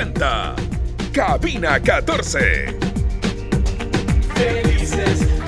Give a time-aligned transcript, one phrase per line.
[0.00, 0.54] presenta
[1.12, 2.78] Cabina 14.
[4.34, 5.39] Felices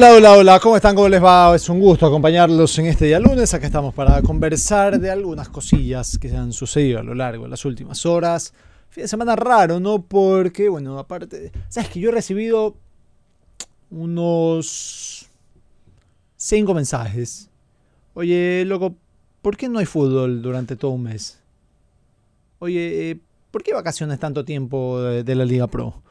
[0.00, 0.96] Hola, hola, hola, ¿cómo están?
[0.96, 1.54] ¿Cómo les va?
[1.54, 3.52] Es un gusto acompañarlos en este día lunes.
[3.52, 7.50] Acá estamos para conversar de algunas cosillas que se han sucedido a lo largo de
[7.50, 8.54] las últimas horas.
[8.88, 10.00] Fin de semana raro, ¿no?
[10.00, 12.76] Porque, bueno, aparte, ¿sabes que yo he recibido
[13.90, 15.28] unos
[16.34, 17.50] cinco mensajes?
[18.14, 18.94] Oye, loco,
[19.42, 21.40] ¿por qué no hay fútbol durante todo un mes?
[22.58, 26.02] Oye, eh, ¿por qué vacaciones tanto tiempo de, la Liga Pro?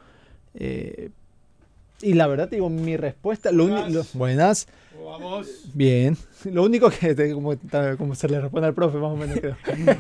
[0.53, 1.09] Eh,
[2.01, 3.51] y la verdad, te digo, mi respuesta.
[3.51, 4.67] Lo lo- buenas.
[5.73, 6.17] Bien.
[6.45, 7.33] Lo único que.
[7.33, 7.53] Como,
[7.97, 9.55] como se le responde al profe, más o menos creo.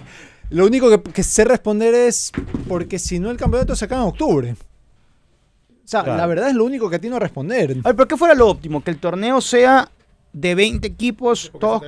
[0.51, 2.31] Lo único que, que sé responder es.
[2.67, 4.51] Porque si no, el campeonato se acaba en octubre.
[4.51, 4.55] O
[5.91, 6.17] sea, Claro.
[6.19, 7.77] la verdad es lo único que atino a responder.
[7.83, 8.83] A ver, ¿por qué fuera lo óptimo?
[8.83, 9.89] Que el torneo sea
[10.31, 11.81] de 20 equipos, todos.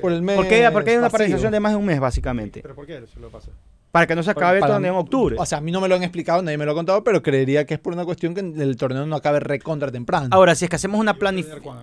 [0.00, 0.36] Por el mes.
[0.36, 2.60] Porque, porque hay una paralización de más de un mes, básicamente.
[2.60, 3.50] ¿Pero por qué se lo pasa?
[3.90, 5.36] Para que no se acabe el Para- torneo en octubre.
[5.38, 7.22] O sea, a mí no me lo han explicado, nadie me lo ha contado, pero
[7.22, 10.28] creería que es por una cuestión que el torneo no acabe recontra temprano.
[10.30, 11.76] Ahora, si es que hacemos una planificación.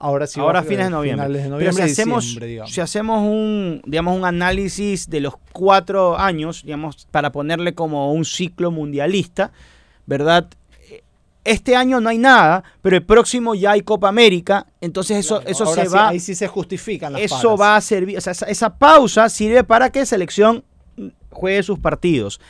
[0.00, 0.38] Ahora sí.
[0.40, 1.26] Ahora a fines de noviembre.
[1.26, 6.62] Finales de Pero si hacemos, si hacemos un, digamos, un análisis de los cuatro años,
[6.64, 9.50] digamos, para ponerle como un ciclo mundialista,
[10.06, 10.48] ¿verdad?
[11.44, 15.64] Este año no hay nada, pero el próximo ya hay Copa América, entonces eso, eso
[15.64, 17.60] Ahora se sí, va, Ahí sí se justifican las eso paras.
[17.60, 20.62] va a servir, o sea, esa, esa pausa sirve para que selección
[21.30, 22.40] juegue sus partidos.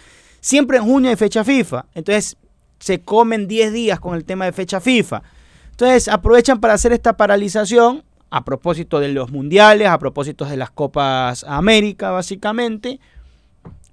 [0.40, 2.36] Siempre en junio hay fecha FIFA, entonces
[2.78, 5.22] se comen 10 días con el tema de fecha FIFA.
[5.70, 10.70] Entonces aprovechan para hacer esta paralización a propósito de los mundiales, a propósito de las
[10.70, 13.00] Copas América, básicamente.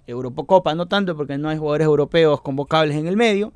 [0.07, 3.53] Eurocopa no tanto porque no hay jugadores europeos convocables en el medio.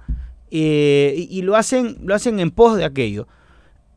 [0.51, 3.27] eh, y, y lo, hacen, lo hacen en pos de aquello.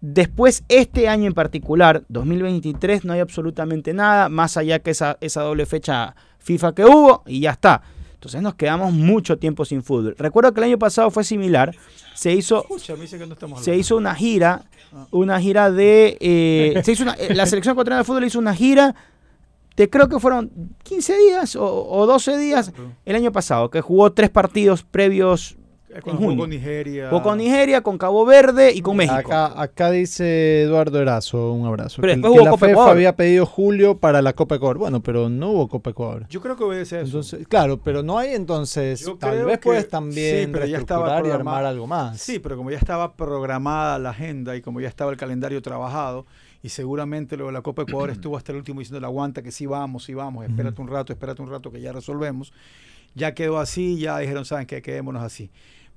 [0.02, 5.42] Después, este año en particular, 2023, no hay absolutamente nada, más allá que esa, esa
[5.42, 7.82] doble fecha FIFA que hubo, y ya está.
[8.14, 10.14] Entonces nos quedamos mucho tiempo sin fútbol.
[10.18, 11.74] Recuerdo que el año pasado fue similar.
[12.14, 14.64] Se hizo, Escucha, me dice que no estamos se hizo una gira,
[15.10, 16.16] una gira de...
[16.20, 18.94] eh, se hizo una- eh, la selección ecuatoriana de fútbol hizo una gira
[19.74, 20.50] de creo que fueron
[20.84, 22.72] 15 días o, o 12 días
[23.06, 25.56] el año pasado, que jugó tres partidos previos
[26.00, 26.42] Cuando jugó junio.
[26.42, 27.10] con Nigeria.
[27.10, 29.14] Con Nigeria, con Cabo Verde y con México.
[29.16, 32.00] Acá, acá dice Eduardo Erazo, un abrazo.
[32.00, 32.90] Pero que, que hubo la Copa Ecuador.
[32.92, 34.78] había pedido julio para la Copa Ecuador.
[34.78, 36.26] Bueno, pero no hubo Copa Ecuador.
[36.28, 37.06] Yo creo que obedece a eso.
[37.08, 39.00] Entonces, claro, pero no hay entonces.
[39.04, 42.20] Yo tal vez que- puedes también sí, pero ya estaba reestructurar y armar algo más.
[42.20, 46.26] Sí, pero como ya estaba programada la agenda y como ya estaba el calendario trabajado,
[46.62, 49.50] y seguramente lo de la Copa Ecuador estuvo hasta el último diciendo la aguanta que
[49.50, 52.52] sí vamos, sí vamos, espérate un rato, espérate un rato que ya resolvemos.
[53.14, 55.50] Ya quedó así, ya dijeron, saben que quedémonos así.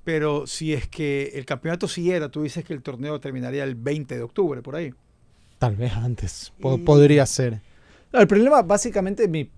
[0.06, 4.14] Pero si es que el campeonato siguiera, tú dices que el torneo terminaría el 20
[4.16, 4.94] de octubre, por ahí.
[5.58, 6.52] Tal vez antes.
[6.60, 7.60] po- Y- Podría ser.
[8.12, 9.50] No, el problema, básicamente, mi,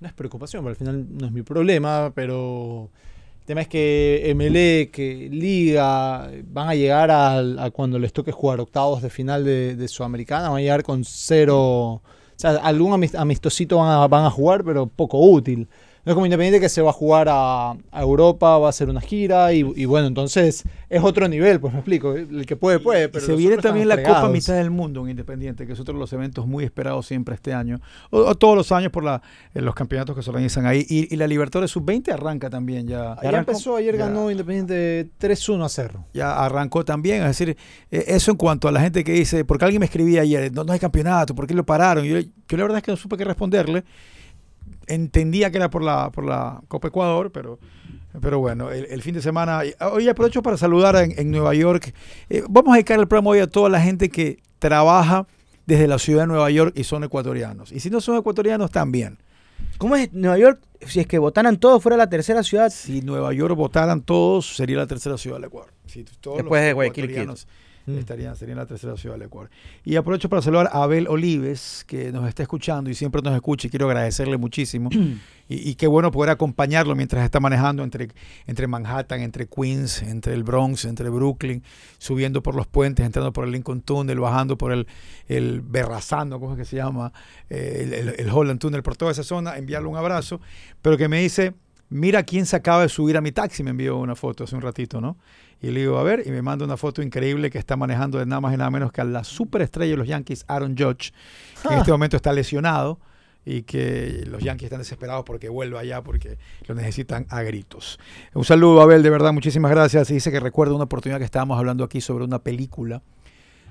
[0.00, 2.90] no es preocupación, pero al final no es mi problema, pero
[3.40, 8.30] el tema es que MLE, que Liga, van a llegar al- a, cuando les toque
[8.30, 11.58] jugar octavos de final de, de Sudamericana, van a llegar con cero.
[11.58, 12.02] O
[12.36, 15.66] sea, algún amis- amistosito van a, van a jugar, pero poco útil.
[16.04, 18.88] No es como Independiente que se va a jugar a, a Europa, va a hacer
[18.90, 22.12] una gira y, y bueno, entonces es otro nivel, pues me explico.
[22.14, 23.08] El que puede, puede.
[23.08, 24.28] Pero se viene también la Copa.
[24.28, 27.54] Mitad del Mundo en Independiente, que es otro de los eventos muy esperados siempre este
[27.54, 27.80] año,
[28.10, 29.22] o, o todos los años por la,
[29.54, 30.84] en los campeonatos que se organizan ahí.
[30.88, 33.16] Y, y la Libertadores Sub-20 arranca también ya.
[33.22, 34.06] Ya empezó, ayer Ya.
[34.06, 36.04] ganó Independiente 3-1 a Cerro.
[36.12, 37.22] ya arrancó también.
[37.22, 37.56] Es decir,
[37.90, 40.64] eh, eso en cuanto a la gente que dice, porque alguien me escribía ayer, no,
[40.64, 42.04] no hay campeonato, ¿por qué lo pararon?
[42.04, 43.84] Yo, yo la verdad es que no supe qué responderle.
[44.86, 47.58] Entendía que era por la, por la Copa Ecuador, pero,
[48.20, 49.62] pero bueno, el, el fin de semana.
[49.92, 51.94] Hoy aprovecho para saludar en, en Nueva York.
[52.30, 55.26] Eh, vamos a dedicar el programa hoy a toda la gente que trabaja
[55.66, 57.72] desde la ciudad de Nueva York y son ecuatorianos.
[57.72, 59.18] Y si no son ecuatorianos, también.
[59.78, 60.60] ¿Cómo es Nueva York?
[60.86, 62.70] Si es que votaran todos fuera la tercera ciudad.
[62.70, 65.72] Si Nueva York votaran todos, sería la tercera ciudad del Ecuador.
[65.86, 67.34] Si todos Después los de Guayaquil,
[67.86, 67.98] Mm.
[67.98, 69.50] estarían, serían la tercera ciudad del Ecuador.
[69.84, 73.66] Y aprovecho para saludar a Abel Olives, que nos está escuchando y siempre nos escucha
[73.66, 74.88] y quiero agradecerle muchísimo.
[75.48, 78.08] y, y qué bueno poder acompañarlo mientras está manejando entre,
[78.46, 81.62] entre Manhattan, entre Queens, entre el Bronx, entre Brooklyn,
[81.98, 84.86] subiendo por los puentes, entrando por el Lincoln Tunnel, bajando por el,
[85.28, 87.12] el Berrazano, ¿cómo es que se llama?
[87.50, 90.40] Eh, el, el- el Holland Tunnel, por toda esa zona, enviarle un abrazo,
[90.80, 91.52] pero que me dice,
[91.90, 94.62] mira quién se acaba de subir a mi taxi, me envió una foto hace un
[94.62, 95.16] ratito, ¿no?
[95.60, 98.26] Y le digo, a ver, y me manda una foto increíble que está manejando de
[98.26, 101.12] nada más y nada menos que a la superestrella de los Yankees, Aaron Judge,
[101.62, 102.98] que en este momento está lesionado
[103.46, 107.98] y que los Yankees están desesperados porque vuelva allá porque lo necesitan a gritos.
[108.32, 110.10] Un saludo, Abel, de verdad, muchísimas gracias.
[110.10, 113.02] Y dice que recuerda una oportunidad que estábamos hablando aquí sobre una película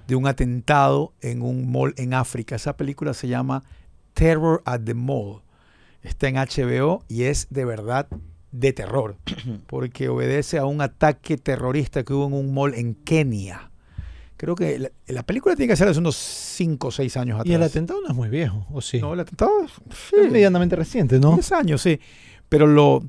[0.08, 2.56] de un atentado en un mall en África.
[2.56, 3.64] Esa película se llama
[4.14, 5.42] Terror at the Mall.
[6.02, 8.08] Está en HBO y es de verdad
[8.54, 9.18] de terror,
[9.68, 13.70] porque obedece a un ataque terrorista que hubo en un mall en Kenia.
[14.38, 17.52] Creo que la, la película tiene que ser hace unos 5 o 6 años atrás.
[17.52, 19.00] Y el atentado no es muy viejo, ¿o sí?
[19.00, 19.52] No, el atentado
[20.10, 21.34] sí, es medianamente reciente, ¿no?
[21.34, 22.00] 10 años, sí.
[22.48, 23.04] Pero lo,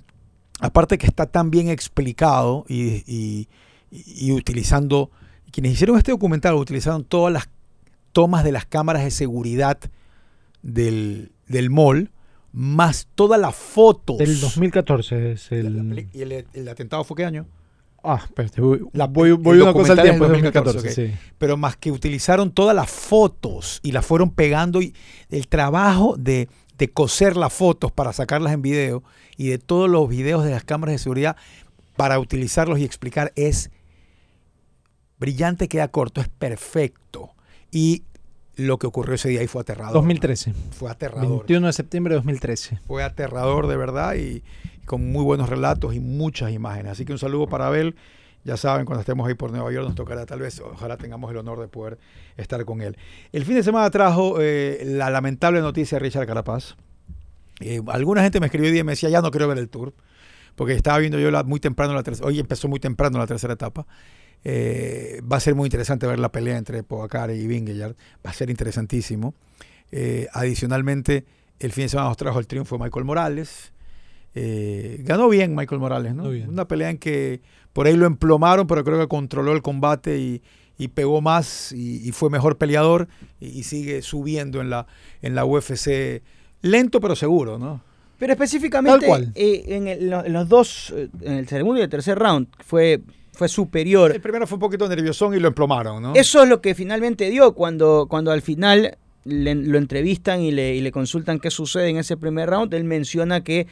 [0.61, 3.49] aparte que está tan bien explicado y, y-
[3.91, 5.11] y utilizando,
[5.53, 7.49] quienes hicieron este documental utilizaron todas las
[8.13, 9.79] tomas de las cámaras de seguridad
[10.63, 12.11] del, del mall,
[12.57, 14.17] más todas las fotos.
[14.19, 16.09] Del 2014 es el...
[16.13, 17.47] ¿Y el, el atentado fue qué año?
[18.07, 21.19] Ah, espérate, voy, La- voy, voy una cosa al tiempo, es 2014, 2014, sí.
[21.39, 24.95] pero más que utilizaron todas las fotos y las fueron pegando y
[25.31, 29.03] el trabajo de, de coser las fotos para sacarlas en video
[29.39, 31.37] y de todos los videos de las cámaras de seguridad
[31.97, 33.71] para utilizarlos y explicar es
[35.19, 37.31] brillante, queda corto, es perfecto.
[37.71, 38.03] Y
[38.57, 39.95] lo que ocurrió ese día ahí fue aterrador.
[39.95, 40.53] 2013.
[40.71, 41.39] Fue aterrador.
[41.39, 42.81] 21 de septiembre de 2013.
[42.87, 44.43] Fue aterrador de verdad y,
[44.83, 46.93] y con muy buenos relatos y muchas imágenes.
[46.93, 47.95] Así que un saludo para Abel.
[48.45, 51.39] Ya saben, cuando estemos ahí por Nueva York nos tocará tal vez, ojalá tengamos el
[51.39, 51.99] honor de poder
[52.37, 52.97] estar con él.
[53.33, 56.77] El fin de semana trajo eh, la lamentable noticia de Richard Carapaz.
[57.61, 59.95] Eh, alguna gente me escribió y me decía, ya no quiero ver el tour,
[60.57, 63.55] porque estaba viendo yo la, muy temprano la tercera, hoy empezó muy temprano la tercera
[63.55, 63.87] etapa.
[64.45, 67.95] Eh, va a ser muy interesante ver la pelea entre Pogacar y Vingegaard,
[68.25, 69.35] va a ser interesantísimo.
[69.91, 71.25] Eh, adicionalmente,
[71.61, 73.73] el fin de semana nos trajo el triunfo de Michael Morales.
[74.35, 76.25] Eh, ganó bien Michael Morales, ¿no?
[76.49, 77.41] Una pelea en que
[77.73, 80.43] por ahí lo emplomaron, pero creo que controló el combate y,
[80.77, 83.07] y pegó más y, y fue mejor peleador
[83.41, 84.87] y, y sigue subiendo en la,
[85.23, 86.23] en la UFC.
[86.63, 87.81] Lento pero seguro, ¿no?
[88.19, 89.33] Pero específicamente Tal cual.
[89.35, 93.01] eh, en, el- en los dos, en el segundo y el tercer round, fue,
[93.35, 94.13] fue superior.
[94.15, 96.15] El primero fue un poquito nerviosón y lo emplomaron, ¿no?
[96.15, 100.75] Eso es lo que finalmente dio cuando, cuando al final le- lo entrevistan y le,
[100.75, 102.73] y le consultan qué sucede en ese primer round.
[102.75, 103.67] Él menciona que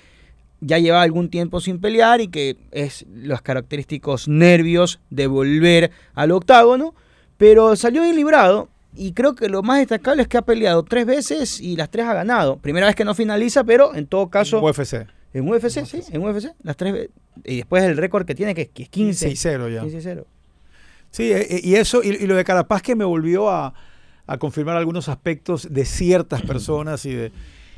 [0.61, 6.31] ya lleva algún tiempo sin pelear y que es los característicos nervios de volver al
[6.31, 6.95] octágono,
[7.37, 8.69] pero salió bien librado.
[8.95, 12.05] Y creo que lo más destacable es que ha peleado tres veces y las tres
[12.07, 12.59] ha ganado.
[12.59, 14.61] Primera vez que no finaliza, pero en todo caso.
[14.63, 15.07] UFC.
[15.35, 16.53] En UFC, sí, en UFC.
[16.63, 17.09] Las tres
[17.45, 19.31] Y después el récord que tiene, que, es 15.
[19.31, 19.83] 6-0 ya.
[19.83, 20.25] 15-0.
[21.11, 23.75] Sí, eh, eh, y eso, y, lo de Carapaz que me volvió a,
[24.27, 27.33] a confirmar algunos aspectos de ciertas personas y de,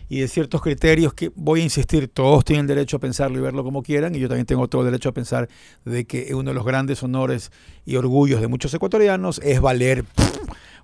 [0.08, 3.64] y de ciertos criterios que, voy a insistir, todos tienen derecho a pensarlo y verlo
[3.64, 5.48] como quieran, y yo también tengo todo el derecho a pensar
[5.84, 7.50] de que uno de los grandes honores
[7.84, 10.04] y orgullos de muchos ecuatorianos es valer,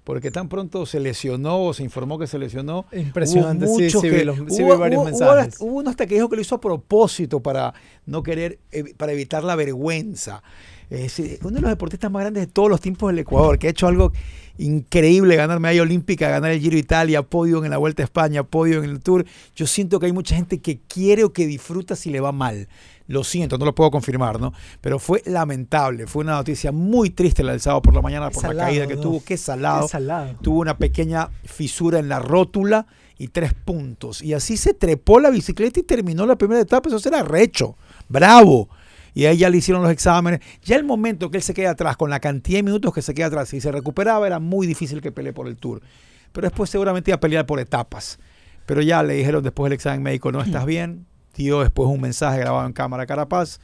[0.05, 4.03] porque tan pronto se lesionó o se informó que se lesionó, Impresionante, Hubo sí, muchos
[4.03, 5.57] sí, que- vi, los- sí hubo- vi varios hubo- hubo mensajes.
[5.61, 7.75] Hubo, uno hasta que dijo que lo hizo a propósito para
[8.07, 10.43] no querer, evi- para evitar la vergüenza.
[10.89, 13.69] Es decir, uno de los deportistas más grandes de todos los tiempos del Ecuador, que
[13.69, 14.11] ha hecho algo
[14.59, 18.43] increíble, ganar medalla olímpica, ganar el Giro de Italia, podio en la Vuelta a España,
[18.43, 19.25] podio en el Tour.
[19.55, 22.69] Yo siento que hay mucha gente que quiere o que disfruta si le va mal.
[23.11, 24.53] Lo siento, no lo puedo confirmar, ¿no?
[24.81, 28.35] Pero fue lamentable, fue una noticia muy triste la del sábado por la mañana Qué
[28.35, 29.01] por salado, la caída que ¿no?
[29.01, 30.37] tuvo, qué salado Qué salado.
[30.41, 32.87] tuvo una pequeña fisura en la rótula
[33.19, 34.23] y tres puntos.
[34.23, 36.89] Y así se trepó la bicicleta y terminó la primera etapa.
[36.89, 37.77] Eso era recho,
[38.09, 38.69] bravo.
[39.13, 40.39] Y ahí ya le hicieron los exámenes.
[40.63, 43.13] Ya el momento que él se queda atrás, con la cantidad de minutos que se
[43.13, 45.83] queda atrás, y se recuperaba, era muy difícil que pelee por el Tour.
[46.31, 48.21] Pero después seguramente iba a pelear por etapas.
[48.67, 51.07] Pero ya le dijeron después del examen médico, no estás bien.
[51.49, 53.59] Después un mensaje grabado en cámara Carapaz,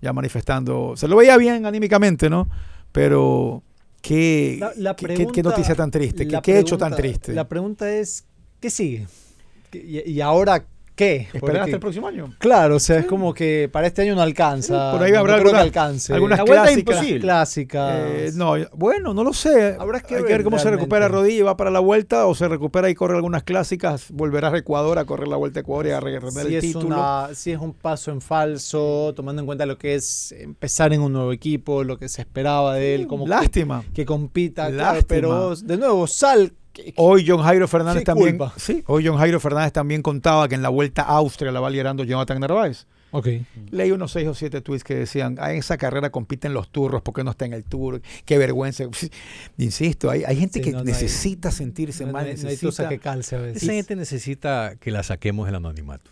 [0.00, 0.94] ya manifestando.
[0.96, 2.48] Se lo veía bien anímicamente, ¿no?
[2.92, 3.62] Pero
[4.00, 7.32] qué, La- la qué- qué- qué pregunta- noticia tan triste, qué, qué hecho tan triste.
[7.34, 8.24] La pregunta es,
[8.60, 9.06] ¿qué sigue?
[9.70, 10.64] ¿Qué- ¿Y, y ahora
[10.98, 11.28] qué?
[11.32, 12.34] Esperar hasta el próximo año.
[12.38, 14.90] Claro, o sea, es como que para este año no alcanza.
[14.92, 16.12] Por ahí no habrá que alguna- alcance.
[16.12, 16.78] algunas La clásicas.
[16.78, 17.20] imposible.
[17.20, 17.96] clásicas.
[18.06, 19.76] Eh, no, bueno, no lo sé.
[19.78, 22.26] Habrá que Hay que ver ver cómo se recupera rodilla y va para la vuelta
[22.26, 25.62] o se recupera y corre algunas clásicas, volverá a Ecuador a correr la vuelta a
[25.62, 26.86] Ecuador y a retener si el es, título.
[26.96, 31.00] una, si es un paso en falso, tomando en cuenta lo que es empezar en
[31.00, 33.84] un nuevo equipo, lo que se esperaba de él, como Lástima.
[33.94, 35.06] que compita, claro, Lástima.
[35.08, 36.52] pero de nuevo, Sal,
[36.96, 38.38] Hoy John Jairo Fernández también.
[38.38, 38.54] culpa.
[38.56, 41.70] Sí, hoy John Jairo Fernández también contaba que en la vuelta a Austria la va
[41.70, 42.86] liderando Jonathan Narváez.
[43.10, 43.26] Ok.
[43.70, 47.00] Leí unos seis o siete tweets que decían, ah, en esa carrera compiten los turros,
[47.00, 48.02] ¿por qué no está en el tour?
[48.26, 48.84] Qué vergüenza.
[49.58, 52.36] Insisto, hay, hay gente Sí, que no, no hay- necesita sentirse No, mal, no hay-
[52.36, 52.88] no hay necesita...
[52.88, 53.62] que calce a veces.
[53.62, 56.10] Esa gente necesita que la saquemos del anonimato.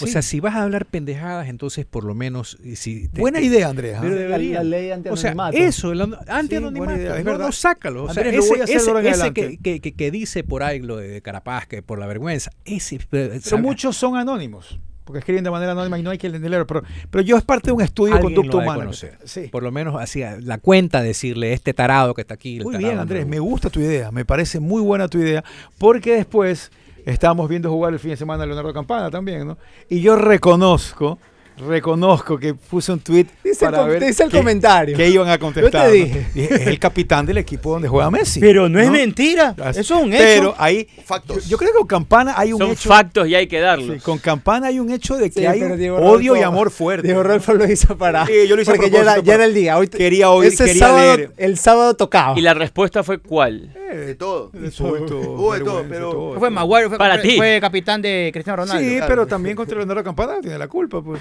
[0.00, 0.12] O Sí.
[0.12, 2.58] sea, si vas a hablar pendejadas, entonces por lo menos...
[2.62, 3.96] y Si te- Buena te- idea, Andrés.
[3.96, 4.00] ¿ah?
[4.02, 4.62] Pero La- debería.
[4.62, 6.92] la ley O sea, eso, el anti-anonimato.
[6.92, 7.46] es no, verdad.
[7.46, 8.04] no, sácalo.
[8.04, 9.92] O sea, Andrés, lo ese, voy a hacer ese- ahora en ese que, que- que-
[9.92, 12.98] que dice por ahí lo de Carapaz, que por la vergüenza, ese...
[13.10, 16.66] Pero muchos son anónimos, porque escriben de manera anónima y no hay que leerlo.
[16.66, 18.80] Pero, pero yo es parte de un estudio de Alguien conducta humana.
[18.84, 19.18] conocer.
[19.24, 19.48] Sí.
[19.52, 22.56] Por lo menos hacía la cuenta decirle, este tarado que está aquí.
[22.56, 25.44] el Muy bien, Andrés, me gusta tu idea, me parece muy buena tu idea,
[25.78, 26.70] porque después
[27.04, 29.58] estábamos viendo jugar el fin de semana a Leonardo Campana también, ¿no?
[29.88, 31.18] Y yo reconozco,
[31.56, 34.96] reconozco que puse un tweet Dice el para com- ver dice el qué- comentario.
[34.96, 35.86] qué iban a contestar.
[35.86, 36.06] Yo te ¿no?
[36.34, 36.54] dije.
[36.60, 38.40] es el capitán del equipo donde juega Messi.
[38.40, 39.54] Pero no, es mentira.
[39.70, 40.54] Eso es un Pero hecho.
[40.58, 41.48] ahí, yo, Factos.
[41.48, 42.88] yo creo que con Campana hay un Son hecho...
[42.88, 43.96] factos y hay que darlos.
[43.96, 46.70] sí, con Campana hay un hecho de que Sí, hay pero Diego odio y amor
[46.70, 47.06] fuerte.
[47.08, 48.26] Diego Rolfo lo hizo para.
[48.26, 49.78] Sí, yo lo hice a porque ya era, ya el día.
[49.78, 51.32] Hoy Quería oír, ese quería sábado, leer.
[51.36, 52.38] El sábado tocaba.
[52.38, 53.72] ¿Y la respuesta fue cuál?
[53.90, 54.50] Eh, De todo.
[54.54, 56.38] Hubo de todo, pero- todo.
[56.38, 57.36] Fue Maguire, fue, Para ti.
[57.36, 58.82] fue capitán de Cristiano Ronaldo.
[58.82, 61.20] Sí, pero también contra Leonardo Campana tiene la culpa, pues.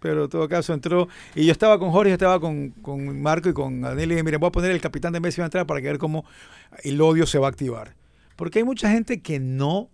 [0.00, 1.08] Pero en todo caso entró.
[1.34, 4.10] Y yo estaba con Jorge, estaba con, con Marco y con Daniel.
[4.10, 5.86] Y dije, miren, voy a poner el capitán de Messi va a entrar para que
[5.86, 6.24] ver cómo
[6.82, 7.94] el odio se va a activar.
[8.36, 9.90] Porque hay mucha gente que no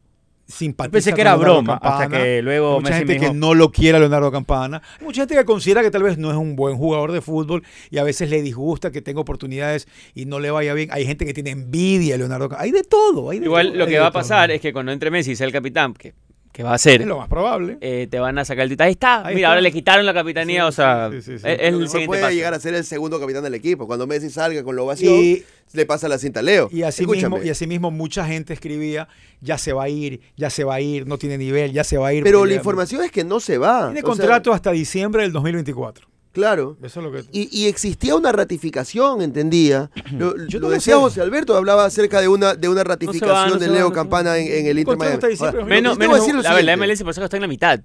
[0.46, 3.34] simpatiza Pensé que era Leonardo broma, hasta que luego Hay mucha Messi gente me que
[3.34, 4.82] no lo quiere a Leonardo Campana.
[4.98, 7.64] Hay mucha gente que considera que tal vez no es un buen jugador de fútbol
[7.90, 10.88] y a veces le disgusta que tenga oportunidades y no le vaya bien.
[10.92, 12.64] Hay gente que tiene envidia a Leonardo Campana.
[12.64, 13.30] Hay de todo.
[13.30, 14.20] Hay de Igual todo, lo que va a todo.
[14.20, 16.14] pasar es que cuando entre Messi y sea el capitán, que,
[16.56, 17.76] que va a ser, Es lo más probable.
[17.82, 18.86] eh, te van a sacar el título.
[18.86, 19.26] Ahí está.
[19.26, 19.48] Ahí Mira, está.
[19.50, 21.44] ahora le quitaron la capitanía, Sí, o sea, sí, sí, sí, sí.
[21.48, 22.34] es, es lo el siguiente puede paso.
[22.34, 23.86] llegar a ser el segundo capitán del equipo.
[23.86, 25.42] Cuando Messi salga con la ovación, Y
[25.74, 26.70] le pasa la cinta a Leo.
[26.72, 27.36] Y así, Escúchame.
[27.36, 29.06] mismo, y así mismo mucha gente escribía,
[29.42, 31.98] ya se va a ir, ya se va a ir, no tiene nivel, ya se
[31.98, 32.24] va a ir.
[32.24, 33.92] Pero la información es que no se va.
[33.92, 36.08] Tiene O sea, contrato hasta diciembre del 2024.
[36.36, 36.76] Claro.
[36.82, 37.24] Eso es lo que...
[37.32, 39.90] Y, y existía una ratificación, entendía.
[40.12, 41.00] Lo, Yo lo decía sé.
[41.00, 44.36] José Alberto, hablaba acerca de una, de una ratificación no de va, Leo no Campana
[44.36, 45.22] en, en el Inter Miami.
[45.40, 46.76] Ahora, Menos, menos, decir lo a ver, la.
[46.76, 47.80] MLS por eso está en la mitad.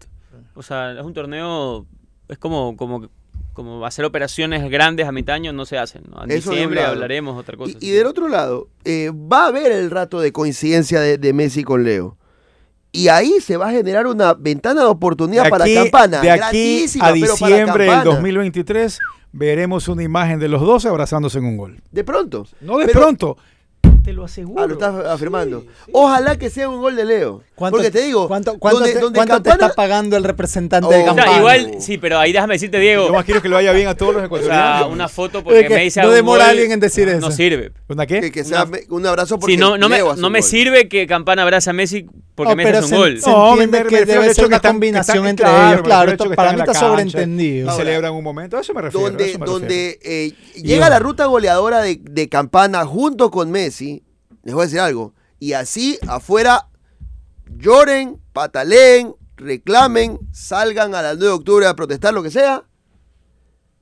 [0.53, 1.87] O sea, es un torneo,
[2.27, 3.09] es como, como,
[3.53, 6.03] como hacer operaciones grandes a mitad año no se hacen.
[6.09, 6.25] ¿no?
[6.25, 7.77] En Eso un diciembre hablaremos otra cosa.
[7.79, 11.31] Y, y del otro lado, eh, va a haber el rato de coincidencia de, de
[11.31, 12.17] Messi con Leo.
[12.91, 16.19] Y ahí se va a generar una ventana de oportunidad para Campana.
[16.21, 18.03] de aquí a diciembre del Campana.
[18.03, 18.99] 2023
[19.31, 21.81] veremos una imagen de los dos abrazándose en un gol.
[21.91, 22.45] De pronto.
[22.59, 23.37] No de Pero- pronto,
[24.03, 24.61] te lo aseguro.
[24.63, 25.63] Ah, lo estás afirmando.
[25.91, 27.43] Ojalá que sea un gol de Leo.
[27.55, 30.23] ¿Cuánto, Porque te digo, ¿cuánto, cuánto donde, te, donde cuánto te Campana- está pagando el
[30.23, 30.89] representante Oh.
[30.91, 31.39] de O sea, O sea, campana?
[31.39, 33.07] igual, sí, pero ahí déjame decirte, Diego.
[33.07, 34.77] Yo más quiero que le vaya bien a todos los O ecuatorianos.
[34.79, 37.19] sea, una foto porque Es que me dice no demora gol, alguien en decir eso.
[37.19, 37.71] No sirve.
[37.87, 38.21] ¿Una qué?
[38.21, 40.33] que, que sea me- un abrazo porque Sí, no, no, me, Leo hace no un
[40.33, 40.49] me gol.
[40.49, 43.21] sirve que Campana abrace a Messi porque No, Messi hace un se, gol.
[43.21, 45.75] se No, me- entiende me que debe ser una combinación entre ellos.
[45.77, 47.71] me Claro, para mí está sobreentendido.
[47.75, 48.57] Celebran un momento.
[48.57, 49.11] A eso me refiero.
[49.45, 53.90] donde me eh, llega la ruta goleadora de Campana junto con Messi,
[54.43, 56.67] les voy a decir algo, y así afuera
[57.57, 62.63] lloren, pataleen, reclamen, salgan a las 9 de octubre a protestar, lo que sea,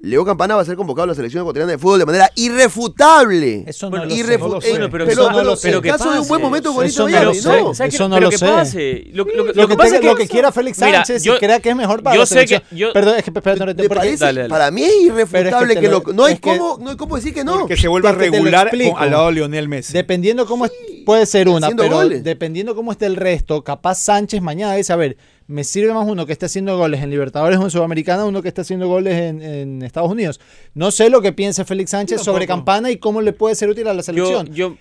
[0.01, 3.65] Leo Campana va a ser convocado a la selección ecuatoriana de fútbol de manera irrefutable.
[3.67, 4.17] Eso no Bueno, lo sé.
[4.23, 4.67] Irrefu- no lo sé.
[4.67, 5.81] eh, Bueno, pero pero, eso no pero lo sé.
[5.81, 7.47] que caso de un buen momento Eso bonito no lo sé.
[7.49, 7.71] no.
[7.85, 8.45] Eso no Pero lo que sé.
[8.45, 9.03] pase.
[9.11, 11.23] Lo, lo- lo Lo, que que, pasa es que lo que quiera Félix Mira, Sánchez
[11.23, 12.61] yo- y crea que es mejor para yo la sé selección.
[12.69, 14.23] que- yo- Perdón, es que, no te- ¿Te porque- parece?
[14.25, 14.49] Dale, dale.
[14.49, 17.15] Para mí es irrefutable es que lo- no, hay es que- cómo, no hay cómo
[17.17, 17.67] decir que no.
[17.67, 19.91] Que se vuelva regular con- al lado de Lionel Messi.
[19.93, 20.71] Dependiendo cómo es-
[21.05, 25.17] puede ser una, pero dependiendo cómo esté el resto, capaz Sánchez mañana dice, a ver,
[25.49, 28.49] me sirve más uno que esté haciendo goles en Libertadores o en Sudamericana, uno que
[28.49, 30.39] esté haciendo goles en, en Estados Unidos.
[30.75, 32.45] No sé lo que piense Félix Sánchez sobre.
[32.45, 34.53] Campana y cómo le puede ser útil a la selección.
[34.53, 34.75] yo,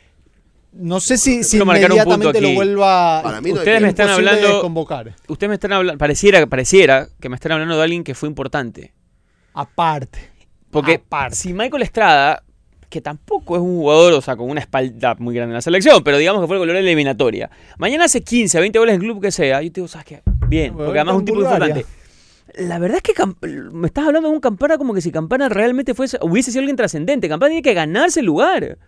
[0.72, 4.60] No sé si, si inmediatamente lo vuelva Para mí no Ustedes me están hablando.
[4.60, 5.14] convocar.
[5.26, 5.98] Ustedes me están hablando.
[5.98, 8.92] Pareciera, pareciera que me están hablando de alguien que fue importante.
[9.54, 10.18] Aparte.
[10.70, 11.34] Porque Aparte.
[11.34, 12.42] si Michael Estrada,
[12.90, 16.04] que tampoco es un jugador, o sea, con una espalda muy grande en la selección,
[16.04, 17.50] pero digamos que fue el goleador de la eliminatoria.
[17.78, 19.62] Mañana hace 15, 20 goles en el club que sea.
[19.62, 20.22] Yo te digo, ¿sabes qué?
[20.48, 21.86] Bien, porque además es un tipo importante.
[22.54, 25.48] La verdad es que Camp- me estás hablando de un Campana como que si Campana
[25.48, 27.28] realmente fuese, hubiese sido alguien trascendente.
[27.28, 28.78] Campana tiene que ganarse el lugar.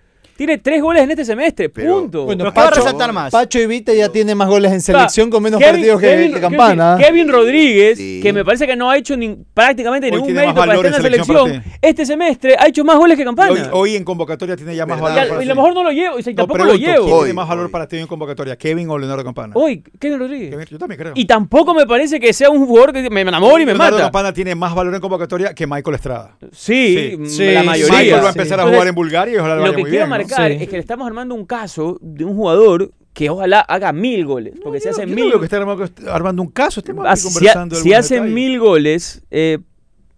[0.41, 2.25] Tiene tres goles en este semestre, Pero- punto.
[2.25, 3.31] Bueno, Pero ¿qué va a resaltar más?
[3.31, 6.33] Pacho y Vita ya tiene más goles en selección con menos Kevin- partidos que, Kevin-
[6.33, 6.97] que Campana.
[6.99, 8.21] Kevin, Kevin Rodríguez, Sí.
[8.23, 10.93] que me parece que no ha hecho ni- prácticamente Hoy ningún mérito para estar en
[10.93, 11.63] la selección.
[11.83, 13.51] Este semestre ha hecho más goles que Campana.
[13.53, 15.15] Hoy, hoy en convocatoria tiene ya más Verdad.
[15.15, 15.29] valor.
[15.29, 17.05] para y a lo mejor no lo llevo, y No, tampoco lo llevo.
[17.05, 18.57] ¿Quién tiene más valor para ti en convocatoria?
[18.57, 19.53] ¿Kevin o Leonardo Campana?
[19.57, 20.51] Hoy, Kevin Rodríguez.
[20.53, 21.13] Kevin, yo también creo.
[21.17, 24.05] Y tampoco me parece que sea un jugador que me enamore y me Leonardo mata.
[24.05, 26.35] Campana tiene más valor en convocatoria que Michael Estrada.
[26.51, 27.99] Sí, la mayoría.
[27.99, 30.09] Michael va a empezar a jugar en Bulgaria y ojalá Lo vaya que muy bien.
[30.39, 30.47] ¿No?
[30.49, 30.63] Sí.
[30.63, 34.55] es que le estamos armando un caso de un jugador que ojalá haga mil goles.
[34.63, 36.81] Porque si Yo hace no- yo no mil, veo que esté armando, armando un caso,
[36.81, 38.35] estemos Ah, aquí si, ha- conversando de si algunos hace detalles.
[38.35, 39.59] mil goles, eh,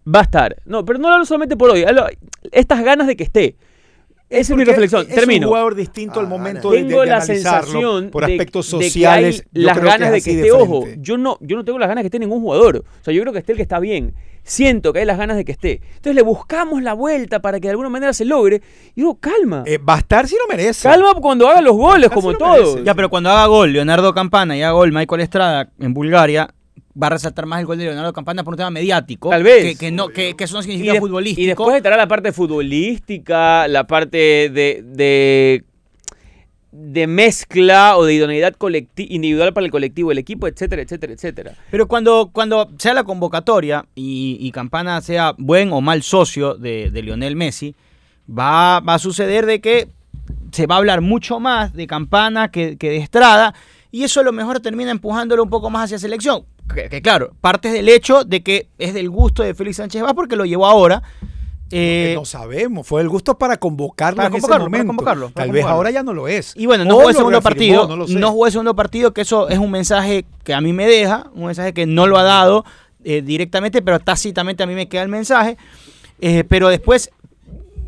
[0.07, 0.57] va a estar.
[0.66, 1.85] No, pero no lo solamente por hoy.
[2.50, 3.57] estas ganas de que esté.
[4.33, 5.07] Esa es mi reflexión.
[5.09, 5.47] Es Termino.
[5.47, 8.33] un jugador distinto al Ah, momento de, de- Tengo de la analizarlo sensación por de-
[8.33, 9.45] aspectos de que sociales.
[9.55, 11.89] hay las ganas es de que de esté, ojo, yo no, yo no tengo las
[11.89, 12.77] ganas de que esté ningún jugador.
[12.79, 14.15] O sea, yo creo que esté el que está bien.
[14.45, 15.81] Siento que hay las ganas de que esté.
[15.89, 18.61] Entonces le buscamos la vuelta para que de alguna manera se logre.
[18.97, 19.62] Y digo, calma.
[19.67, 20.89] Eh, va a estar si lo merece.
[20.89, 22.53] calma cuando haga los goles, como lo todo.
[22.55, 22.83] merece.
[22.85, 26.53] Ya, pero cuando haga gol Leonardo Campana y haga gol Michael Estrada en Bulgaria,
[27.01, 29.31] va a resaltar más el gol de Leonardo Campana por un tema mediático.
[29.31, 29.65] Tal vez.
[29.65, 31.43] Que, que no, que, que eso no y, significa de- futbolístico.
[31.43, 34.17] y después estará la parte futbolística, la parte
[34.51, 35.65] de, de,
[36.71, 38.55] de mezcla o de idoneidad
[38.97, 41.55] individual para el colectivo, el equipo, etcétera, etcétera, etcétera.
[41.71, 46.91] Pero cuando, cuando sea la convocatoria y, y Campana sea buen o mal socio de,
[46.91, 47.75] de Lionel Messi,
[48.29, 49.89] va, va a suceder de que
[50.53, 53.55] se va a hablar mucho más de Campana que, que de Estrada
[53.91, 56.45] y eso a lo mejor termina empujándolo un poco más hacia selección.
[56.75, 60.14] Que, que claro, parte del hecho de que es del gusto de Félix Sánchez Vaz
[60.14, 61.02] porque lo llevó ahora.
[61.75, 64.87] Eh, no sabemos, fue el gusto para convocarlo Para en ese convocarlo, para momento.
[64.88, 65.76] convocarlo, para Tal vez convocarlo.
[65.76, 66.52] ahora ya no lo es.
[66.55, 67.97] Y bueno, no jugó el segundo reafirmó, partido.
[67.97, 70.87] no No, jugó el segundo partido, que eso es un mensaje que a mí me
[70.87, 72.66] deja, un mensaje que no lo ha dado
[73.05, 75.57] eh, directamente, pero tácitamente a mí me queda el mensaje.
[76.20, 77.11] Eh, pero después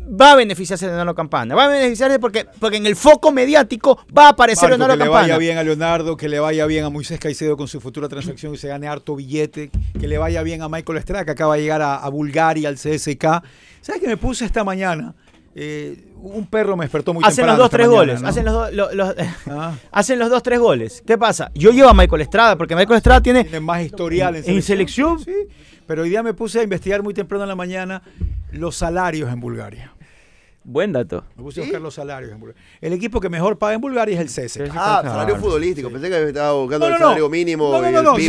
[0.09, 1.55] va a beneficiarse de Leonardo Campana.
[1.55, 4.97] Va a beneficiarse porque, porque en el foco mediático va a aparecer Marco, Leonardo que
[4.99, 5.21] le Campana.
[5.23, 8.53] vaya bien a Leonardo, que le vaya bien a Moisés Caicedo con su futura transacción
[8.53, 11.61] y se gane harto billete, que le vaya bien a Michael Estrada, que acaba de
[11.63, 13.23] llegar a, a Bulgaria, al CSK.
[13.81, 15.13] ¿Sabes qué me puse esta mañana?
[15.57, 18.21] Eh, un perro me despertó muy Hacen los dos, tres mañana, goles.
[18.21, 18.27] ¿no?
[18.27, 19.15] Hacen los, dos- lo- los-
[19.47, 21.01] Ah, hacen los dos, tres goles.
[21.07, 21.49] ¿Qué pasa?
[21.55, 25.19] Yo llevo a Michael Estrada, porque Michael Estrada tiene tiene más historial en ¿En selección.
[25.19, 25.47] selección?
[25.47, 25.53] Sí,
[25.87, 28.01] pero hoy día me puse a investigar muy temprano en la mañana
[28.51, 29.93] los salarios en Bulgaria.
[30.67, 31.23] Buen dato.
[31.35, 32.59] Me puse a buscar los salarios en Bulgaria.
[32.81, 34.71] El equipo que mejor paga en Bulgaria es el CSK.
[34.75, 35.91] Ah, salario futbolístico.
[35.91, 37.05] Pensé que estaba buscando No, no, el no.
[37.05, 37.71] salario mínimo.
[37.71, 38.21] No, no, y no, sí,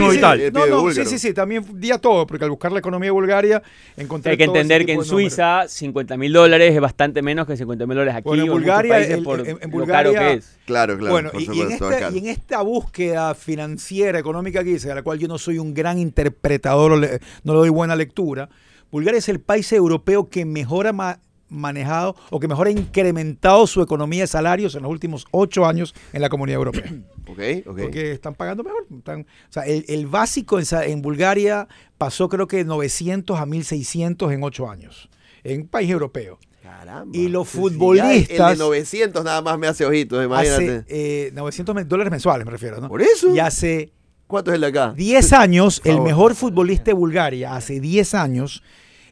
[0.93, 3.63] sí, sí, sí, sí, también día todo, porque al buscar la economía de Bulgaria
[3.97, 5.33] encontré Hay que todo ese entender que en de números.
[5.33, 8.99] Suiza 50 mil dólares es bastante menos que 50 mil dólares aquí Bueno, en Bulgaria,
[8.99, 10.59] el- por en- en lo Bulgaria- caro que es.
[10.67, 11.11] Claro, claro.
[11.13, 12.11] bueno, y, y en esta, acá.
[12.13, 15.73] y en esta búsqueda financiera, económica que hice, de la cual yo no soy un
[15.73, 18.51] gran interpretador, o le- no le doy buena lectura,
[18.91, 23.67] Bulgaria es el país europeo que mejor ha ma- manejado o que mejor ha incrementado
[23.67, 26.93] su economía de salarios en los últimos ocho años en la comunidad europea.
[27.29, 27.81] Ok, ok.
[27.83, 28.87] Porque están pagando mejor.
[28.97, 31.67] están- o sea, el, el básico en, Bulgaria
[31.99, 35.11] pasó creo que 900 a 1600 en ocho años,
[35.43, 36.39] en un país europeo.
[36.63, 37.17] Caramba.
[37.19, 40.85] Y los futbolistas- El de 900 nada más me hace ojitos, Hace imagínate.
[40.89, 42.81] eh, 900 men- dólares mensuales, me refiero.
[42.81, 42.89] ¿no?
[42.89, 43.35] Por eso.
[43.35, 43.93] Y hace
[44.29, 44.93] ¿Cuánto es el de acá?
[44.97, 48.63] 10 años, el mejor futbolista de Bulgaria, hace 10 años,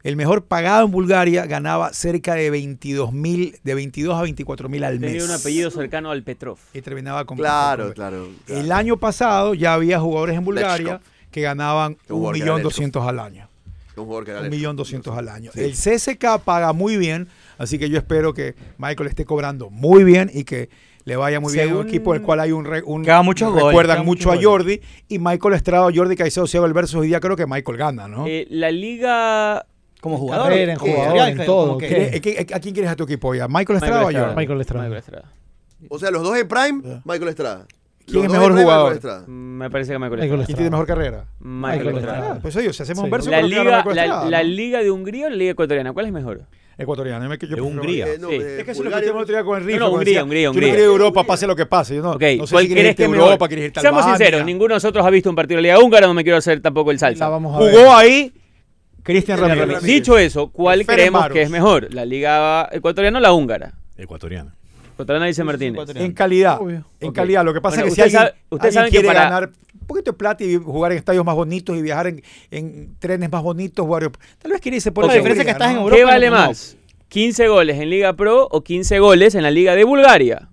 [0.05, 4.83] el mejor pagado en Bulgaria ganaba cerca de 22 mil, de 22 a 24 mil
[4.83, 5.11] al mes.
[5.13, 6.57] Tenía un apellido cercano al Petrov.
[6.75, 8.27] Y terminaba con Claro, con- claro.
[8.47, 11.01] El año pasado ya había jugadores en Bulgaria Lechkov.
[11.31, 13.49] que ganaban Un jugador que era 1.200.000 al año.
[13.97, 14.57] Un jugador que era Un lejos.
[14.57, 15.51] millón doscientos al año.
[15.53, 15.61] Sí.
[15.61, 20.29] El CSK paga muy bien, así que yo espero que Michael esté cobrando muy bien
[20.33, 20.69] y que
[21.05, 22.65] le vaya muy bien a un equipo en el cual hay un...
[22.65, 26.45] re- un muchos goles, que Recuerdan mucho muchos a Jordi y Michael Estrada, Jordi Caicedo,
[26.45, 28.27] si hago el verso hoy día, creo que Michael gana, ¿no?
[28.27, 29.65] Eh, la liga...
[30.05, 30.47] como jugador.
[30.49, 31.87] Carrera, en jugador, todo, ¿Cómo que?
[31.87, 32.09] ¿qué?
[32.13, 33.47] Eh, ¿qué- ¿A quién quieres a tu equipo ya?
[33.47, 34.27] ¿Michael Estrada Michael o Estrada.
[34.27, 34.35] Jordi?
[34.41, 34.83] Michael Estrada.
[34.83, 35.31] Michael Estrada.
[35.89, 37.01] O sea, los dos en prime.
[37.03, 37.65] Michael Estrada.
[38.05, 38.83] ¿Quién Los es mejor jugador?
[38.93, 39.23] Michael Estrada.
[39.27, 40.45] Me parece que Michael Estrada.
[40.45, 41.25] ¿Quién tiene mejor carrera?
[41.39, 42.17] Michael Michael Estrada.
[42.19, 42.39] Estrada.
[42.41, 43.05] Pues ellos, si hacemos Sí.
[43.05, 44.49] un verso, La liga, Michael la, Estrada, la ¿no?
[44.49, 46.41] liga de Hungría o la liga ecuatoriana, ¿cuál es mejor?
[46.77, 47.23] Ecuatoriano.
[47.23, 48.05] yo me- yo- De Hungría.
[48.07, 48.35] Eh, no, Sí.
[48.35, 49.79] Es que eso es lo que tenemos otro día con Enrique.
[49.79, 50.73] No, no, Hungría, decía, Hungría, Yo no Hungría.
[50.75, 51.95] quiero Europa, pase lo que pase.
[51.95, 54.05] Yo no, Ok, no sé ¿cuál si quieres irte que Europa, quieres irte a Seamos
[54.05, 56.37] sinceros, ninguno de nosotros ha visto un partido de la Liga Húngara, no me quiero
[56.37, 57.27] hacer tampoco el salsa.
[57.39, 58.33] Jugó ahí
[59.05, 59.59] Cristian Ramírez.
[59.59, 59.83] Ramírez.
[59.83, 61.93] Dicho eso, ¿cuál creemos que es mejor?
[61.93, 63.73] ¿La Liga ecuatoriana o la húngara?
[63.97, 64.53] Ecuatoriana.
[64.93, 65.89] Ecuatoriana dice Martínez.
[65.95, 66.59] En calidad.
[66.59, 66.83] Obvio.
[66.99, 67.45] En calidad.
[67.45, 69.29] Lo que pasa Bueno, es que si ustedes alguien, sabe- ustedes alguien que quiere para-
[69.29, 72.95] ganar un poquito de plata y jugar en estadios más bonitos y viajar en, en
[72.97, 75.09] trenes más bonitos, aero- tal vez quiere irse por Ok.
[75.09, 75.77] la La diferencia es que estás en.
[75.77, 76.35] Europa ¿Qué vale no.
[76.35, 76.77] más?
[77.11, 80.49] ¿15 goles en Liga Pro o 15 goles en la Liga de Bulgaria?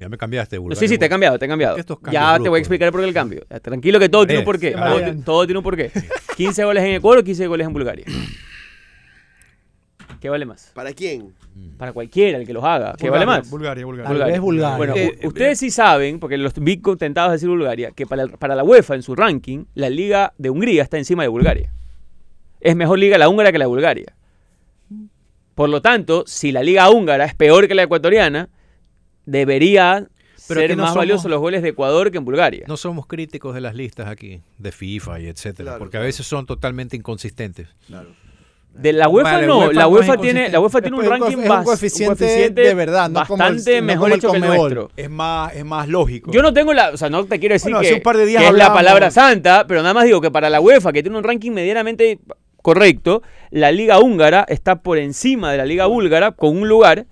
[0.00, 0.80] Ya me cambiaste, No, Bulgaria.
[0.80, 1.76] sí, sí, te he cambiado, te he cambiado.
[1.76, 3.42] Estos Ya te voy a explicar por qué el cambio.
[3.50, 4.74] Ya, Tranquilo que todo tiene un porqué.
[5.24, 5.90] Todo, tiene un porqué.
[6.36, 8.06] 15 goles en Ecuador o 15 goles en Bulgaria.
[10.20, 10.70] ¿Qué vale más?
[10.74, 11.32] ¿Para quién?
[11.78, 12.94] Para cualquiera, el que los haga.
[12.98, 13.50] ¿Qué vale Bulgaria, más?
[13.50, 14.18] Bulgaria, Bulgaria.
[14.18, 14.76] Tal vez Bulgaria.
[14.76, 18.22] Bueno, Eh, u- ustedes sí saben, porque los vi contentados de decir Bulgaria, que para,
[18.24, 21.72] el- para la UEFA en su ranking, la liga de Hungría está encima de Bulgaria.
[22.60, 24.14] Es mejor liga la húngara que la de Bulgaria.
[25.54, 28.48] Por lo tanto, si la liga húngara es peor que la ecuatoriana,
[29.30, 30.06] debería
[30.48, 32.64] Pero ser no más somos- valiosos los goles de Ecuador que en Bulgaria.
[32.66, 36.04] No somos críticos de las listas aquí, de FIFA y etcétera, Claro, porque claro.
[36.04, 37.68] a veces son totalmente inconsistentes.
[38.72, 41.10] De la UEFA Vale, no, UEFA la no UEFA tiene, la UEFA tiene un un
[41.10, 44.36] ranking es un bas- coeficiente de verdad, no como el- bastante no mejor hecho que
[44.36, 44.90] el nuestro.
[44.96, 46.30] Es más, es más lógico.
[46.30, 48.16] Yo no tengo la, o sea, no te quiero decir Bueno, que, hace un par
[48.16, 50.92] de días que es la palabra santa, pero nada más digo que para la UEFA,
[50.92, 52.20] que tiene un ranking medianamente
[52.62, 57.06] correcto, la liga húngara está por encima de la liga búlgara con un lugar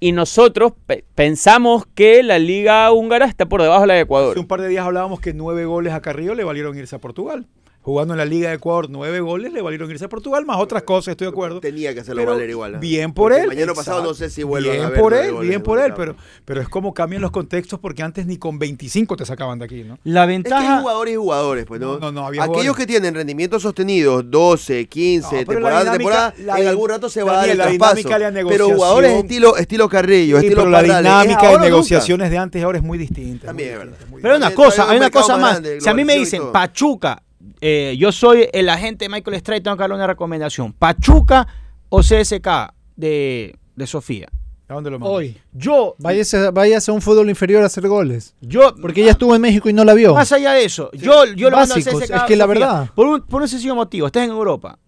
[0.00, 4.04] y nosotros pe- pensamos que la liga húngara está por debajo de la de Hace
[4.04, 4.38] Ecuador.
[4.38, 7.46] un par de días hablábamos que nueve goles a Carrillo le valieron irse a Portugal.
[7.86, 10.82] Jugando en la Liga de Ecuador, nueve goles le valieron irse a Portugal, más otras
[10.82, 11.60] cosas, estoy de acuerdo.
[11.60, 12.74] Tenía que hacerlo Pero valer igual.
[12.74, 12.78] ¿eh?
[12.80, 13.46] Bien por Porque él.
[13.46, 15.78] Mañana pasado no sé si vuelvan Bien a ver por él, goles bien en por
[15.78, 19.60] él, pero, pero es como cambian los contextos porque antes ni con 25 te sacaban
[19.60, 20.00] de aquí, ¿no?
[20.02, 20.80] La Es que hay ventaja.
[20.80, 22.00] jugadores y jugadores, pues, ¿no?
[22.00, 22.76] No, no, había Aquellos jugadores.
[22.76, 25.96] que tienen rendimientos sostenidos, 12, 15, No, temporada, dinámica-
[26.32, 28.18] temporada, la en algún rato se va a dar el la dinámica
[28.48, 31.64] Pero jugadores estilo, estilo Carrillo, Sí, estilo pero la Parrales, ¿es dinámica de nunca?
[31.66, 33.46] negociaciones de antes y ahora es muy distinta.
[33.46, 33.96] También es verdad.
[34.20, 36.50] Pero hay una cosa, hay un hay una cosa más Si a mí me dicen.
[36.50, 37.22] Pachuca,
[37.68, 40.72] eh, yo soy el agente de Michael Strait, tengo que darle una recomendación.
[40.72, 41.46] Pachuca
[41.88, 42.48] o CSK
[42.94, 44.28] de, de Sofía.
[44.68, 45.16] ¿A dónde lo mandas?
[45.16, 45.36] Hoy.
[45.52, 48.34] Yo, Váyase, váyase a un fútbol inferior a hacer goles.
[48.40, 50.14] yo, Porque ella estuvo en México y no la vio.
[50.14, 52.90] más allá de eso, yo, yo lo mando Básicos, CSKA es que la Sofía, verdad.
[52.94, 54.78] Por un, por un sencillo motivo, estás en Europa.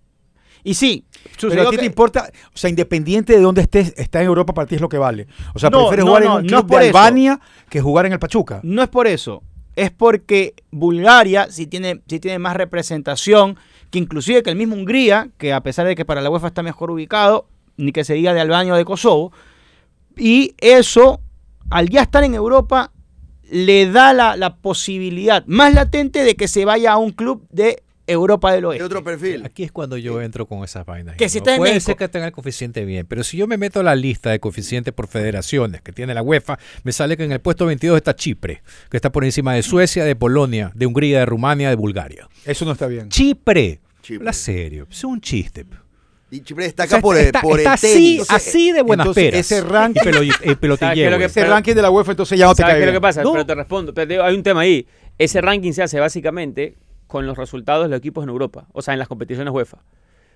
[0.64, 1.06] Y sí,
[1.40, 4.52] Pero a ti que- te importa, o sea, independiente de dónde estés, está en Europa,
[4.52, 5.28] para ti es lo que vale.
[5.54, 6.98] O sea, No, prefieres no, jugar no, en un no club es por de eso.
[6.98, 8.60] Albania que jugar en el Pachuca.
[8.64, 9.42] No es por eso.
[9.78, 13.56] Es porque Bulgaria sí tiene, tiene más representación
[13.90, 16.64] que inclusive que el mismo Hungría, que a pesar de que para la UEFA está
[16.64, 19.32] mejor ubicado, ni que se diga de Albania o de Kosovo.
[20.16, 21.20] Y eso,
[21.70, 22.90] al ya estar en Europa,
[23.48, 28.52] le da la posibilidad más latente de que se vaya a un club de Europa
[28.52, 28.84] del De Oeste.
[28.84, 29.42] otro perfil.
[29.44, 31.16] Aquí es cuando yo entro con esas vainas.
[31.16, 31.44] Que si ¿no?
[31.44, 31.80] Puede México.
[31.86, 34.40] ser que tenga el coeficiente bien, pero si yo me meto a la lista de
[34.40, 38.16] coeficientes por federaciones que tiene la UEFA, me sale que en el puesto 22 está
[38.16, 42.28] Chipre, que está por encima de Suecia, de Polonia, de Hungría, de Rumania, de Bulgaria.
[42.44, 43.08] Eso no está bien.
[43.08, 43.80] Chipre.
[44.02, 44.22] Chipre.
[44.22, 45.66] Habla serio, es un chiste.
[46.30, 49.24] Y Chipre está O sea, por el, está, por está el así, de buenas entonces,
[49.30, 49.40] peras.
[49.40, 51.24] ese ranking- Y pelo- y pelotilleo, ¿Sabes qué es lo que güey.
[51.26, 52.92] Ese Pero- ranking de la UEFA entonces ya no te ¿Sabes cae qué es lo
[52.92, 52.96] bien.
[52.96, 53.22] que pasa?
[53.22, 53.32] No.
[53.32, 53.94] Pero te respondo.
[53.94, 54.86] Pero te digo, hay un tema ahí.
[55.16, 56.74] Ese ranking se hace básicamente
[57.08, 59.78] con los resultados de los equipos en Europa, o sea, en las competiciones UEFA.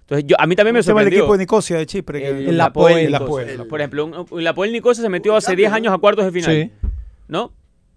[0.00, 1.22] Entonces, yo, a mí también me ¿Cómo se llama el sorprendió.
[1.24, 2.18] equipo de Nicosia de Chipre?
[2.20, 3.66] que- El, El.
[3.68, 6.50] Por ejemplo, un- el Apoel Nicosia se metió hace 10 años a cuartos de final.
[6.50, 6.88] Sí.
[7.28, 7.52] ¿No?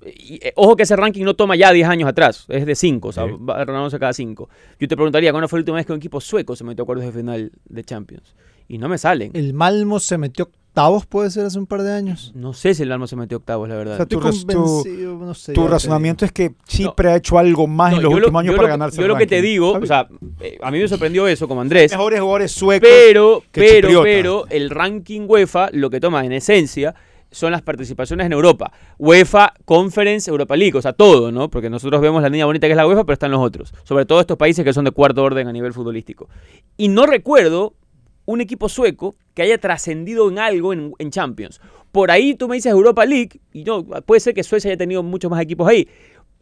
[0.06, 3.08] Y, eh, ojo que ese ranking no toma ya 10 años atrás, es de 5,
[3.08, 3.32] o sea, Sí.
[3.44, 3.66] va
[3.98, 4.50] cada 5.
[4.80, 6.86] Yo te preguntaría, ¿cuándo fue la última vez que un equipo sueco se metió a
[6.86, 8.36] cuartos de final de Champions?
[8.68, 9.32] Y no me salen.
[9.34, 12.32] El Malmo se metió octavos, puede ser, hace un par de años.
[12.36, 13.94] No sé si el Almo se metió octavos, la verdad.
[13.94, 14.86] O sea, tu tu-
[15.20, 18.18] no sé, Tu razonamiento es que Chipre ha hecho algo más No, en los lo-
[18.18, 20.08] últimos años para lo- ganarse Yo el lo que te digo, o sea,
[20.42, 21.92] eh, a mí me sorprendió eso como Andrés.
[21.92, 22.90] mejores jugadores suecos.
[22.90, 24.04] Pero, que pero, chipriota.
[24.04, 26.94] pero, el ranking UEFA lo que toma en esencia
[27.32, 28.72] son las participaciones en Europa.
[28.98, 31.50] UEFA, Conference, Europa League, o sea, todo, ¿no?
[31.50, 33.74] Porque nosotros vemos la línea bonita que es la UEFA, pero están los otros.
[33.84, 36.28] Sobre todo estos países que son de cuarto orden a nivel futbolístico.
[36.78, 37.74] Y no recuerdo
[38.26, 41.62] un equipo sueco que haya trascendido en algo en, Champions.
[41.92, 45.04] Por ahí tú me dices Europa League, y no, puede ser que Suecia haya tenido
[45.04, 45.88] muchos más equipos ahí.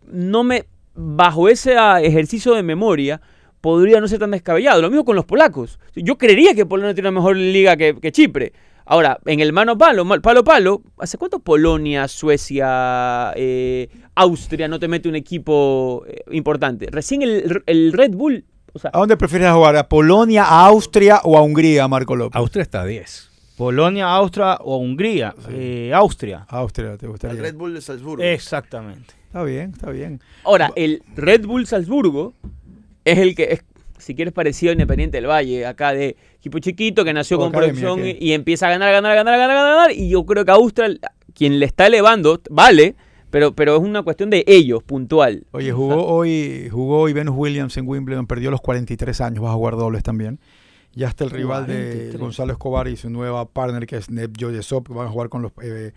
[0.07, 0.65] No me,
[0.95, 3.21] bajo ese ah, ejercicio de memoria,
[3.61, 4.81] podría no ser tan descabellado.
[4.81, 5.79] Lo mismo con los polacos.
[5.95, 8.53] Yo creería que Polonia tiene una mejor liga que, Chipre.
[8.85, 14.89] Ahora, en el mano palo, palo palo, ¿hace cuánto Polonia, Suecia, eh, Austria no te
[14.89, 16.87] mete un equipo eh, importante?
[16.91, 18.43] Recién el Red Bull,
[18.73, 19.75] o sea, ¿A dónde prefieres jugar?
[19.75, 22.35] ¿A Polonia, a Austria o a Hungría, Marco López?
[22.35, 23.29] Austria está a 10.
[23.55, 25.35] Polonia, Austria o Hungría.
[25.49, 26.45] Eh, Austria.
[26.49, 27.39] Austria, ¿te gustaría?
[27.39, 28.23] Red Bull de Salzburgo.
[28.23, 29.13] Exactamente.
[29.27, 30.21] Está bien, está bien.
[30.43, 32.33] Ahora, el Red Bull Salzburgo
[33.05, 33.63] es el que es,
[33.99, 37.49] si quieres, parecido a Independiente del Valle, acá de equipo chiquito que nació O con
[37.49, 39.91] academia, producción y, y empieza a ganar, ganar, ganar, ganar, ganar, ganar.
[39.91, 40.89] Y yo creo que Austria,
[41.35, 42.95] quien le está elevando, vale,
[43.33, 45.47] pero, pero es una cuestión de ellos, puntual.
[45.53, 49.53] Oye, jugó hoy, jugó hoy Venus Williams en Wimbledon, perdió los 43 años, va a
[49.55, 50.39] jugar dobles también.
[50.93, 52.21] Ya está el rival de 43.
[52.21, 55.41] Gonzalo Escobar y su nueva partner que es Neb Joyesop, que van a jugar con
[55.41, 55.93] los eh,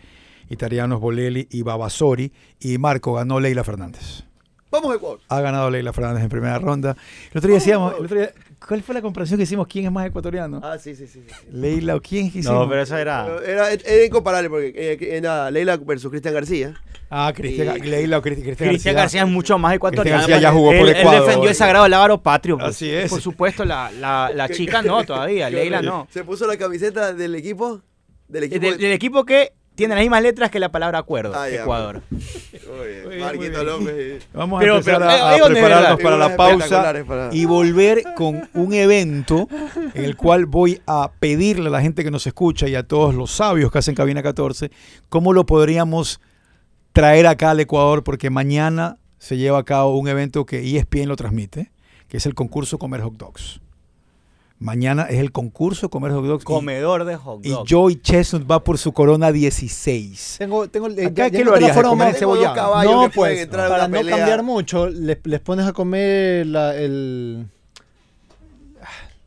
[0.48, 2.32] italianos Bolelli y Babasori.
[2.58, 4.24] Y Marco ganó Leila Fernández.
[4.70, 5.20] Vamos, Ecuador.
[5.28, 6.96] Ha ganado Leila Fernández en primera ronda.
[7.32, 8.32] El otro día decíamos, el otro día-
[8.66, 9.66] ¿cuál fue la comparación que hicimos?
[9.66, 10.62] ¿Quién es más ecuatoriano?
[10.64, 11.22] Ah, sí, sí, sí.
[11.28, 11.46] sí.
[11.52, 12.46] Leila o quién hicimos?
[12.46, 13.26] No, pero eso era.
[13.46, 16.74] Era, era incomparable porque eh, que era Leila versus Cristian García.
[17.08, 20.18] Ah, Cristian, Y- Leila o Cristi- Cristian, Cristian García es mucho más ecuatoriano.
[20.18, 21.26] Cristian García ya jugó por él, él Ecuador.
[21.26, 22.58] defendió el sagrado lábaro patrio.
[22.58, 22.70] pues.
[22.70, 23.08] Así es.
[23.10, 25.48] Por supuesto, la, la, la chica no todavía.
[25.50, 26.08] Leila no.
[26.12, 27.80] Se puso la camiseta del equipo.
[28.28, 28.60] Del equipo.
[28.66, 31.32] Del, del equipo que tiene las mismas letras que la palabra acuerdo.
[31.36, 32.02] Ah, ya, Ecuador.
[32.10, 34.26] Muy bien, Marquito López.
[34.32, 38.02] Vamos Pero- a empezar pero, a- eh, a, prepararnos para la pausa para- y volver
[38.16, 39.46] con un evento
[39.94, 43.14] en el cual voy a pedirle a la gente que nos escucha y a todos
[43.14, 44.70] los sabios que hacen Cabina 14
[45.08, 46.20] cómo lo podríamos
[46.96, 51.16] traer acá al Ecuador porque mañana se lleva a cabo un evento que ESPN lo
[51.16, 51.70] transmite,
[52.08, 53.60] que es el concurso Comer Hot Dogs.
[54.58, 57.66] Mañana es el concurso Comer Hot Dogs y- Comedor de hot y, dog.
[57.68, 60.36] Joey Chestnut va por su corona 16.
[60.38, 61.76] Tengo, tengo, eh, Acá, ya- ¿qué lo harías?
[61.76, 64.16] No, pues, para no pelea.
[64.16, 67.40] cambiar mucho, les, les pones a comer la, el,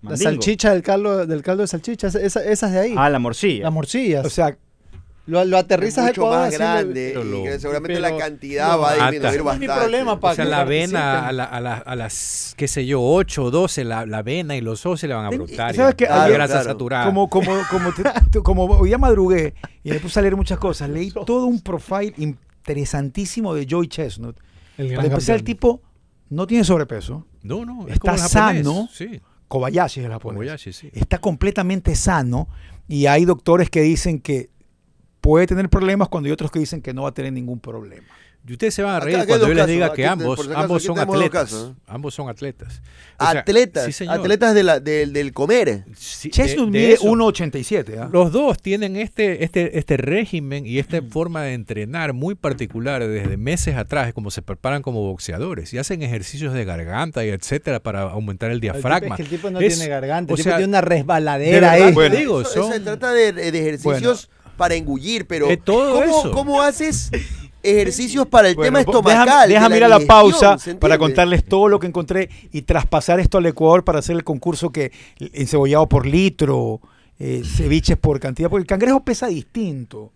[0.02, 0.32] la Mandingo.
[0.32, 3.64] salchicha del caldo, del caldo de salchicha, esa- esa- esas de ahí, Ah, la morcilla.
[3.66, 4.26] las morcillas.
[4.26, 4.58] O sea,
[5.30, 8.80] lo, lo aterrizas es mucho Ecuador más grande y que seguramente pero la cantidad lo
[8.82, 9.68] va a disminuir No es mi bastante.
[9.82, 12.86] problema, pa- O sea, que la avena a, la- a la- a las, qué sé
[12.86, 15.76] yo, 8 o 12, la, la avena y los ojos se le van a brotar.
[15.76, 16.06] ¿sabes qué?
[16.06, 16.70] la Claro, grasa claro.
[16.70, 17.06] saturada.
[17.06, 20.90] como, como, como, te- como hoy ya madrugué y me puse a leer muchas cosas,
[20.90, 22.14] leí todo un profile
[22.64, 24.38] interesantísimo de Joey Chestnut.
[24.78, 25.82] El Para empezar, el tipo
[26.30, 27.26] no tiene sobrepeso.
[27.44, 28.64] no, no, es está como el japonés.
[28.66, 28.90] sano.
[28.92, 30.38] Sí, Kobayashi es el japonés.
[30.38, 30.90] Kobayashi, sí.
[30.94, 32.48] Está completamente sano
[32.88, 34.50] y hay doctores que dicen que
[35.22, 38.08] puede tener problemas cuando hay otros que dicen que no va a tener ningún problema.
[38.48, 40.58] Y ustedes se van a reír acá cuando yo les casos, diga que ambos, acaso,
[40.58, 41.30] ambos son atletas.
[41.30, 41.82] casos, ¿eh?
[41.88, 42.82] Ambos son atletas.
[43.20, 45.84] O sea, Atletas, sí, atletas de la, del- del comer.
[45.96, 46.32] Sí,
[46.70, 47.04] mide eso.
[47.04, 48.00] 1,87.
[48.00, 48.10] ¿ah?
[48.12, 53.36] Los dos tienen este, este, este régimen y esta forma de entrenar muy particular desde
[53.36, 58.04] meses atrás, como se preparan como boxeadores y hacen ejercicios de garganta y etcétera para
[58.04, 59.16] aumentar el El tipo- diafragma.
[59.16, 61.52] Es que el tipo no Es- tiene garganta, el tipo sea, tiene una de resbaladera
[61.60, 61.84] verdad ahí.
[61.90, 62.16] te Bueno.
[62.16, 66.04] digo, Eso- eso son- se trata de, de ejercicios para engullir, pero De todo ¿cómo,
[66.04, 66.32] eso.
[66.32, 67.10] ¿cómo haces
[67.64, 69.50] ejercicios para el Bueno, tema estomacal?
[69.50, 73.22] Déjame, ir a la pausa digestión, ¿se para contarles todo lo que encontré y traspasar
[73.22, 76.82] esto al Ecuador para hacer el concurso que encebollado por litro,
[77.18, 80.12] eh, ceviches por cantidad, porque el cangrejo pesa distinto.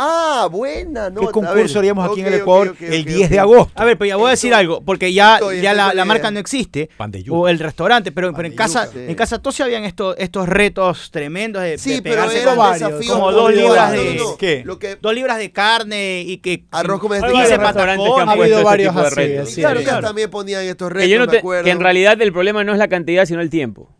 [0.00, 1.22] Ah, buena, no.
[1.22, 3.72] ¿Qué concurso ver, haríamos aquí en el Ecuador el ok, 10 de agosto?
[3.74, 6.08] A ver, pero ya voy a decir algo, porque ya, Estoy- ya estoy la, con
[6.08, 7.36] marca no existe, Pan de yuca.
[7.38, 9.00] o el restaurante, pero, pero en casa, yuca.
[9.00, 12.68] en casa Tosia habían estos, estos retos tremendos de, Sí, de pero pegarse eran como,
[12.68, 14.36] varios, desafíos como dos libras de- no, no.
[14.36, 14.62] ¿Qué?
[14.64, 17.88] Lo que dos libras de carne y que Arroz con restaurantes que han patacón.
[18.28, 19.54] Ha puesto habido este varios de retos.
[19.56, 21.64] claro, ellos también ponían estos retos, Que, yo no me te- acuerdo.
[21.64, 23.90] que en realidad el problema no es la cantidad, sino el tiempo.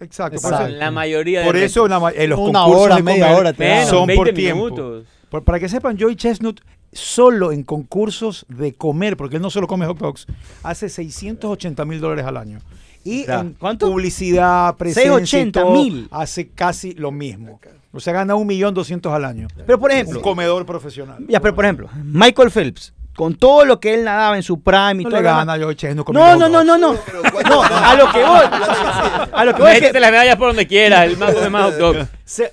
[0.00, 0.36] Exacto.
[0.36, 0.58] Exacto.
[0.58, 3.36] Por eso, La mayoría de por eso ma- eh, los Una concursos hora, de media
[3.36, 5.02] hora te Menos, son 20 por tiempo.
[5.32, 6.60] Por- para que sepan, Joey Chestnut
[6.92, 10.26] solo en concursos de comer, porque él no solo come hot dogs,
[10.62, 12.58] hace 680 mil dólares al año.
[13.02, 13.88] Y en ¿Cuánto?
[13.90, 16.08] publicidad, presencia, y 680,000.
[16.08, 17.58] todo, hace casi lo mismo.
[17.92, 19.48] O sea, gana un millón doscientos al año.
[19.66, 21.24] Pero por Un ejemplo, comedor profesional.
[21.28, 24.92] ya, pero por ejemplo, Michael Phelps, con todo lo que él nadaba en su prime
[25.00, 26.08] y No todo le gana Joey Chestnut.
[26.10, 26.96] No, no, no, no, no.
[27.04, 28.40] Pero ¿cuánto No, a lo que voy.
[29.32, 31.72] A lo que voy es que las medallas por donde quieras, el más come más
[31.72, 31.78] hot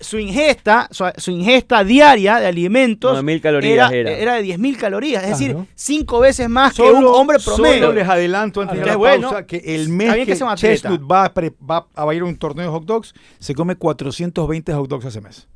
[0.01, 4.33] su ingesta, su, su ingesta diaria de alimentos 9.000 calorías era, era.
[4.35, 7.91] de 10.000 calorías, es decir, cinco veces más que Solo- un hombre Solo promedio.
[7.93, 9.29] les adelanto antes de la bueno.
[9.29, 10.55] pausa que el mes que, que.
[10.55, 13.75] Chestnut va a, pre- va a ir a un torneo de hot dogs, se come
[13.75, 15.47] 420 hot dogs ese mes.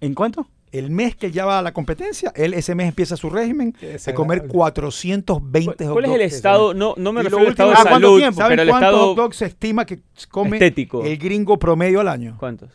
[0.00, 0.46] ¿En cuánto?
[0.72, 3.78] El mes que ya va a la competencia, él ese mes empieza su régimen de
[4.14, 4.48] comer desagradable.
[4.52, 6.74] 420 hot ¿Cuál es dogs el estado?
[6.74, 8.36] No, no me refiero al estado de último- ¿a cuánto salud, tiempo?
[8.40, 11.04] ¿Saben pero el cuántos estado hot dogs se estima que come estético.
[11.04, 12.36] el gringo promedio al año?
[12.38, 12.70] ¿Cuántos?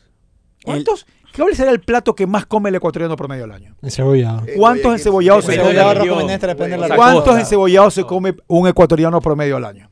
[0.63, 1.05] ¿Cuántos?
[1.38, 3.75] ¿Cuál será el plato que más come el ecuatoriano promedio al año?
[3.81, 4.43] Encebollado.
[4.47, 6.95] Eh, ¿Cuántos encebollados se de de.
[6.95, 9.89] ¿Cuántos encebollados se come un ecuatoriano promedio al año?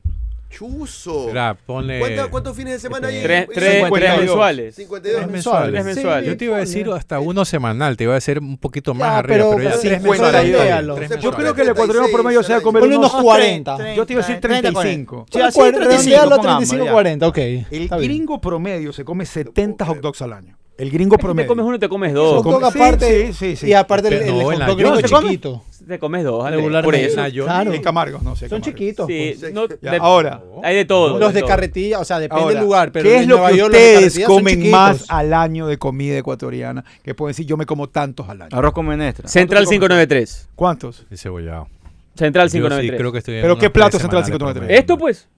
[0.54, 1.26] Chuzo.
[1.28, 3.22] Mira, ponle ¿Cuánta- ¿Cuántos fines de semana hay?
[3.22, 3.90] Tres, en- tres, 52.
[4.00, 4.74] tres mensuales.
[4.76, 5.16] 52.
[5.20, 5.70] Tres mensuales.
[5.72, 6.28] Tres mensuales.
[6.28, 9.08] Yo te iba a decir hasta uno semanal, te iba a decir un poquito más
[9.10, 10.52] Ya, arriba, pero- pero, ya tres 50 mensuales.
[10.52, 11.36] Tres Yo mensuales.
[11.40, 13.12] creo que el ecuatoriano promedio se va a comer Ponle unos...
[13.12, 13.94] unos 40.
[13.94, 15.26] Yo te iba a decir 35.
[15.32, 16.92] Sí, así, Cuar- 35, redondealo a pongamos, 35, ya.
[16.92, 17.38] 40, ok.
[17.38, 18.10] El está bien.
[18.10, 20.56] gringo promedio se come 70 hot dogs al año.
[20.76, 21.46] El gringo Si te promedio.
[21.48, 22.42] comes uno, te comes Hot dos.
[22.42, 23.26] come- dog aparte.
[23.28, 23.66] sí, sí, sí.
[23.68, 25.62] Y aparte el, el hot dog gringo chiquito.
[25.86, 27.20] Te comes dos, Ale, Por eso.
[27.44, 27.72] Claro.
[27.72, 28.48] En Camargo, no sé.
[28.48, 29.06] Son chiquitos.
[29.06, 31.18] Sí, no, Ya, de- ahora, hay de todo.
[31.18, 31.48] Los de todo.
[31.48, 34.20] carretilla, o sea, depende ahora, del lugar, pero ¿qué es lo Nueva que York ustedes
[34.26, 36.84] comen más al año de comida ecuatoriana?
[37.04, 38.56] Que pueden decir, yo me como tantos al año.
[38.56, 39.28] Arroz con menestra.
[39.28, 40.48] Central 593.
[40.56, 41.04] ¿Cuántos?
[41.10, 41.68] Encebollado.
[42.16, 42.98] Central Yo sí 593.
[42.98, 44.66] creo que estoy en ¿Pero qué plato Central semanales 593?
[44.66, 44.80] promedio.
[44.80, 45.28] Esto pues.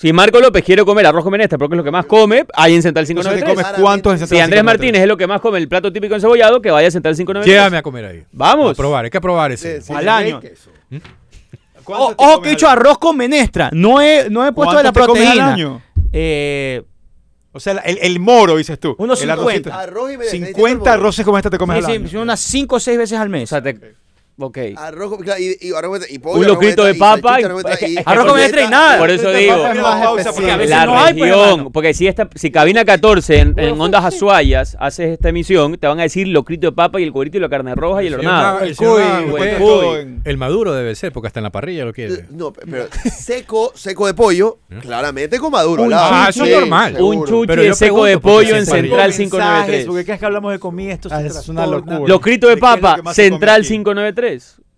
[0.00, 2.74] Si Marco López quiere comer arroz con menestra porque es lo que más come, hay
[2.74, 3.66] en Central Entonces, ¿te 593.
[3.66, 4.64] comes cuántos en Si Central Andrés 593?
[4.64, 7.54] Martínez es lo que más come el plato típico encebollado, que vaya a Central 593.
[7.54, 8.24] Llévame a comer ahí.
[8.32, 8.70] Vamos.
[8.72, 9.80] A probar, hay que probar ese.
[9.82, 9.92] Sí, sí.
[9.92, 10.40] Al año.
[11.84, 13.68] ¿Cuánto O- Ojo que he hecho arroz con menestra.
[13.72, 15.52] No he, no he puesto de la ¿Cuánto te comes al proteína.
[15.54, 15.82] año?
[16.12, 16.82] Eh,
[17.52, 18.94] O sea, el, el moro, dices tú.
[18.98, 19.42] Unos El 50.
[19.42, 19.72] arrocito.
[19.74, 20.46] Arroz y menestra.
[20.46, 22.22] 50 arroces como esta te comes sí, al sí, año.
[22.22, 23.48] unas 5 o 6 veces al O mes.
[23.48, 23.78] sea, te-
[24.40, 24.58] Ok.
[24.76, 25.12] Arroz
[26.08, 27.38] y, pollo, Un locrito de papa.
[28.04, 28.98] arroz con menestra y nada.
[28.98, 29.56] Por eso digo.
[30.66, 31.70] La región.
[31.72, 36.00] Porque si esta, si cabina 14 en, en Ondas Azuayas haces esta emisión, te van
[36.00, 38.60] a decir locrito de papa y el cuerito y la carne roja y el hornado.
[38.60, 39.02] El cuy.
[40.24, 42.26] El maduro debe ser, porque hasta en la parrilla lo quiere.
[42.30, 45.88] No, pero seco, seco de pollo, claramente con maduro.
[45.92, 46.96] Ah, eso es normal.
[47.00, 49.86] Un chuchi seco de pollo en Central 593.
[49.86, 52.18] Porque cada vez que hablamos de comida, esto es una locura.
[52.30, 54.29] De papa, Central 593.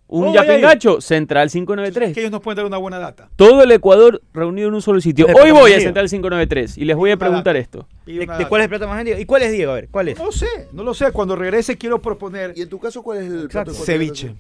[0.09, 2.11] Un oh, Yapingacho, Central 593.
[2.11, 3.31] Es que ellos nos pueden dar una buena data.
[3.35, 5.25] Todo el Ecuador reunido en un solo sitio.
[5.25, 7.88] Hoy pues, voy a Central 593 y les voy a preguntar esto.
[8.05, 9.19] ¿De, cuál es el plato más vendido?
[9.19, 9.73] ¿Y cuál es Diego?
[9.73, 10.19] A ver, ¿cuál es?
[10.19, 11.12] No sé, no lo sé.
[11.12, 12.53] Cuando regrese quiero proponer.
[12.55, 14.35] ¿Y en tu caso cuál es el plato Ceviche.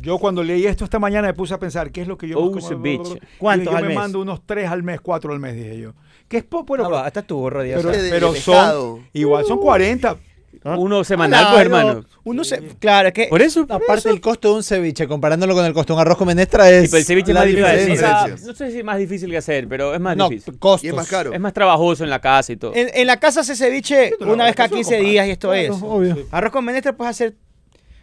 [0.00, 2.40] Yo cuando leí esto esta mañana me puse a pensar, ¿qué es lo que yo
[2.40, 2.80] oh, más como?
[2.80, 3.22] Bitch.
[3.38, 5.92] ¿Cuántos yo me mando unos tres al mes, cuatro al mes, dije yo.
[6.26, 10.16] Que es poco, bueno, ah, hasta tu gorro, Pero, pero, pero son, igual son 40,
[10.64, 10.76] ¿Ah?
[10.78, 12.04] Uno semanal, Claro, pues hermano.
[12.24, 13.66] Uno se, claro, es que Por eso.
[13.68, 16.70] Aparte el costo de un ceviche, comparándolo con el costo de un arroz con menestra
[16.70, 17.64] es Sí, pero el ceviche es más difícil.
[17.64, 18.06] diferencia.
[18.24, 20.58] o sea, no sé si es más difícil que hacer, pero es más No, difícil.
[20.58, 20.84] costos.
[20.84, 21.32] Y es más caro.
[21.32, 22.72] Es más trabajoso en la casa y todo.
[22.74, 25.10] en, en la casa se ceviche una vez cada eso lo 15 compras.
[25.10, 25.70] días y esto es.
[25.70, 26.16] obvio.
[26.30, 27.34] Arroz con menestra puedes hacer.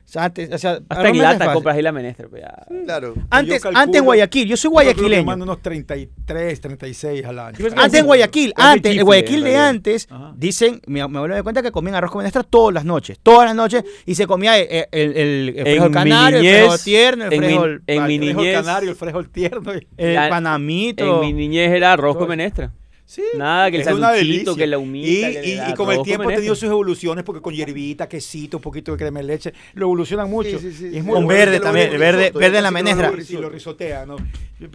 [0.10, 1.54] O sea, antes, o sea, Hasta con en menestra es lata fácil.
[1.54, 2.28] compras ahí la menestra.
[2.28, 2.66] pues, ya.
[2.86, 3.14] Claro.
[3.30, 5.24] Antes, Yo calculo- antes en Guayaquil, yo soy Yo guayaquileño.
[5.24, 7.58] mando unos 33, 36 al año.
[7.60, 10.34] Yo Antes en Guayaquil, antes, el Guayaquil en de antes, Ajá.
[10.36, 13.46] dicen, mi, mi abuelo me cuenta que comían arroz con menestra todas las noches, todas
[13.46, 16.60] las noches, y se comía el, el, el, el En frijol mi canario, el niñez,
[16.62, 19.76] frijol tierno, el en mi- frijol, en mi el frijol niñez- canario, el frijol tierno.
[19.76, 21.16] y- el la- panamito.
[21.16, 22.72] En mi niñez era arroz con menestra.
[23.10, 24.56] Sí, Nada, que el es una sanduchito, delicia.
[24.56, 27.56] que la humita, Y, que y- con el tiempo ha tenido sus evoluciones, porque con
[27.56, 30.60] hierbita, quesito, un poquito de crema de leche, lo evolucionan mucho.
[30.60, 30.98] Sí, sí, sí, y sí.
[30.98, 31.40] es muy Con bueno.
[31.40, 33.12] verde también, verde, risotto, verde en la menestra.
[33.28, 34.18] Y lo risotea, ¿no?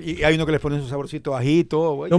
[0.04, 2.16] Y hay uno que les pone su saborcito ajito, Tengo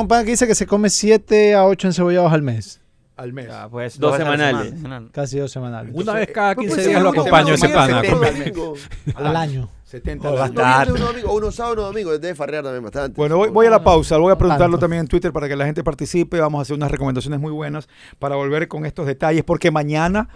[0.00, 2.80] un, pana que dice que se come 7 a 8 encebollados al mes.
[3.20, 3.48] Al mes.
[3.50, 4.70] Ah, pues, Dos la semanales.
[4.70, 5.08] semana.
[5.12, 5.92] Casi dos semanales.
[5.94, 9.28] Una vez cada Pues 15 puede ser días lo acompaño ese semana, pana.
[9.28, 9.68] Al año.
[9.84, 10.92] 70 Oh, bastante.
[10.92, 13.16] Uno domingo, uno sábado, uno domingo, debe farrear también bastante.
[13.16, 14.16] Bueno, voy, voy a la pausa.
[14.18, 14.84] Voy a preguntarlo Tanto.
[14.84, 16.38] también en Twitter para que la gente participe.
[16.38, 17.88] Vamos a hacer unas recomendaciones muy buenas
[18.20, 20.28] para volver con estos detalles, porque mañana,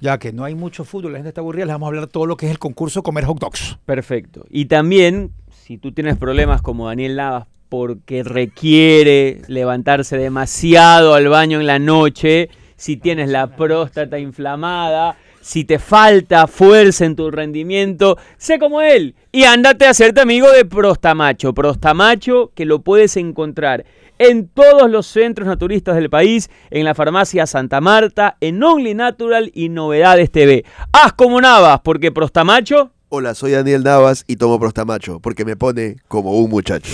[0.00, 2.26] ya que no hay mucho fútbol, la gente está aburrida, les vamos a hablar todo
[2.26, 3.78] lo que es el concurso Comer Hot Dogs.
[3.86, 4.44] Perfecto.
[4.50, 11.60] Y también, si tú tienes problemas como Daniel Navas, porque requiere levantarse demasiado al baño
[11.60, 18.18] en la noche, si tienes la próstata inflamada, si te falta fuerza en tu rendimiento,
[18.36, 21.54] sé como él y ándate a hacerte amigo de Prostamacho.
[21.54, 23.86] Prostamacho que lo puedes encontrar
[24.18, 29.50] en todos los centros naturistas del país, en la farmacia Santa Marta, en Only Natural
[29.54, 30.64] y Novedades TV.
[30.92, 35.96] Haz como Navas, porque Prostamacho Hola, soy Daniel Navas y tomo Prostamacho porque me pone
[36.08, 36.92] como un muchacho.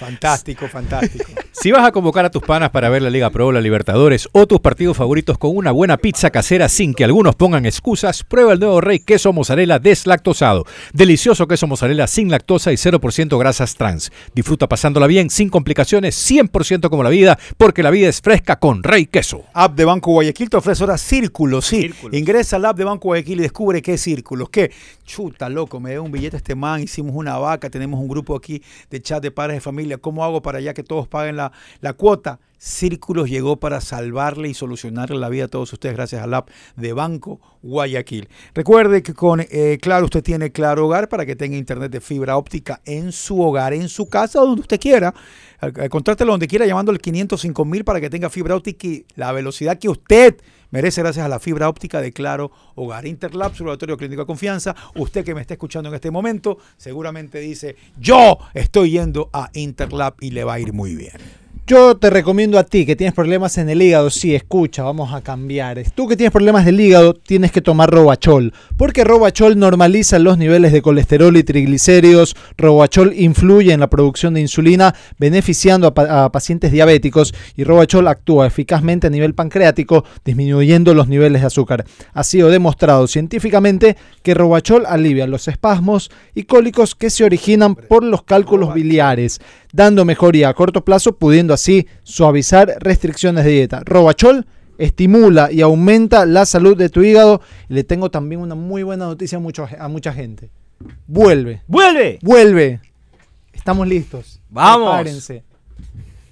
[0.00, 1.26] Fantástico, fantástico.
[1.52, 4.46] Si vas a convocar a tus panas para ver la Liga Pro, la Libertadores o
[4.46, 8.60] tus partidos favoritos con una buena pizza casera sin que algunos pongan excusas, prueba el
[8.60, 10.64] nuevo Rey Queso Mozzarella deslactosado.
[10.94, 14.10] Delicioso queso mozzarella sin lactosa y 0% grasas trans.
[14.34, 18.82] Disfruta pasándola bien, sin complicaciones, 100% como la vida, porque la vida es fresca con
[18.82, 19.44] Rey Queso.
[19.52, 21.92] App de Banco Guayaquil te ofrece ahora Círculos, sí.
[22.12, 24.48] Ingresa al app de Banco Guayaquil y descubre qué es Círculos.
[24.48, 24.70] ¿Qué?
[25.04, 28.62] Chuta, loco, me dio un billete este man, hicimos una vaca, tenemos un grupo aquí
[28.88, 29.89] de chat de padres de familia.
[29.98, 31.52] ¿Cómo hago para ya que todos paguen la,
[31.96, 32.40] cuota?
[32.58, 36.92] Círculos llegó para salvarle y solucionarle la vida a todos ustedes gracias al app de
[36.92, 38.28] Banco Guayaquil.
[38.54, 42.36] Recuerde que con eh, Claro usted tiene Claro Hogar para que tenga internet de fibra
[42.36, 45.14] óptica en su hogar, en su casa, donde usted quiera.
[45.90, 49.78] Contrátelo donde quiera llamando al 505 mil para que tenga fibra óptica y la velocidad
[49.78, 50.36] que usted
[50.70, 53.06] merece gracias a la fibra óptica de Claro Hogar.
[53.06, 54.74] Interlab, su laboratorio clínico de confianza.
[54.94, 60.14] Usted que me está escuchando en este momento seguramente dice, yo estoy yendo a Interlab
[60.20, 61.39] y le va a ir muy bien.
[61.70, 65.20] Yo te recomiendo a ti que tienes problemas en el hígado, sí, escucha, vamos a
[65.20, 65.80] cambiar.
[65.94, 70.72] Tú que tienes problemas del hígado, tienes que tomar Robachol, porque Robachol normaliza los niveles
[70.72, 72.34] de colesterol y triglicéridos.
[72.58, 78.08] Robachol influye en la producción de insulina, beneficiando a, pa- a pacientes diabéticos, y Robachol
[78.08, 81.84] actúa eficazmente a nivel pancreático, disminuyendo los niveles de azúcar.
[82.12, 88.02] Ha sido demostrado científicamente que Robachol alivia los espasmos y cólicos que se originan por
[88.02, 89.40] los cálculos biliares
[89.72, 93.82] dando mejoría a corto plazo, pudiendo así suavizar restricciones de dieta.
[93.84, 94.46] Robachol
[94.78, 97.40] estimula y aumenta la salud de tu hígado.
[97.68, 100.50] Y le tengo también una muy buena noticia a, mucho- a mucha gente.
[101.06, 102.18] Vuelve, ¡Vuelve!
[102.22, 102.80] vuelve.
[103.52, 104.40] Estamos listos.
[104.48, 104.88] Vamos.
[104.94, 105.44] Prepárense.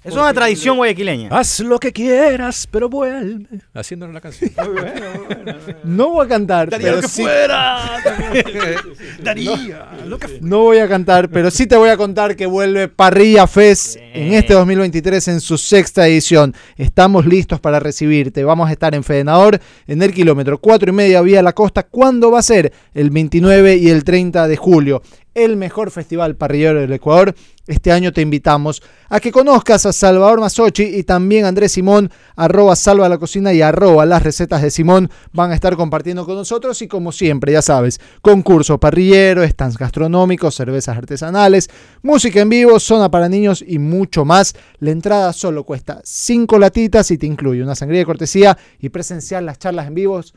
[0.01, 1.27] Es una tradición guayaquileña.
[1.29, 3.59] Haz lo que quieras, pero vuelve.
[3.73, 4.51] Haciéndole la canción.
[5.83, 7.25] No voy a cantar, pero sí.
[9.21, 9.89] Daría.
[10.41, 14.33] No voy a cantar, pero sí te voy a contar que vuelve Parrilla Fest en
[14.33, 16.55] este 2023 en su sexta edición.
[16.77, 18.45] Estamos listos para recibirte.
[18.45, 21.83] Vamos a estar en Fedenador en el kilómetro 4 y media vía la costa.
[21.83, 22.71] ¿Cuándo va a ser?
[22.93, 25.01] El 29 y el 30 de julio.
[25.39, 27.33] El mejor festival parrillero del Ecuador.
[27.65, 32.75] Este año te invitamos a que conozcas a Salvador Masochi y también Andrés Simón, arroba
[32.75, 35.09] salva la cocina y arroba las recetas de Simón.
[35.31, 40.55] Van a estar compartiendo con nosotros y como siempre, ya sabes, concurso parrillero, stands gastronómicos,
[40.55, 41.69] cervezas artesanales,
[42.01, 44.53] música en vivo, zona para niños y mucho más.
[44.79, 49.43] La entrada solo cuesta 5 latitas y te incluye una sangría de cortesía y presenciar
[49.43, 50.33] las charlas en vivos.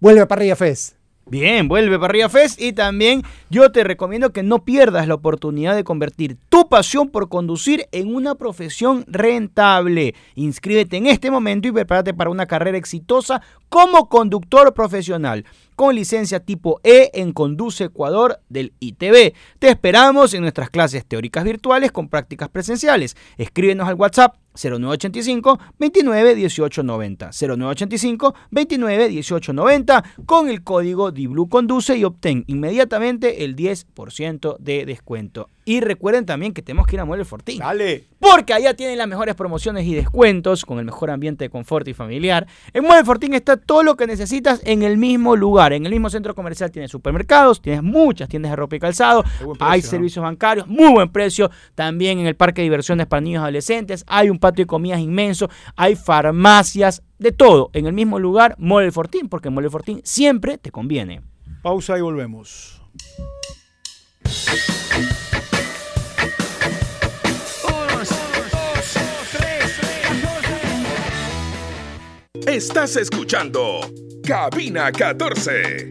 [0.00, 0.99] Vuelve a Parrilla Fest.
[1.26, 5.84] Bien, vuelve Parrilla Fest y también yo te recomiendo que no pierdas la oportunidad de
[5.84, 10.16] convertir tu pasión por conducir en una profesión rentable.
[10.34, 15.44] Inscríbete en este momento y prepárate para una carrera exitosa como conductor profesional
[15.76, 19.32] con licencia tipo E en Conduce Ecuador del ITB.
[19.60, 23.16] Te esperamos en nuestras clases teóricas virtuales con prácticas presenciales.
[23.38, 31.48] Escríbenos al WhatsApp 0985 29 18 90 0985 29 18 90 con el código DIBLU
[31.48, 35.48] Conduce y obtén inmediatamente el 10% de descuento.
[35.70, 37.60] Y recuerden también que tenemos que ir a Mueble Fortín.
[37.60, 38.08] Dale.
[38.18, 41.94] Porque allá tienen las mejores promociones y descuentos con el mejor ambiente de confort y
[41.94, 42.48] familiar.
[42.72, 45.72] En Mueble Fortín está todo lo que necesitas en el mismo lugar.
[45.72, 49.22] En el mismo centro comercial tienes supermercados, tienes muchas tiendas de ropa y calzado,
[49.60, 51.52] Hay servicios bancarios, muy buen precio.
[51.76, 54.98] También en el parque de diversiones para niños y adolescentes, hay un patio de comidas
[54.98, 60.58] inmenso, hay farmacias, de todo en el mismo lugar, Mueble Fortín, porque Mueble Fortín siempre
[60.58, 61.20] te conviene.
[61.62, 62.82] Pausa y volvemos.
[72.46, 73.80] Estás escuchando
[74.26, 75.90] Cabina 14.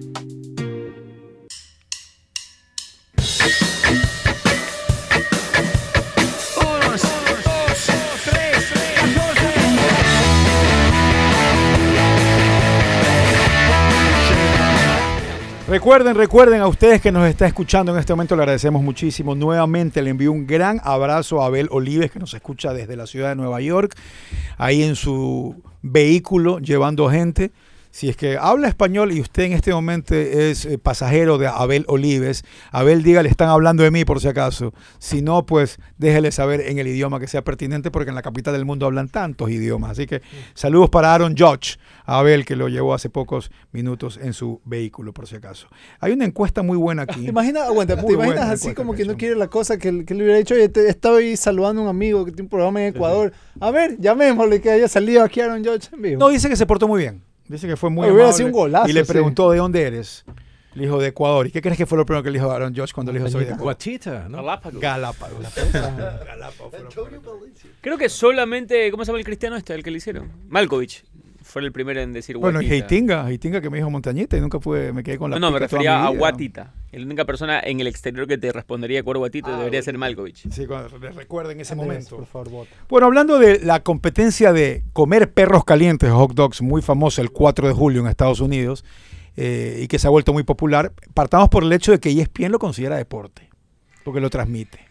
[15.67, 19.35] Recuerden, recuerden a ustedes que nos está escuchando en este momento, le agradecemos muchísimo.
[19.35, 23.29] Nuevamente le envío un gran abrazo a Abel Olives, que nos escucha desde la ciudad
[23.29, 23.95] de Nueva York,
[24.57, 27.51] ahí en su vehículo llevando gente.
[27.91, 31.85] Si es que habla español y usted en este momento es eh, pasajero de Abel
[31.87, 34.73] Olives, Abel diga, le están hablando de mí por si acaso.
[34.99, 38.53] Si no, pues déjele saber en el idioma que sea pertinente, porque en la capital
[38.53, 39.91] del mundo hablan tantos idiomas.
[39.91, 40.21] Así que
[40.53, 45.11] saludos para Aaron Judge, a Abel, que lo llevó hace pocos minutos en su vehículo,
[45.11, 45.67] por si acaso.
[45.99, 47.21] Hay una encuesta muy buena aquí.
[47.23, 50.05] ¿Te imaginas, aguanta, Muy ¿te imaginas buena así como que no quiere la cosa que,
[50.05, 50.53] que le hubiera dicho?
[50.53, 53.33] Oye, te- estaba ahí saludando a un amigo que tiene un programa en Ecuador.
[53.59, 56.19] A ver, llamémosle que haya salido aquí Aaron George en vivo.
[56.19, 57.27] No, dice que se portó muy bien.
[57.49, 58.45] Dice que fue muy amable.
[58.45, 59.11] un golazo, Y le sí.
[59.11, 60.23] preguntó de dónde eres.
[60.75, 61.47] Le dijo de Ecuador.
[61.47, 63.29] ¿Y qué crees que fue lo primero que le dijo Aaron Josh cuando le dijo
[63.31, 63.63] soy de Ecuador?
[63.63, 64.37] Guatita, ¿no?
[64.37, 64.79] Galápagos.
[64.79, 65.43] Galápagos.
[66.25, 66.73] Galápagos.
[67.81, 70.31] Creo que solamente, ¿cómo se llama el cristiano este, el que le hicieron?
[70.47, 71.03] Malkovich.
[71.49, 72.71] Fue el primero en decir Bueno, y.
[72.71, 75.51] Heitinga, Heitinga que me dijo montañita y nunca pude, me quedé con la No, no,
[75.51, 76.09] me refería a.
[76.09, 76.73] Guatita.
[76.91, 80.47] La única persona en el exterior que te respondería por Guatita debería ser Malkovich.
[80.51, 80.67] Sí,
[81.15, 82.17] recuerden ese Andrés, momento.
[82.17, 82.69] Por favor, vota.
[82.87, 87.67] Bueno, hablando de la competencia de comer perros calientes, hot dogs, muy famosa el 4
[87.67, 88.85] de julio en Estados Unidos
[89.35, 92.51] eh, y que se ha vuelto muy popular, partamos por el hecho de que ESPN
[92.51, 93.49] lo considera deporte,
[94.03, 94.87] porque lo transmite.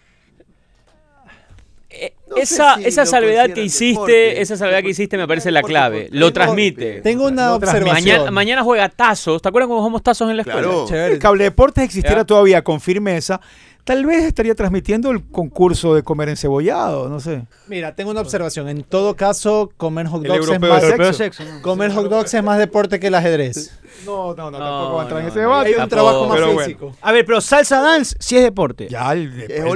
[1.91, 4.41] Eh, esa si esa salvedad que hiciste, deporte.
[4.43, 6.09] esa salvedad que hiciste me parece la clave.
[6.11, 6.33] Lo deporte.
[6.35, 7.01] transmite.
[7.03, 7.93] Tengo una observación.
[7.95, 9.41] Mañana, mañana juega Tazos.
[9.43, 10.61] ¿Te acuerdas cuando jugamos Tazos en la escuela?
[10.63, 10.87] Claro.
[10.89, 11.13] Chévere.
[11.15, 12.25] el cable deportes existiera Ya.
[12.25, 13.41] todavía con firmeza,
[13.85, 17.47] tal vez estaría transmitiendo el concurso de comer encebollado, no sé.
[17.69, 18.69] Mira, tengo una observación.
[18.69, 21.13] En todo caso, comer hot El dogs es más, sexo.
[21.15, 23.73] sexo, comer hot dogs es más deporte que el ajedrez.
[24.05, 25.69] No, no, no, No, tampoco va a entrar en ese debate.
[25.71, 26.61] Hay un trabajo más Pero bueno.
[26.67, 26.97] físico.
[27.01, 28.89] A ver, pero salsa dance sí es deporte.
[28.89, 29.31] Ya el,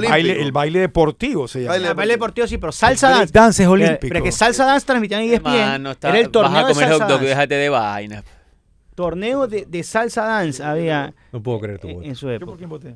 [0.07, 1.73] baile, el baile deportivo se llama.
[1.73, 3.31] Baile El baile deportivo sí, pero salsa dance.
[3.33, 4.13] dance es Pero- olímpico.
[4.13, 5.51] Pero que salsa dance transmitían en ESPN.
[5.51, 7.29] Mano, está, era el torneo vas a de comer salsa hot dog, dance.
[7.29, 8.23] déjate de vaina.
[8.95, 12.03] Torneo de, de salsa dance había No puedo creer tu voto.
[12.07, 12.57] en su ¿Yo por época.
[12.57, 12.95] quién voté?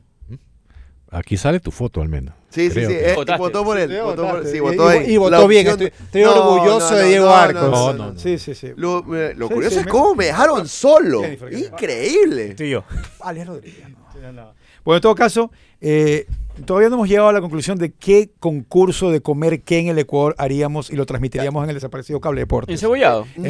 [1.10, 2.36] Aquí sale tu foto al menos.
[2.50, 2.96] Sí, sí, Creo sí.
[3.00, 3.42] eh, Votaste.
[3.42, 3.90] votó por él.
[3.90, 5.12] Sí, Votó por, sí, Y- votó y- ahí.
[5.14, 7.62] y votó La bien, opción- estoy- estoy orgulloso de Diego Arcos.
[7.72, 8.20] No, no, no.
[8.20, 8.74] Sí, sí, sí.
[8.76, 11.22] Lo, eh, lo Sí, curioso sí, es me- cómo me dejaron solo.
[11.22, 12.56] Jennifer, ¿qué te Increíble.
[12.58, 12.84] Sí, yo.
[13.22, 13.86] Alex Rodríguez.
[14.34, 14.54] no.
[14.84, 15.50] Bueno, en todo caso,
[15.80, 16.28] eh,
[16.66, 20.00] Todavía no hemos llegado a la conclusión de qué concurso de comer qué en el
[20.00, 22.70] Ecuador haríamos y lo transmitiríamos en el desaparecido Cable Deportes.
[22.74, 22.80] El No,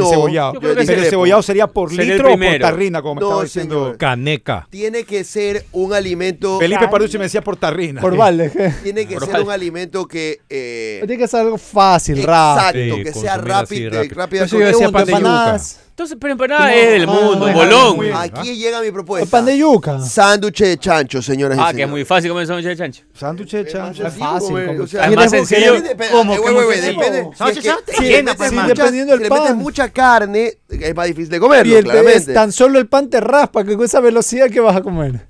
[0.09, 0.53] cebollado.
[0.53, 3.15] yo creo que Pero el cebollado sería por Sería el litro o por tarrina, como
[3.15, 3.83] me No, estaba diciendo.
[3.85, 3.97] señor.
[3.97, 4.67] Caneca.
[4.69, 6.59] Tiene que ser un alimento.
[6.59, 8.01] Felipe Parucci me decía por tarrina.
[8.01, 8.51] Por balde.
[8.83, 9.45] Tiene que Por ser vale.
[9.45, 10.39] un alimento que.
[10.49, 12.57] eh, Tiene que ser algo fácil, rápido.
[12.95, 14.45] exacto, Sí, que sea rápido, rápido.
[14.45, 15.59] yo decía pan de yuca.
[15.97, 17.97] Entonces, pero empanada es del mundo, bolón.
[18.13, 19.31] Aquí llega mi El propuesta.
[19.31, 19.99] pan de yuca.
[19.99, 21.75] Sándwich de chancho, señoras y Ah, señores.
[21.75, 23.03] que es muy fácil comer sándwich de chancho.
[23.15, 24.05] Sándwich de chancho.
[24.05, 25.73] Es fácil, como- o sea, Es más sencillo.
[25.73, 26.99] depende- ¿Cómo eh, que güey, muy güey, sencillo?
[27.01, 27.29] depende.
[27.31, 29.57] Si Sándwich es que- le metes mucha- dependiendo del si le metes pan.
[29.57, 32.17] mucha carne, es más difícil de comerlo, Y el claramente.
[32.19, 35.26] es tan solo el pan te raspa que con esa velocidad que vas a comer.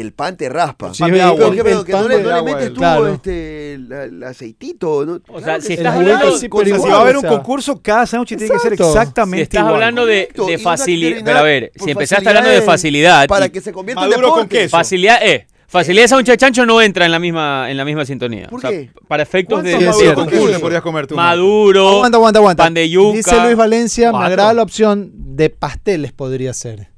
[0.00, 0.92] El pan te raspa.
[0.94, 3.08] Sí, pero, el- pero el que- no pan le, no metes tú claro.
[3.08, 5.04] este, el, el aceitito.
[5.06, 5.20] ¿no?
[5.28, 8.28] O sea, Claro si estás hablando- sí, si va a haber un concurso, cada sándwich
[8.36, 9.74] tiene que ser exactamente Si estás igual.
[9.74, 14.04] hablando de, de facilidad, a ver, si empezaste hablando de facilidad, Para que se convierta
[14.04, 14.58] en Maduro con deporte.
[14.64, 14.70] queso.
[14.76, 18.04] facilidad, eh, facilidad de sándwich de chancho no entra en la misma, en la misma
[18.04, 18.46] sintonía.
[18.48, 18.90] ¿Por O sea, qué?
[19.08, 20.20] para efectos de ¿Cuántos Sí, es cierto.
[20.22, 20.60] con Concurso.
[20.60, 21.14] podrías comer tú?
[21.16, 22.62] maduro, Aguanta, aguanta, aguanta.
[22.64, 23.16] pan de yuca.
[23.16, 26.88] Dice Luis Valencia, me agrada la opción de pasteles podría ser.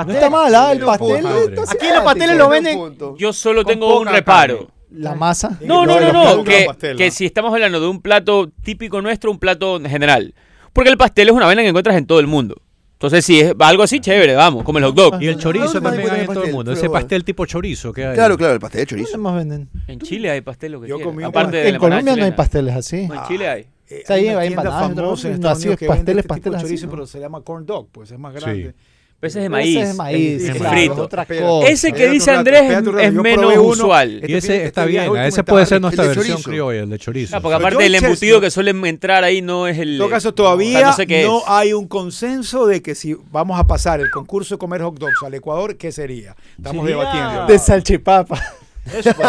[0.00, 0.16] No Pastel.
[0.16, 0.72] está mal, ¿ah?
[0.72, 1.16] El No, pastel.
[1.26, 2.96] está Aquí los pasteles lo venden.
[3.18, 4.56] Yo solo Con tengo un poca reparo.
[4.58, 4.70] carne.
[4.92, 5.56] La masa.
[5.60, 6.44] No, no, no, no.
[6.44, 7.10] Que, que ¿no?
[7.12, 10.34] si estamos hablando de un plato típico nuestro, un plato en general.
[10.72, 12.56] Porque el pastel es una vaina que encuentras en todo el mundo.
[12.94, 15.22] Entonces, si es algo así, chévere, vamos, como el hot dog.
[15.22, 16.52] Y el ¿Dónde chorizo más también hay en todo el pastel?
[16.54, 16.72] mundo.
[16.72, 17.02] Ese Pero bueno.
[17.04, 18.14] pastel tipo chorizo que hay.
[18.14, 19.18] Claro, claro, el pastel de ¿Dónde chorizo.
[19.18, 19.70] más venden?
[19.86, 21.10] En Chile hay pastel lo que Yo quieras.
[21.12, 22.36] comí un- Aparte de la En empanada Colombia no hay chilena.
[22.36, 23.06] pasteles así.
[23.08, 23.60] No, en Chile hay.
[23.88, 26.66] Eh, Sí, hay- una hay empanadas, famosa en no, así es pasteles, este pasteles así,
[26.66, 26.92] chorizo, ¿no?
[26.92, 28.40] pero se llama corn dog, pues es más Sí.
[28.40, 28.74] grande.
[29.20, 29.76] Pero ese es de Ese maíz.
[29.76, 30.92] es maíz, claro, frito.
[30.94, 31.68] es otra Espera, cosa.
[31.68, 34.14] Ese que dice Andrés rato, es menos usual.
[34.22, 36.36] Este Y ese está este bien, a ese último puede ser nuestra el de versión
[36.38, 36.50] chorizo.
[36.50, 37.40] criolla, el de chorizo.
[37.42, 39.92] Porque Pero aparte del embutido que suelen entrar ahí no es el.
[39.92, 41.06] En todo caso, o sea, todavía no sé
[41.46, 45.22] hay un consenso de que si vamos a pasar el concurso de comer hot dogs
[45.22, 46.34] al Ecuador, ¿qué sería?
[46.56, 47.46] Estamos debatiendo.
[47.46, 48.40] De salchipapa.
[48.86, 49.28] Eso pues,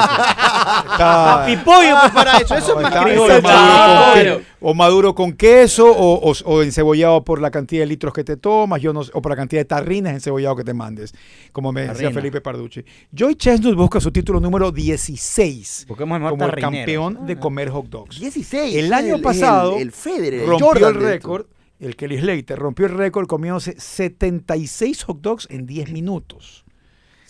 [2.13, 2.55] para eso.
[2.55, 3.41] Eso No, es está- criollo.
[3.41, 4.41] Claro.
[4.61, 8.37] o maduro con queso o, o- o encebollado por la cantidad de litros que te
[8.37, 11.13] tomas yo no, o por la cantidad de tarrinas encebollado que te mandes
[11.51, 12.11] como me decía.
[12.11, 17.25] Felipe Parducci Joy Chestnut busca su título número 16 Porque hemos mejor como el campeón
[17.25, 18.75] de comer hot dogs 16.
[18.75, 21.45] El año pasado El, el Federer, rompió Jordan el récord
[21.79, 26.63] el Kelly Slater rompió el récord comiéndose 76 hot dogs en 10 minutos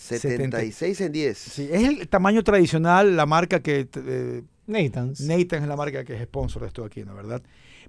[0.02, 1.38] 76 en 10.
[1.38, 5.20] Sí, es el tamaño tradicional la marca que eh, Nathan's.
[5.20, 7.42] Nathan es la marca que es sponsor de esto aquí, ¿no verdad?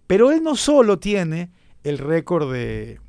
[0.08, 1.50] Pero él no solo tiene
[1.84, 3.00] el récord de,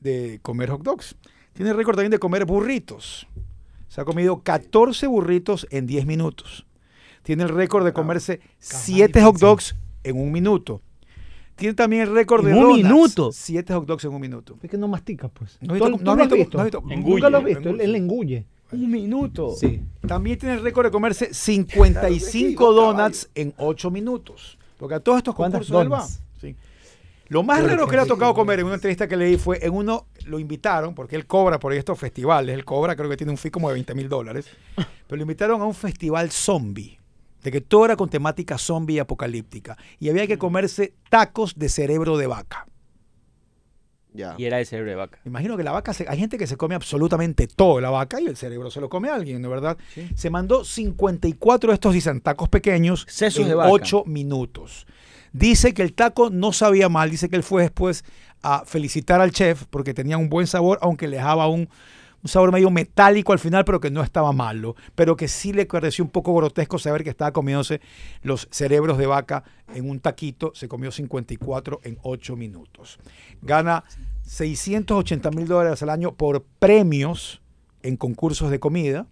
[0.00, 1.16] de comer hot dogs,
[1.52, 3.26] tiene el récord también de comer burritos.
[3.88, 6.66] Se ha comido 14 burritos en 10 minutos.
[7.22, 10.80] Tiene el récord de comerse 7 hot dogs en un minuto.
[11.60, 13.30] Tiene también el récord de ¿En un donuts, minuto?
[13.32, 14.58] 7 hot dogs en un minuto.
[14.62, 15.58] Es que no mastica, pues.
[15.60, 17.14] ¿No ¿Tú- visto- tú no has lo has visto- no has visto- Engulle.
[17.14, 17.68] Nunca lo has visto.
[17.68, 17.84] Engulle.
[17.84, 18.46] Él engulle.
[18.72, 19.50] Un minuto.
[19.56, 19.82] Sí.
[20.06, 22.54] También tiene el récord de comerse 55 Claro que sí,
[22.96, 24.58] donuts en 8 minutos.
[24.78, 26.06] Porque a todos estos ¿Cuántas concursos él va.
[26.40, 26.56] Sí.
[27.28, 29.72] Lo más raro que le ha tocado comer en una entrevista que leí fue en
[29.74, 33.36] uno, lo invitaron, porque él cobra por estos festivales, él cobra, creo que tiene un
[33.38, 34.46] fee como de 20 mil dólares,
[35.06, 36.98] pero lo invitaron a un festival zombie,
[37.42, 41.68] de que todo era con temática zombie y apocalíptica, y había que comerse tacos de
[41.68, 42.66] cerebro de vaca.
[44.12, 44.34] Ya.
[44.36, 45.20] Y era de cerebro de vaca.
[45.24, 48.20] Imagino que la vaca, se- hay gente que se come absolutamente todo de la vaca
[48.20, 49.78] y el cerebro se lo come a alguien, ¿no es verdad?
[50.16, 53.70] Se mandó 54 de estos dicen tacos pequeños Sesos en de vaca.
[53.70, 54.86] 8 minutos.
[55.32, 58.04] Dice que el taco no sabía mal, dice que él fue después
[58.42, 61.68] a felicitar al chef porque tenía un buen sabor, aunque le dejaba un,
[62.22, 65.66] un sabor medio metálico al final, pero que no estaba malo, pero que sí le
[65.66, 67.80] pareció un poco grotesco saber que estaba comiéndose
[68.22, 69.44] los cerebros de vaca
[69.74, 72.98] en un taquito, se comió 54 en 8 minutos.
[73.42, 73.84] Gana
[74.22, 77.40] 680 mil dólares al año por premios
[77.82, 79.06] en concursos de comida.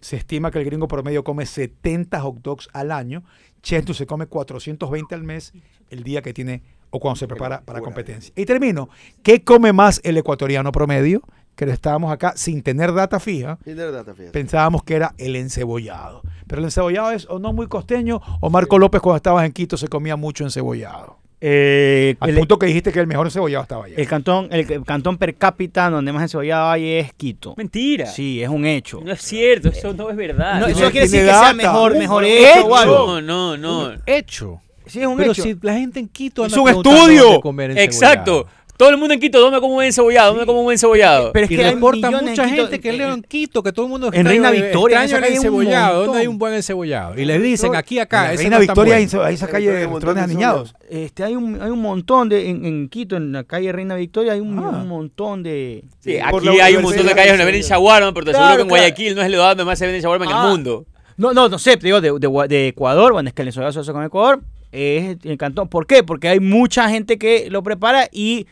[0.00, 3.24] Se estima que el gringo promedio come 70 hot dogs al año.
[3.62, 5.52] Chestnut se come 420 al mes
[5.90, 8.32] el día que tiene o cuando se prepara para competencia.
[8.36, 8.88] Y termino.
[9.22, 11.22] ¿Qué come más el ecuatoriano promedio?
[11.56, 13.58] Que estábamos acá sin tener data fija.
[13.64, 14.30] Tiene data, fíjate.
[14.32, 16.22] Pensábamos que era el encebollado.
[16.46, 19.76] Pero el encebollado es o no muy costeño o Marco López cuando estabas en Quito
[19.76, 21.18] se comía mucho encebollado.
[21.46, 23.96] Eh, Al el, punto que dijiste que el mejor encebollado estaba allá.
[23.98, 27.54] el cantón, el, el cantón per cápita donde más encebollado hay es Quito.
[27.58, 28.06] Mentira.
[28.06, 29.00] Sí, es un hecho.
[29.04, 30.54] No es cierto, eso no es verdad.
[30.54, 32.58] No, No, eso quiere decir que sea mejor, Un mejor hecho.
[32.60, 33.20] hecho o algo.
[33.20, 33.88] no, no.
[33.90, 33.92] no.
[34.06, 34.60] Hecho.
[34.86, 35.42] Sí, es un Pero hecho.
[35.42, 37.40] si la gente en Quito Es anda un preguntando estudio.
[37.40, 37.78] comer.
[37.78, 38.46] Exacto.
[38.76, 40.30] Todo el mundo en Quito, ¿dónde como un buen cebollado?
[40.30, 41.32] ¿Dónde como un buen cebollado?
[41.32, 43.90] Pero es y que reporta mucha gente Quito, que leo en Quito, que todo el
[43.90, 47.18] mundo En Reina Victoria, en hay cebollado, ¿dónde hay un buen encebollado?
[47.18, 49.04] Y les dicen aquí acá, en Reina Victoria hay
[49.34, 50.74] esa calle de restaurantes aniñados.
[50.88, 54.40] Este hay un hay un montón de en, Quito, en la calle Reina Victoria hay
[54.40, 54.84] un, ah.
[54.84, 58.56] montón de Sí, aquí hay un montón de calles donde venden shawarma, pero te aseguro
[58.56, 60.36] que en Guayaquil no es el lugar donde más se ven vende shawarma en el
[60.36, 60.46] ah.
[60.48, 60.86] mundo.
[61.16, 63.92] No, no, no sé, te digo, de, Ecuador, bueno, es que el venezolano se hace
[63.92, 64.42] con Ecuador,
[64.74, 65.68] es el cantón.
[65.68, 66.02] ¿Por qué?
[66.02, 68.46] Porque hay mucha gente que lo prepara y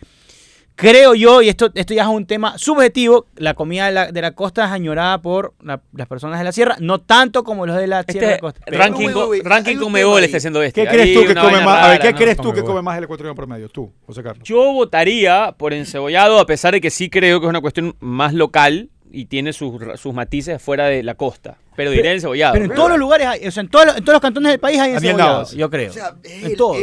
[0.75, 4.23] creo yo, y esto, esto ya es un tema subjetivo, la comida de la, de
[4.23, 7.77] la costa es añorada por la, las personas de la sierra, no tanto como los
[7.77, 8.61] de la este de costa.
[8.67, 10.83] Ranking, uy, uy, ranking Comebol está haciendo este.
[10.83, 11.65] ¿Qué crees tú que come más?
[11.65, 12.19] Rara, a ver, ¿qué no?
[12.19, 13.69] crees tú que come más el ecuatoriano promedio?
[13.69, 14.47] Tú, José Carlos.
[14.47, 18.33] Yo votaría por encebollado, a pesar de que sí creo que es una cuestión más
[18.35, 21.59] local y tiene sus, sus matices fuera de la costa.
[21.77, 22.53] Pero diré pero, encebollado.
[22.53, 24.53] Pero en todos los lugares hay, o sea, en todos los, en todos los cantones
[24.53, 25.93] del país hay encebollados, yo creo.
[26.25, 26.79] En todos.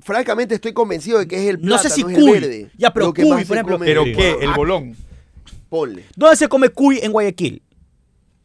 [0.00, 2.68] Francamente estoy convencido de que es el plátano, No sé si no cuy.
[2.76, 3.78] Ya, pero cuy, por ejemplo.
[3.78, 4.36] ¿Pero qué?
[4.40, 4.94] ¿El ah, bolón?
[5.70, 6.04] Ponle.
[6.14, 7.62] ¿Dónde se come cuy en Guayaquil?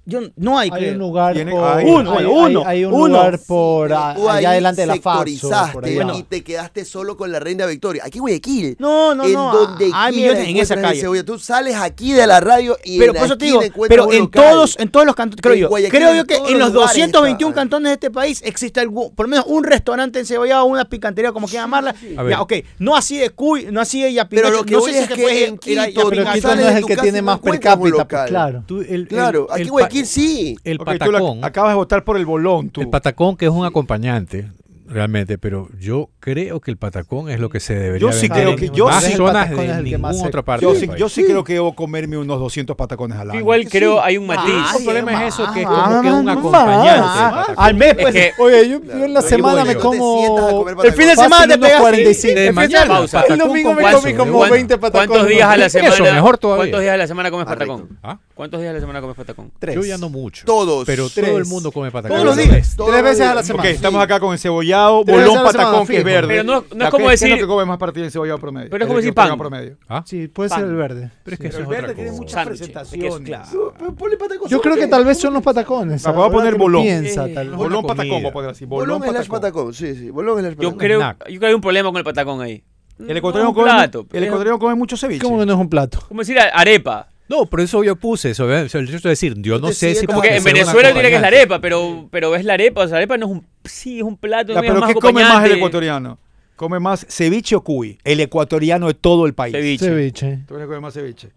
[0.10, 3.08] Yo, no hay, hay un lugar por, hay, uno, hay, uno, hay, un uno.
[3.08, 3.96] lugar por sí,
[4.28, 5.52] allá adelante de la Faxo.
[5.74, 6.18] Bueno.
[6.18, 8.04] y te quedaste solo con la Reina Victoria.
[8.06, 8.76] Aquí Guayaquil.
[8.80, 9.54] No, no, en no.
[9.54, 11.24] Donde ah, hay millones en esa calle.
[11.24, 14.78] Tú sales aquí de la radio y pero por eso te digo, pero en todos
[14.80, 15.70] en todos los cantones, creo yo.
[15.90, 19.46] Creo yo que en los 221 cantones de este país existe algún, por lo menos
[19.48, 21.96] un restaurante en Cebolla o una picantería como quieran llamarla.
[22.30, 24.48] Ya, ok, no así de Cuy, no así de Yapinacho.
[24.48, 26.86] Pero lo que no sé si es que en Quito, pero Quito no es el
[26.86, 28.28] que tiene más per cápita, pues.
[28.28, 28.64] claro.
[29.08, 30.58] Claro, aquí Guayaquil Sí.
[30.64, 31.44] El patacón.
[31.44, 32.82] Acabas de votar por el bolón, tú.
[32.82, 34.48] El patacón, que es un acompañante
[34.90, 38.56] realmente, pero yo creo que el patacón es lo que se debería Yo sí creo
[38.56, 40.66] que yo más sí, zonas de el que más otra parte.
[40.66, 43.40] Yo, sí, yo sí, sí, creo que debo comerme unos 200 patacones al año.
[43.40, 44.54] Igual creo hay un matiz.
[44.56, 47.54] Ah, el problema ah, es eso que es ah, como ah, que un acompañante.
[47.58, 51.08] Al mes pues, es que, oye, yo, yo, en la semana me como El fin
[51.08, 53.00] de semana te pegas 45 de mañana.
[53.30, 55.08] El domingo me comí como 20 patacones.
[55.10, 55.94] ¿Cuántos días a la semana?
[55.94, 56.64] Eso mejor todavía.
[56.64, 58.00] ¿Cuántos días a la semana comes ah, patacón?
[58.04, 58.18] ¿Ah?
[58.34, 59.52] ¿Cuántos días a la semana comes patacón?
[59.60, 59.76] Tres.
[59.76, 60.46] Yo ya no mucho.
[60.46, 60.86] Todos.
[60.86, 62.18] Pero todo el mundo come patacón.
[62.18, 62.76] Todos los días.
[62.76, 63.64] Tres veces a la semana.
[63.64, 66.28] Ok, estamos acá con el cebollado cebollado, bolón patacón, que es verde.
[66.28, 68.40] Pero no, no es como ¿Qué es lo que come más para ti el cebollado
[68.40, 68.70] promedio?
[68.70, 69.38] Pero es como decir come pan.
[69.38, 69.78] promedio.
[69.88, 71.12] Ah, Sí, puede ser el verde.
[71.24, 72.28] Pero es que eso es el verde otra cosa.
[72.30, 73.74] Sándwiches, de queso, claro.
[73.78, 74.50] P- Ponle patacón.
[74.50, 76.04] Yo creo que tal vez son los patacones.
[76.04, 76.84] Papá, voy a poner bolón.
[76.84, 77.58] Piensa, tal vez.
[77.58, 78.66] Bolón patacón, voy a poner así.
[78.66, 79.74] Bolón Bolón es patacón.
[79.74, 80.10] sí, sí.
[80.10, 80.78] Bolón Yo patacón.
[80.78, 82.64] creo, yo creo que hay un problema con el patacón ahí.
[83.00, 85.22] El ecuatoriano, Un come, come mucho ceviche.
[85.24, 86.00] ¿Cómo que no es un plato?
[86.08, 87.08] Como decir arepa.
[87.30, 88.48] No, por eso yo puse eso.
[88.48, 88.68] ¿verdad?
[88.68, 90.08] Yo quiero decir, yo no sé si.
[90.08, 92.82] Como que en Venezuela diría que es la arepa, pero, pero es la arepa.
[92.82, 93.48] O sea, la arepa no es un.
[93.64, 94.54] Sí, es un plato.
[94.54, 96.18] Ya, pero ¿qué come más el ecuatoriano?
[96.56, 98.00] Come más ceviche o cuy.
[98.04, 99.54] El ecuatoriano de todo el país.
[99.54, 99.86] Ceviche.
[99.86, 100.40] Ceviche.
[100.48, 101.30] Tú comer más ceviche.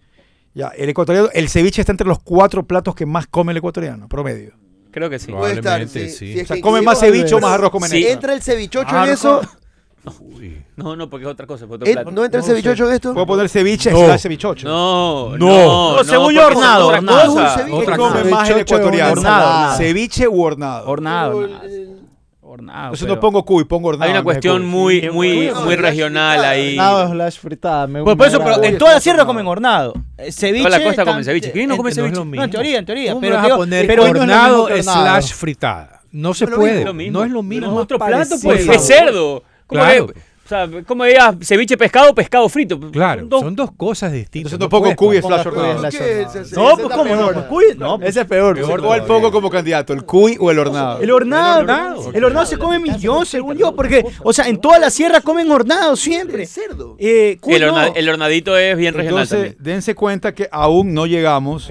[0.54, 4.08] Ya, el ecuatoriano, el ceviche está entre los cuatro platos que más come el ecuatoriano,
[4.08, 4.54] promedio.
[4.90, 5.32] Creo que sí.
[5.32, 6.08] Puede sí.
[6.10, 9.04] Si o sea, come más ceviche o más pues, arroz come Si entra el cevichocho
[9.04, 9.40] en eso,
[10.76, 10.96] no.
[10.96, 11.64] No, porque es otra cosa.
[11.64, 11.68] ¿Eh?
[11.70, 12.10] Otro plato.
[12.10, 13.12] ¿No entra el cevichocho de esto?
[13.12, 13.98] ¿Puedo poner ceviche No.
[14.06, 14.66] slash cevichocho?
[14.68, 15.96] No, no, no.
[15.98, 17.02] No, cebolla porque hornado, es.
[17.02, 17.64] No es un ceviche.
[17.66, 18.30] ¿Qué Otra come cosa.
[18.34, 19.12] más el ecuatoriano?
[19.12, 19.76] hornado.
[19.76, 20.88] Ceviche u hornado.
[20.88, 21.46] Hornado.
[21.46, 21.60] nada.
[22.44, 22.84] Hornado.
[22.86, 24.04] Entonces no pongo cuy, pongo hornado.
[24.04, 26.76] Hay una cuestión muy, muy, muy regional ahí.
[26.76, 27.86] Nada, slash fritada.
[28.04, 29.94] Pues por eso, pero en toda la sierra comen hornado.
[30.18, 30.64] Eh, Ceviche.
[30.66, 31.50] Toda la costa come tan- ceviche.
[31.52, 32.22] ¿Quién no come ceviche?
[32.24, 33.16] No, en teoría, en teoría.
[33.20, 36.00] Pero, vas a poner hornado slash fritada?
[36.10, 36.84] No se puede.
[37.10, 37.68] No es lo mismo.
[37.68, 38.66] Es otro plato, pues.
[38.66, 38.72] parecido.
[38.74, 39.42] Es cerdo.
[39.66, 40.12] Como claro.
[40.44, 42.78] O sea, como digas, ceviche pescado, pescado frito.
[42.90, 44.52] Claro, son dos, cosas distintas.
[44.52, 45.82] Entonces tampoco no pues, Cubi es flash hornado.
[46.56, 48.00] No, pues cómo no, no Cubi no.
[48.02, 48.56] Ese es peor.
[48.56, 51.00] peor o al poco como candidato, el Cuy o el hornado.
[51.00, 54.60] El hornado, el hornado, el hornado se come millón, según yo, porque, o sea, en
[54.60, 56.46] toda la sierra comen hornado siempre.
[56.46, 56.96] Cerdo.
[56.98, 57.38] Eh,
[57.94, 59.28] el, hornadito es bien regional
[59.58, 61.70] dense cuenta que aún no llegamos.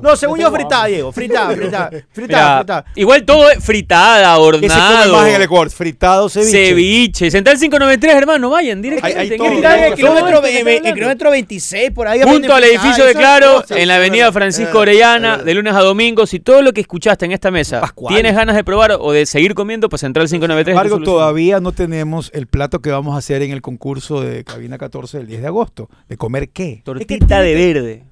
[0.00, 4.60] No, según yo, fritada, Diego, fritada, fritada, fritada, Igual todo es fritada, hornado.
[4.60, 6.68] Que se come más en el Ecuador, fritado, ceviche.
[6.68, 9.34] Ceviche, sentarse 593, hermano, vayan directamente.
[9.34, 12.20] El, kilómetro, 26, por ahí.
[12.22, 15.44] Junto al edificio de Claro, en la avenida Francisco eh, Orellana, eh.
[15.44, 16.26] de lunes a domingo.
[16.26, 19.54] Si todo lo que escuchaste en esta mesa tienes ganas de probar o de seguir
[19.54, 20.74] comiendo, pues entrar al 593.
[20.74, 24.44] Sin embargo, todavía no tenemos el plato que vamos a hacer en el concurso de
[24.44, 25.88] Cabina 14 del 10 de agosto.
[26.08, 26.82] ¿De comer qué?
[26.84, 28.02] Tortita de verde.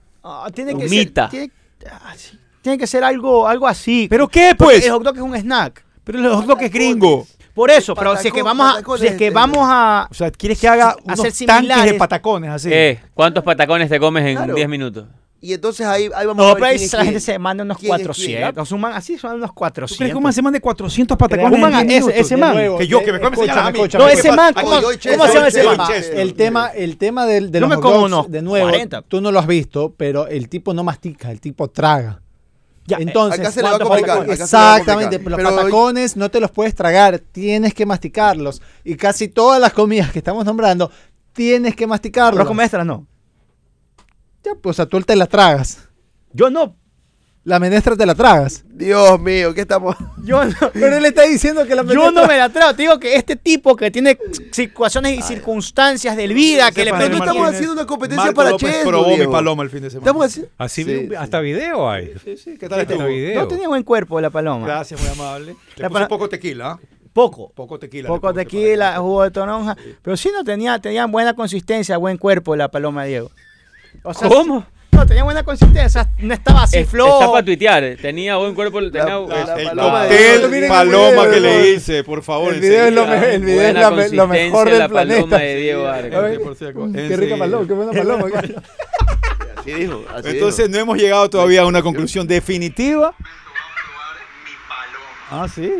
[0.54, 1.30] Tiene, que ser, ah,
[1.86, 2.14] ah, ah,
[2.62, 4.06] tiene que ser algo, algo así.
[4.08, 4.84] ¿Pero qué, pues?
[4.84, 5.84] El hot dog es un snack.
[6.04, 7.26] Pero el hot dog es gringo.
[7.54, 8.98] Por eso, pero si es que vamos a.
[8.98, 12.50] Si es que vamos a o sea, quieres que haga unos hacer tanques de patacones
[12.50, 12.70] así.
[12.72, 14.68] Eh, ¿Cuántos patacones te comes en 10 claro.
[14.68, 15.06] minutos?
[15.44, 16.54] Y entonces ahí, ahí vamos no, a ver.
[16.54, 18.68] No, pero ahí la gente se manda unos 400.
[18.68, 19.90] Suman, así suman unos 400.
[19.90, 21.52] ¿Tú crees que un man se mande 400 patacones?
[21.52, 22.54] Un man, ese, ese man.
[22.54, 23.36] Nuevo, que yo, que me come
[23.98, 24.54] No, ese man.
[24.54, 25.78] ¿Cómo, ¿cómo se llama ese man?
[26.14, 29.02] El tema, el tema del, de no los me como unos de nuevo, 40.
[29.02, 32.22] tú no lo has visto, pero el tipo no mastica, el tipo traga.
[32.88, 38.60] Eh, entonces, exactamente, se los patacones no te los puedes tragar, tienes que masticarlos.
[38.84, 40.90] Y casi todas las comidas que estamos nombrando,
[41.32, 42.38] tienes que masticarlos.
[42.38, 43.06] Los comestras no.
[44.44, 45.88] Ya, pues, a tú te las tragas.
[46.32, 46.74] Yo no,
[47.44, 48.62] la menestra te la tragas.
[48.68, 49.96] Dios mío, ¿qué estamos?
[50.24, 52.04] Yo no, Pero él está diciendo que la menestra...
[52.04, 52.72] yo no me la trago.
[52.76, 54.16] Te digo que este tipo que tiene
[54.52, 57.54] situaciones y circunstancias del vida que le Pero no estamos Martínez.
[57.54, 60.06] haciendo una competencia Marco para López Chesno, probó mi paloma el fin de semana.
[60.06, 60.50] Estamos haciendo...
[60.56, 61.14] Así Sí, vi- sí.
[61.16, 62.12] hasta video hay.
[62.24, 63.06] Sí, sí, ¿qué tal estuvo?
[63.06, 63.40] video.
[63.42, 64.64] No tenía buen cuerpo la paloma.
[64.64, 65.56] Gracias, muy amable.
[65.76, 66.80] Le puso poco tequila, ¿ah?
[67.12, 67.50] Poco.
[67.56, 68.08] Poco tequila.
[68.08, 69.76] Poco tequila, jugo de toronja.
[70.00, 73.30] Pero sí no tenía, tenía buena consistencia, buen cuerpo la paloma Diego.
[74.04, 74.64] O sea, ¿Cómo?
[75.02, 76.08] No, tenía buena consistencia.
[76.18, 77.18] no estaba así Es- flojo.
[77.20, 77.96] Está para tuitear.
[78.00, 78.78] Tenía buen cuerpo.
[78.88, 82.54] Tenía, la- la El paloma de cóctel paloma que le hice, por favor.
[82.54, 83.62] El video es lo, me- el video
[84.00, 85.38] es lo mejor del la paloma planeta.
[85.38, 86.38] de Diego Vargas.
[86.94, 88.26] Qué rica paloma, qué buena paloma.
[89.56, 93.14] Así dijo, así Entonces no hemos llegado todavía a una conclusión definitiva.
[95.30, 95.72] Ah, sí.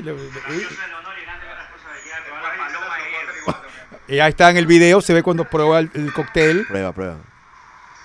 [4.09, 6.65] y ahí está en el video, se ve cuando prueba el, el cóctel.
[6.69, 7.17] Prueba, prueba.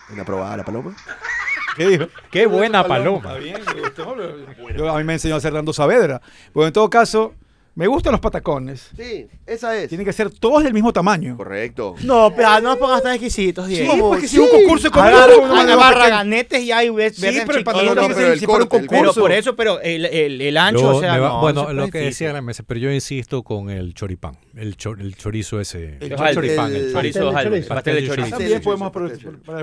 [0.10, 0.96] ¿Una probada la paloma?
[1.76, 2.06] ¿Qué dijo?
[2.32, 3.36] Qué buena Está paloma.
[3.36, 4.16] bien, me gustó.
[4.76, 6.22] Yo- a mí me enseñó a hacer Dando Saavedra.
[6.54, 7.34] Bueno, en todo caso,
[7.76, 8.90] me gustan los patacones.
[8.96, 9.90] Sí, esa es.
[9.90, 11.36] Tienen que ser todos del mismo tamaño.
[11.38, 11.96] Correcto.
[12.04, 14.10] No, pero no nos pongas tan exquisititos, Sí, Diego.
[14.10, 14.44] porque si Sí.
[14.44, 16.18] es un concurso de Agarra, concurso, no me agarra pequeño.
[16.18, 18.46] ganetes y hay ves, Sí, verdes pero el pantalón no, tiene que ser el si
[18.46, 19.14] fuera un el concurso.
[19.14, 22.00] Pero por eso, pero el, el, el ancho, o sea, va- no, bueno, lo que
[22.00, 25.98] decía la mesa, pero yo insisto con el choripán, el, cho- el chorizo ese.
[26.00, 26.34] El El, chorizo.
[26.34, 27.68] choripán, El- el Chorizo chorizo.
[27.70, 28.30] pastel de chorizo.
[28.38, 28.92] También podemos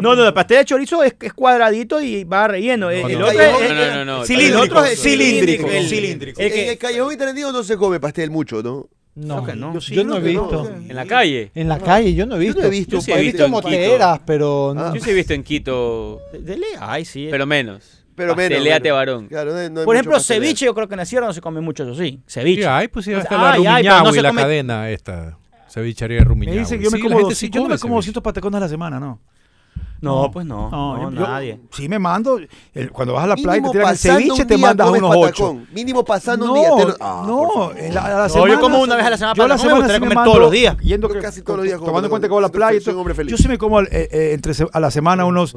[0.00, 2.90] No, no, el pastel de chorizo es, cuadradito y va relleno.
[2.90, 3.26] El, No, el no.
[3.26, 3.60] otro es,
[4.20, 6.40] el cilíndrico, otro es cilíndrico, el- cilíndrico.
[6.40, 8.88] el el callejón internet no se come pastel mucho, ¿no?
[9.16, 9.74] No, Creo que no.
[9.74, 10.68] yo, sí, no he visto.
[10.88, 11.52] En la calle.
[11.54, 12.60] En la calle yo no he visto.
[12.60, 13.62] no he visto Yo sí he he visto visto en Quito.
[13.62, 14.80] moteras, pero no.
[14.86, 14.92] Ah.
[14.94, 17.28] Yo sí he visto en Quito, de ley, ay, sí.
[17.30, 18.04] pero menos.
[18.16, 18.60] Pero menos.
[18.62, 18.92] Menos.
[18.92, 19.26] varón.
[19.28, 21.60] Claro, no no Por ejemplo, ceviche, yo creo que en la sierra no se come
[21.60, 22.20] mucho, eso sí.
[22.26, 22.62] Ceviche.
[22.62, 25.38] Sí, hay, pues sí, O hasta sea, la pero Rumiñahui, no la come- cadena esta.
[25.68, 26.58] Cevichería de Me Rumiñahui.
[26.60, 27.94] dicen que yo me Sí, como, la gente 200, sí yo no me come como
[27.94, 28.06] ceviche.
[28.12, 29.20] 200 patacones a la semana, ¿no.
[30.04, 30.70] No, pues no.
[30.70, 31.60] No, yo- yo nadie.
[31.70, 32.38] sí me mando.
[32.74, 34.56] el- cuando vas a la playa y te Mínimo tiran el pasando ceviche, un te
[34.56, 35.24] día mandas comes unos 8.
[35.44, 35.68] patacón.
[35.72, 36.70] Mínimo pasando no, un día.
[36.76, 37.78] te lo- Ah, no, favor.
[37.78, 39.66] en la, a la No, semana, yo como una vez a la semana yo patacón,
[39.66, 40.76] me gustaría comer mando, todos los días.
[40.78, 42.48] Yendo Yo que, casi todos los días como tomando en cuenta que voy a la
[42.48, 42.58] patacón.
[42.68, 42.78] playa.
[42.78, 43.30] y Soy un hombre feliz.
[43.30, 45.54] Yo sí me como eh, eh, entre se- a la semana unos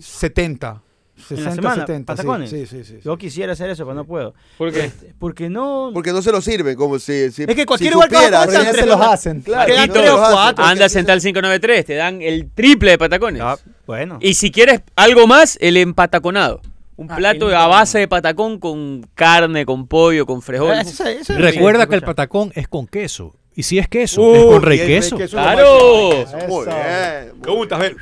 [0.00, 0.82] 70.
[1.28, 2.12] 60, semana, 70.
[2.12, 2.50] sí, patacones.
[2.50, 2.94] Sí, sí, sí.
[2.94, 2.98] sí.
[3.04, 4.34] Yo quisiera hacer eso, pero no puedo.
[4.58, 4.90] ¿Por qué?
[5.18, 5.90] Porque no.
[5.92, 7.30] Porque no se lo sirven, como si.
[7.30, 9.40] si Es que cualquier si lugar que supieras, tres se los hacen.
[9.42, 10.64] Claro, Quedan no tres los o cuatro.
[10.64, 13.42] Anda sentar 593, te dan el triple de patacones.
[13.42, 13.56] Ah,
[13.86, 14.18] bueno.
[14.20, 16.60] Y si quieres algo más, el empataconado.
[16.98, 20.70] Un Ah, plato el a base de patacón con carne, con pollo, con frijol.
[20.72, 22.06] Ah, eso- eso es Recuerda rico, que el escucha.
[22.06, 23.34] patacón es con queso.
[23.54, 25.16] Y si es queso, Uh, es con rey el queso.
[25.16, 25.36] queso.
[25.36, 26.10] ¡Claro!
[26.48, 27.32] Muy bien.
[27.46, 27.96] muy ver.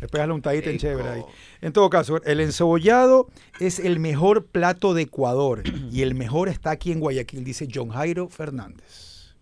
[0.00, 1.22] Le pegas la untadita en chévere ahí.
[1.60, 3.28] En todo caso, el encebollado
[3.58, 7.90] es el mejor plato de Ecuador y el mejor está aquí en Guayaquil, dice John
[7.90, 9.34] Jairo Fernández.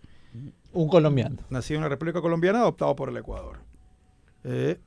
[0.72, 1.36] Un colombiano.
[1.48, 3.58] Nacido en la República Colombiana, adoptado por el Ecuador.
[4.44, 4.78] Eh,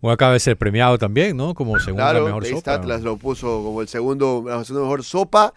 [0.00, 1.54] O acaba de ser premiado también, ¿no?
[1.54, 2.74] Como segunda Claro, mejor sopa.
[2.74, 5.52] Atlas lo puso como el segundo, la segunda mejor sopa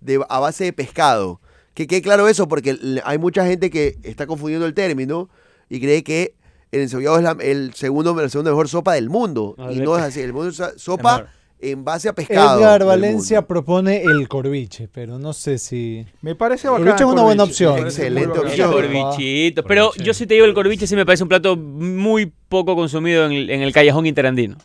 [0.00, 1.40] de, a base de pescado.
[1.74, 5.28] Que quede claro eso, porque hay mucha gente que está confundiendo el término
[5.68, 6.34] y cree que
[6.74, 9.56] el encebollado es la, el segundo, la segunda mejor sopa del mundo.
[9.70, 10.20] Y no es así.
[10.20, 11.26] El mundo es sopa
[11.60, 12.58] en base a pescado.
[12.58, 16.04] Edgar Valencia propone el corviche, pero no sé si.
[16.20, 16.84] me parece El bacán.
[16.86, 17.78] corviche es una buena opción.
[17.78, 18.42] Excelente bacán.
[18.44, 18.72] El opción.
[18.72, 19.62] corvichito.
[19.64, 20.04] Pero Corviche.
[20.04, 23.32] yo sí te digo, el corviche sí me parece un plato muy poco consumido en
[23.32, 24.56] el, en el callejón interandino.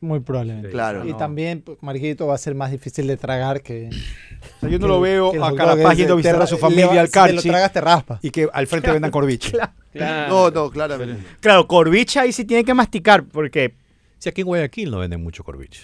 [0.00, 0.70] Muy probablemente.
[0.70, 1.04] Claro.
[1.08, 3.90] Y también, Marquito, va a ser más difícil de tragar que.
[3.90, 6.46] O sea, yo no que lo el- veo el a Carapaz yendo a visitar a
[6.46, 8.20] su familia al Si te lo Carchi tragas, te raspa.
[8.22, 9.52] y que al frente vendan corviche.
[9.98, 11.22] No, no, claramente.
[11.40, 13.74] Claro, corvicha ahí sí tiene que masticar, porque.
[14.18, 15.82] Sí, aquí en Guayaquil no venden mucho corviche.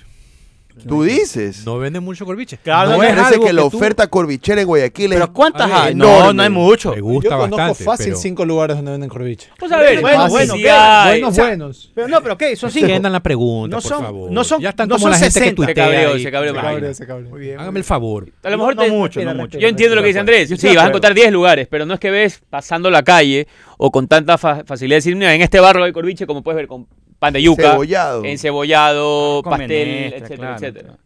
[0.88, 1.64] Tú dices.
[1.64, 2.58] No venden mucho corviche.
[2.58, 5.32] Claro, no no es algo que la que tú- oferta corvichera en Guayaquil es Pero
[5.32, 5.94] ¿cuántas hay?
[5.94, 6.92] No, no hay mucho.
[6.92, 7.84] Me gusta Yo conozco bastante.
[7.84, 9.50] fácil pero cinco lugares donde venden corviche.
[9.60, 11.92] Vamos a ver, Bueno, bueno, sí buenos, O sea, buenos.
[11.94, 12.56] Pero no, pero ¿qué?
[12.56, 12.86] Son cinco.
[12.86, 14.32] Extiendan la pregunta, No por son- favor.
[14.32, 15.50] no son- ya están no como son la gente 60.
[15.54, 17.30] que Se tuitea cabreó, se cabreó ese cabrón.
[17.30, 17.60] Muy bien.
[17.60, 18.28] Hágame el favor.
[18.42, 19.58] A lo mejor No te- mucho, no mucho.
[19.60, 20.48] Yo entiendo lo que dice Andrés.
[20.58, 23.46] Sí, vas a encontrar 10 lugares, pero no es que ves pasando la calle
[23.78, 26.56] o con tanta fa- facilidad de decir, mira, en este barrio hay corviche, como puedes
[26.56, 26.86] ver, con
[27.18, 28.24] pan de yuca, Cebollado.
[28.24, 30.84] encebollado, Con pastel, menestra, etcétera, claro, etcétera.
[30.88, 30.98] claro.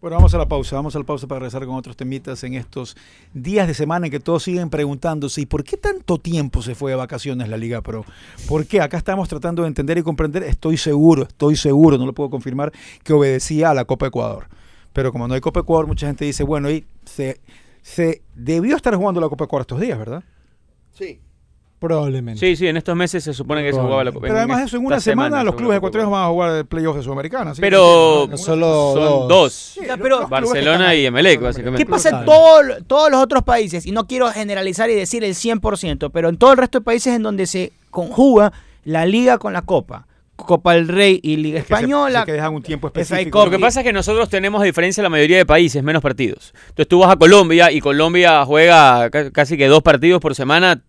[0.00, 2.54] Bueno, vamos a la pausa, vamos a la pausa para regresar con otros temitas en
[2.54, 2.96] estos
[3.32, 6.90] días de semana en que todos siguen preguntándose, ¿y por qué tanto tiempo se fue
[6.90, 8.04] de vacaciones la Liga Pro?
[8.48, 8.80] ¿Por qué?
[8.80, 12.72] Acá estamos tratando de entender y comprender, estoy seguro, estoy seguro, no lo puedo confirmar,
[13.04, 14.48] que obedecía a la Copa Ecuador.
[14.92, 17.40] Pero como no hay Copa Ecuador, mucha gente dice, bueno, y se,
[17.82, 20.24] se debió estar jugando la Copa Ecuador estos días, ¿verdad?
[20.94, 21.20] Sí.
[21.82, 22.38] Probablemente.
[22.38, 24.28] Sí, sí, en estos meses se supone que se jugaba la Copa.
[24.28, 26.56] Pero además de eso, en una esta semana, los se clubes ecuatorianos van a jugar
[26.58, 27.52] el playoff de Sudamericana.
[27.54, 29.28] que- Pero solo son dos.
[29.28, 29.52] dos.
[29.52, 31.06] Sí, Ya, los- pero- los clubes Barcelona y.
[31.06, 31.84] Emelec, básicamente.
[31.84, 33.84] ¿Qué pasa en todo- todos los otros países?
[33.84, 37.14] Y no quiero generalizar y decir el 100%, pero en todo el resto de países
[37.16, 38.52] en donde se conjuga
[38.84, 40.06] la liga con la copa.
[40.36, 42.20] Copa del Rey y Liga Es que se- Española.
[42.20, 43.44] sí que dejan un tiempo específico.
[43.44, 46.02] Lo que pasa es que nosotros tenemos, a diferencia de la mayoría de países, menos
[46.02, 46.52] partidos.
[46.70, 50.82] Entonces tú vas a Colombia y Colombia juega ca- casi que dos partidos por semana.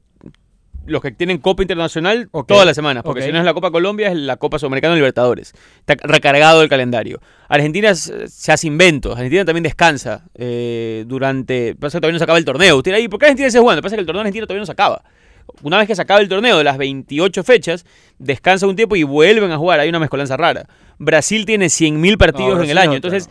[0.86, 4.10] Los que tienen Copa Internacional todas las semanas, porque si no es la Copa Colombia,
[4.10, 5.54] es la Copa Sudamericana Libertadores.
[5.86, 7.22] Está recargado el calendario.
[7.48, 9.14] Argentina se hace inventos.
[9.16, 11.76] Argentina también descansa eh, durante.
[11.76, 12.78] Pasa que todavía no se acaba el torneo.
[12.78, 13.82] Usted ¿y por qué Argentina se jugando?
[13.82, 15.04] Pasa que el torneo argentino todavía no se acaba.
[15.62, 17.86] Una vez que se acaba el torneo de las 28 fechas,
[18.18, 19.80] descansa un tiempo y vuelven a jugar.
[19.80, 20.68] Hay una mezcolanza rara.
[20.98, 22.92] Brasil tiene 100.000 partidos en el año.
[22.92, 23.30] no, Entonces,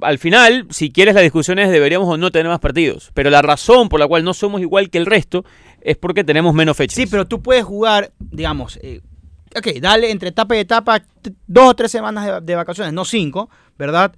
[0.00, 3.10] al final, si quieres, la discusión es deberíamos o no tener más partidos.
[3.14, 5.44] Pero la razón por la cual no somos igual que el resto
[5.84, 6.96] es porque tenemos menos fechas.
[6.96, 9.00] Sí, pero tú puedes jugar, digamos, eh,
[9.56, 11.02] ok, dale entre etapa y etapa
[11.46, 14.12] dos o tres semanas de, de vacaciones, no cinco, ¿verdad?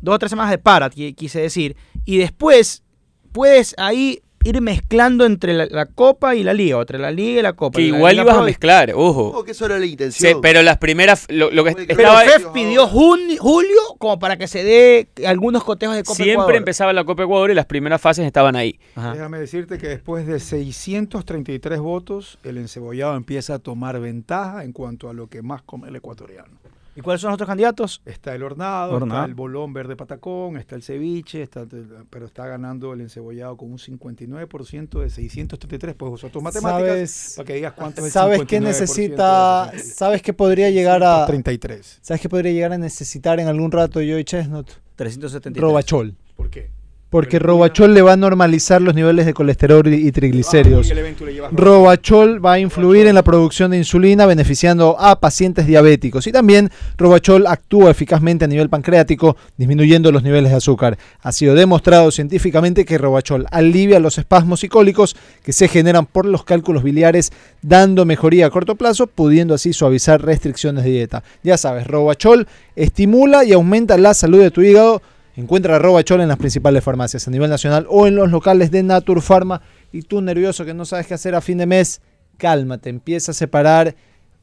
[0.00, 1.76] Dos o tres semanas de para, qui- quise decir.
[2.04, 2.84] Y después
[3.32, 7.40] puedes ahí ir mezclando entre la, la Copa y la Liga, o entre la Liga
[7.40, 7.76] y la Copa.
[7.76, 9.28] que la igual Liga ibas a Pro mezclar, ojo.
[9.28, 10.40] Ojo, que eso era la Sí, intención.
[10.40, 11.26] pero las primeras.
[11.28, 12.20] Lo, lo que Pero estaba.
[12.22, 16.56] FEF pidió juni- julio como para que se dé algunos cotejos de Copa Siempre Ecuador.
[16.56, 18.78] empezaba la Copa Ecuador y las primeras fases estaban ahí.
[18.94, 19.12] Ajá.
[19.12, 25.08] Déjame decirte que después de 633 votos, el encebollado empieza a tomar ventaja en cuanto
[25.08, 26.48] a lo que más come el ecuatoriano.
[26.96, 28.00] ¿Y cuáles son los otros candidatos?
[28.06, 29.20] Está el hornado, Hornado.
[29.20, 31.66] está el bolón verde patacón, está el ceviche, está,
[32.08, 35.94] pero está ganando el encebollado con un 59% de 633.
[35.94, 38.66] Pues usar tus matemáticas ¿Sabes, para que digas cuánto es el ¿sabes qué 59% de
[38.66, 39.70] necesita?
[39.72, 39.94] 60.
[39.94, 41.98] ¿Sabes qué podría llegar a 33.
[42.00, 44.68] ¿Sabes qué podría llegar a necesitar en algún rato Joey Chestnut?
[44.96, 45.60] 373.
[45.62, 46.16] Robachol.
[46.34, 46.70] ¿Por qué?
[47.10, 50.90] Porque Robachol le va a normalizar los niveles de colesterol y triglicéridos.
[50.90, 56.32] Ah, Robachol va a influir en la producción de insulina beneficiando a pacientes diabéticos y
[56.32, 60.98] también Robachol actúa eficazmente a nivel pancreático disminuyendo los niveles de azúcar.
[61.20, 66.26] Ha sido demostrado científicamente que Robachol alivia los espasmos y cólicos que se generan por
[66.26, 67.30] los cálculos biliares
[67.62, 71.22] dando mejoría a corto plazo pudiendo así suavizar restricciones de dieta.
[71.42, 75.02] Ya sabes, Robachol estimula y aumenta la salud de tu hígado.
[75.36, 79.60] Encuentra Robachol en las principales farmacias a nivel nacional o en los locales de Naturpharma.
[79.92, 82.00] Y tú nervioso que no sabes qué hacer a fin de mes,
[82.38, 83.94] cálmate, empieza a separar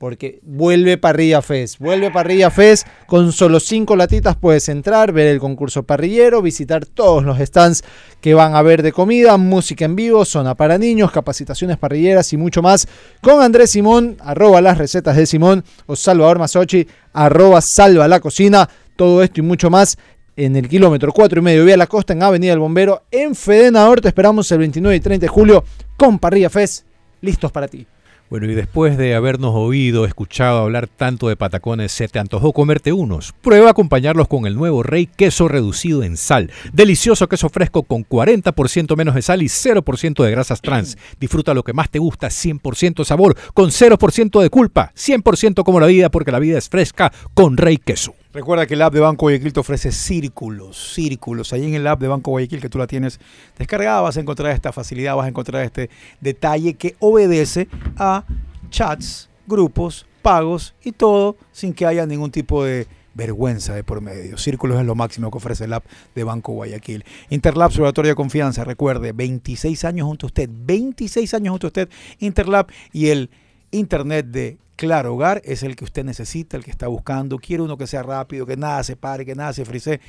[0.03, 1.79] porque vuelve Parrilla Fest.
[1.79, 7.23] Vuelve Parrilla Fest, con solo cinco latitas puedes entrar, ver el concurso parrillero, visitar todos
[7.23, 7.83] los stands
[8.19, 12.37] que van a ver de comida, música en vivo, zona para niños, capacitaciones parrilleras y
[12.37, 12.85] mucho más.
[13.21, 18.69] Con Andrés Simón, arroba las recetas de Simón, o Salvador Masochi, arroba salva la cocina.
[18.95, 19.97] Todo esto y mucho más
[20.35, 24.01] en el kilómetro 4 y medio vía la costa en Avenida del Bombero en Fedenador.
[24.01, 25.63] Te esperamos el 29 y 30 de julio
[25.97, 26.85] con Parrilla Fest.
[27.21, 27.87] Listos para ti.
[28.29, 32.91] Bueno, y después de habernos oído, escuchado hablar tanto de patacones, ¿se te antojó comerte
[32.91, 33.31] unos?
[33.43, 36.49] Prueba a acompañarlos con el nuevo Rey Queso reducido en sal.
[36.73, 40.97] Delicioso queso fresco con 40% menos de sal y 0% de grasas trans.
[41.19, 45.85] Disfruta lo que más te gusta, 100% sabor, con 0% de culpa, 100% como la
[45.85, 48.15] vida, porque la vida es fresca con Rey Queso.
[48.33, 51.53] Recuerda que el app de Banco Guayaquil te ofrece círculos, círculos.
[51.53, 53.19] Ahí en el app de Banco Guayaquil que tú la tienes
[53.59, 58.25] descargada vas a encontrar esta facilidad, vas a encontrar este detalle que obedece a
[58.71, 64.39] chats, grupos, pagos y todo sin que haya ningún tipo de vergüenza de por medio.
[64.39, 67.05] Círculos es lo máximo que ofrece el app de Banco Guayaquil.
[67.29, 71.89] Interlab, su de confianza, recuerde, 26 años junto a usted, 26 años junto a usted,
[72.17, 73.29] Interlab y el
[73.73, 77.39] Internet de Claro Hogar es el que usted necesita, el que está buscando.
[77.39, 79.99] Quiere uno que sea rápido, que nada se pare, que nada se frise.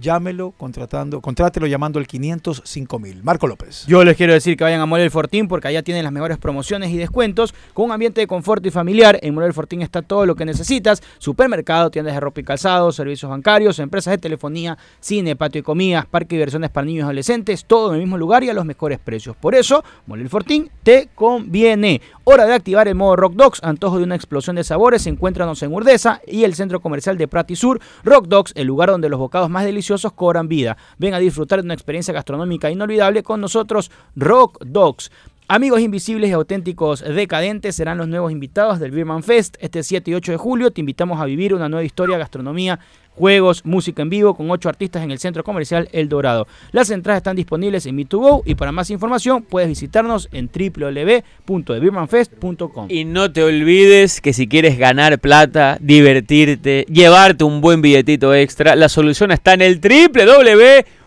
[0.00, 3.22] Llámelo contratando, contrátelo llamando al 505 mil.
[3.22, 3.84] Marco López.
[3.86, 6.90] Yo les quiero decir que vayan a Morel Fortín porque allá tienen las mejores promociones
[6.90, 9.18] y descuentos con un ambiente de confort y familiar.
[9.22, 13.30] En Morel Fortín está todo lo que necesitas: supermercado, tiendas de ropa y calzado, servicios
[13.30, 17.64] bancarios, empresas de telefonía, cine, patio y comidas, parque de diversiones para niños y adolescentes,
[17.64, 19.36] todo en el mismo lugar y a los mejores precios.
[19.36, 22.00] Por eso, Morel Fortín te conviene.
[22.24, 25.06] Hora de activar el modo Rock Dogs, antojo de una explosión de sabores.
[25.06, 27.80] Encuéntranos en Urdesa y el centro comercial de Prati Sur.
[28.04, 29.71] Rock Dogs, el lugar donde los bocados más deliciosos
[30.12, 30.76] cobran vida.
[30.98, 35.10] Ven a disfrutar de una experiencia gastronómica inolvidable con nosotros, Rock Dogs.
[35.54, 40.14] Amigos invisibles y auténticos decadentes serán los nuevos invitados del Birman Fest este 7 y
[40.14, 40.70] 8 de julio.
[40.70, 42.78] Te invitamos a vivir una nueva historia, gastronomía,
[43.10, 46.46] juegos, música en vivo con ocho artistas en el centro comercial El Dorado.
[46.70, 52.86] Las entradas están disponibles en Me2Go y para más información puedes visitarnos en www.thebirmanfest.com.
[52.88, 58.74] Y no te olvides que si quieres ganar plata, divertirte, llevarte un buen billetito extra,
[58.74, 59.82] la solución está en el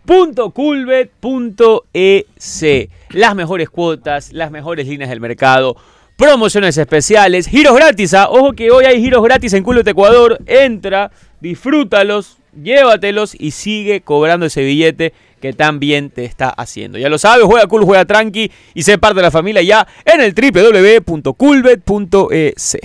[0.06, 2.90] www.culbet.es.
[3.10, 5.76] Las mejores cuotas, las mejores líneas del mercado,
[6.16, 8.14] promociones especiales, giros gratis.
[8.14, 8.30] ¿ah?
[8.30, 10.40] Ojo que hoy hay giros gratis en Culbet Ecuador.
[10.46, 16.98] Entra, disfrútalos, llévatelos y sigue cobrando ese billete que tan bien te está haciendo.
[16.98, 20.22] Ya lo sabes, juega cool, juega tranqui y sé parte de la familia ya en
[20.22, 22.78] el www.culbet.es.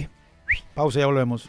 [0.74, 1.48] Pausa, ya volvemos.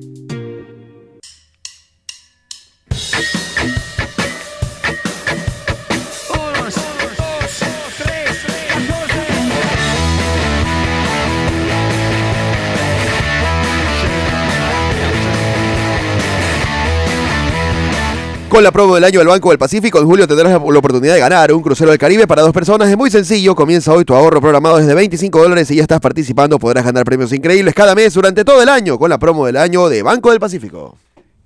[18.51, 21.21] Con la promo del año del Banco del Pacífico, en julio tendrás la oportunidad de
[21.21, 22.89] ganar un crucero del Caribe para dos personas.
[22.89, 26.59] Es muy sencillo, comienza hoy tu ahorro programado desde 25 dólares y ya estás participando.
[26.59, 29.87] Podrás ganar premios increíbles cada mes durante todo el año con la promo del año
[29.87, 30.97] de Banco del Pacífico.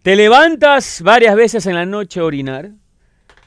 [0.01, 2.71] Te levantas varias veces en la noche a orinar,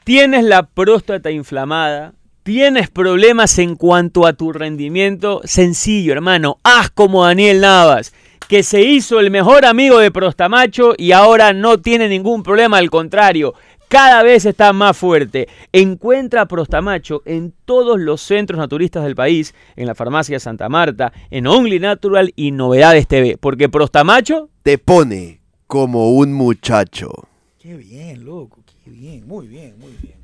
[0.05, 7.25] tienes la próstata inflamada, tienes problemas en cuanto a tu rendimiento, sencillo hermano, haz como
[7.25, 8.13] Daniel Navas,
[8.49, 12.89] que se hizo el mejor amigo de Prostamacho y ahora no tiene ningún problema, al
[12.89, 13.53] contrario,
[13.87, 15.47] cada vez está más fuerte.
[15.71, 20.67] Encuentra a Prostamacho en todos los centros naturistas del país, en la farmacia de Santa
[20.67, 27.11] Marta, en Only Natural y Novedades TV, porque Prostamacho Te pone como un muchacho.
[27.59, 30.15] Qué bien, loco, qué bien, muy bien, muy bien.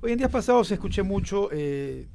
[0.00, 2.06] Hoy en días pasados escuché mucho, eh,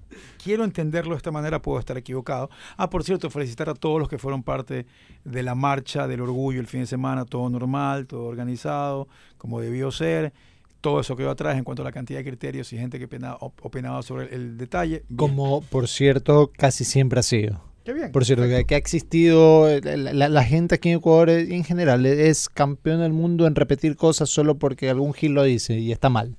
[0.44, 2.50] quiero entenderlo de esta manera, puedo estar equivocado.
[2.78, 4.86] Ah, por cierto, felicitar a todos los que fueron parte
[5.24, 9.08] de la marcha del orgullo el fin de semana, todo normal, todo organizado,
[9.38, 10.34] como debió ser.
[10.82, 13.38] Todo eso quedó atrás en cuanto a la cantidad de criterios y gente que opinaba,
[13.40, 15.04] op- opinaba sobre el, el detalle.
[15.16, 17.62] Como, por cierto, casi siempre ha sido.
[17.86, 18.12] Qué bien.
[18.12, 21.56] Por cierto, que, que ha existido, eh, la, la- la gente aquí en Ecuador eh,
[21.56, 25.78] en general es campeón del mundo en repetir cosas solo porque algún gil lo dice
[25.80, 26.36] y está mal.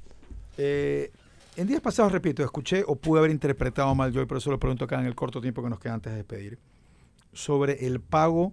[0.59, 1.11] Eh,
[1.57, 4.59] en días pasados, repito, escuché o pude haber interpretado mal yo, y por eso lo
[4.59, 6.59] pregunto acá en el corto tiempo que nos queda antes de despedir,
[7.33, 8.53] sobre el pago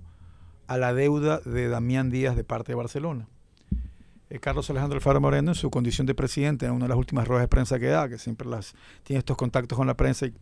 [0.67, 3.27] a la deuda de Damián Díaz de parte de Barcelona.
[4.29, 7.27] Eh, Carlos Alejandro Alfaro Moreno, en su condición de presidente, en una de las últimas
[7.27, 8.73] ruedas de prensa que da, que siempre las
[9.03, 10.33] tiene estos contactos con la prensa y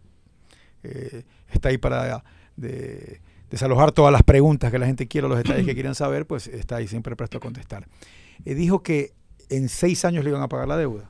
[0.84, 2.24] eh, está ahí para
[2.56, 6.28] de- desalojar todas las preguntas que la gente quiere, o los detalles que quieran saber,
[6.28, 7.88] pues está ahí siempre presto a contestar.
[8.46, 9.12] Eh, dijo que
[9.50, 11.10] en seis años le iban a pagar la deuda.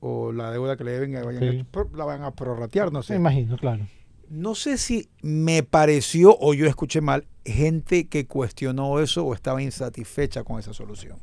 [0.00, 1.64] O la deuda que le deben, vayan Sí.
[1.94, 3.14] la van a prorratear, no Me sé.
[3.16, 3.86] imagino, claro.
[4.30, 9.60] No sé si me pareció o yo escuché mal gente que cuestionó eso o estaba
[9.62, 11.18] insatisfecha con esa solución.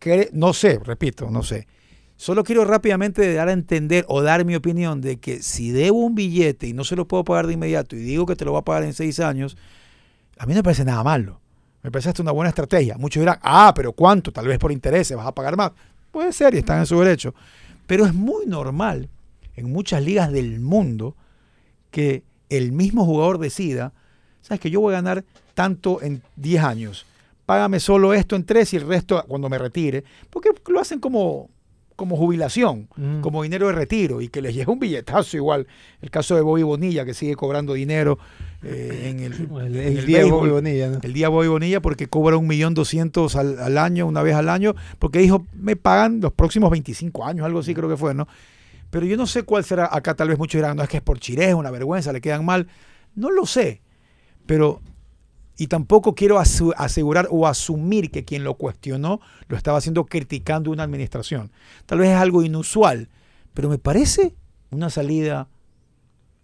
[0.00, 1.66] Cre- No sé, repito, no sé.
[2.16, 6.14] Solo quiero rápidamente dar a entender o dar mi opinión de que si debo un
[6.14, 8.60] billete y no se lo puedo pagar de inmediato y digo que te lo voy
[8.60, 9.56] a pagar en seis años,
[10.38, 11.40] a mí no me parece nada malo.
[11.82, 12.96] Me parece hasta una buena estrategia.
[12.98, 14.32] Muchos dirán, ah, pero ¿cuánto?
[14.32, 15.72] Tal vez por intereses vas a pagar más.
[16.10, 17.34] Puede ser y están en su derecho.
[17.90, 19.08] Pero es muy normal
[19.56, 21.16] en muchas ligas del mundo
[21.90, 23.92] que el mismo jugador decida,
[24.42, 25.24] sabes que yo voy a ganar
[25.54, 27.04] tanto en 10 años,
[27.46, 31.50] págame solo esto en 3 y el resto cuando me retire, porque lo hacen como,
[32.00, 33.20] como jubilación, Mm.
[33.20, 35.66] como dinero de retiro y que les llega un billetazo igual.
[36.00, 38.18] El caso de Bobby Bonilla que sigue cobrando dinero
[38.62, 40.50] eh, en el, El, en el Diego béisbol.
[40.50, 40.98] Bonilla, ¿no?
[41.02, 44.48] El día Bobby Bonilla porque cobra un millón doscientos al, al año, una vez al
[44.48, 48.26] año, porque dijo, me pagan los próximos 25 años, algo así creo que fue, ¿no?
[48.90, 51.02] Pero yo no sé cuál será, acá tal vez muchos dirán, no es que es
[51.02, 52.66] por chirez, una vergüenza, le quedan mal.
[53.14, 53.82] No lo sé,
[54.46, 54.80] pero,
[55.60, 60.84] y tampoco quiero asegurar o asumir que quien lo cuestionó lo estaba haciendo criticando una
[60.84, 61.52] administración.
[61.84, 63.10] Tal vez es algo inusual,
[63.52, 64.34] pero me parece
[64.70, 65.48] una salida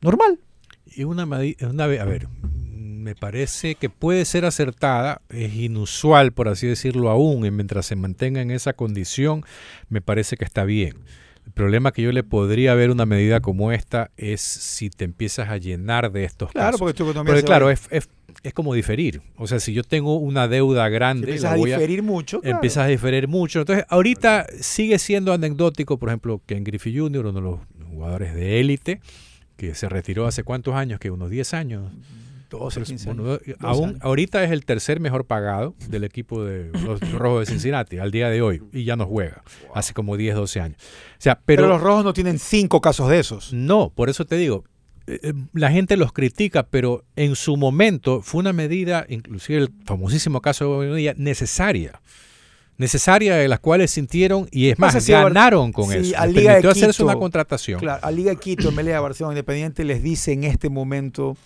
[0.02, 0.38] normal.
[0.84, 6.66] Y una, una a ver, me parece que puede ser acertada, es inusual, por así
[6.66, 9.44] decirlo, aún, y mientras se mantenga en esa condición,
[9.88, 10.98] me parece que está bien.
[11.46, 15.48] El problema que yo le podría ver una medida como esta es si te empiezas
[15.48, 16.80] a llenar de estos Claro, casos.
[16.80, 18.08] porque tu economía se claro, es, es,
[18.42, 19.22] es como diferir.
[19.36, 22.02] O sea, si yo tengo una deuda si grande, empiezas la a voy a- diferir
[22.02, 22.40] mucho.
[22.40, 22.56] claro.
[22.56, 23.60] empiezas a diferir mucho.
[23.60, 28.60] Entonces, ahorita sigue siendo anecdótico, por ejemplo, Ken Griffey Jr., uno de los jugadores de
[28.60, 29.00] élite,
[29.56, 31.90] que se retiró hace cuántos años, que unos 10 años.
[32.50, 33.56] 12, Pues, 15 bueno, años.
[33.60, 38.10] aún, ahorita es el tercer mejor pagado del equipo de los Rojos de Cincinnati al
[38.10, 39.42] día de hoy y ya no juega,
[39.74, 40.78] hace como 10, 12 años.
[40.80, 43.52] O sea, Pero, pero, los rojos no tienen cinco casos de esos.
[43.52, 44.64] no, por eso te digo,
[45.08, 49.70] eh, eh, la gente los critica, pero en su momento fue una medida, inclusive el
[49.84, 52.00] famosísimo caso de Bobadilla, necesaria.
[52.78, 56.18] Necesaria de las cuales sintieron y es más, si ganaron con si eso.
[56.18, 57.80] a Liga de permitió hacerse Quito- una contratación.
[57.80, 61.38] Claro, a Liga de Quito, MLA, Barcelona Independiente les dice en este momento,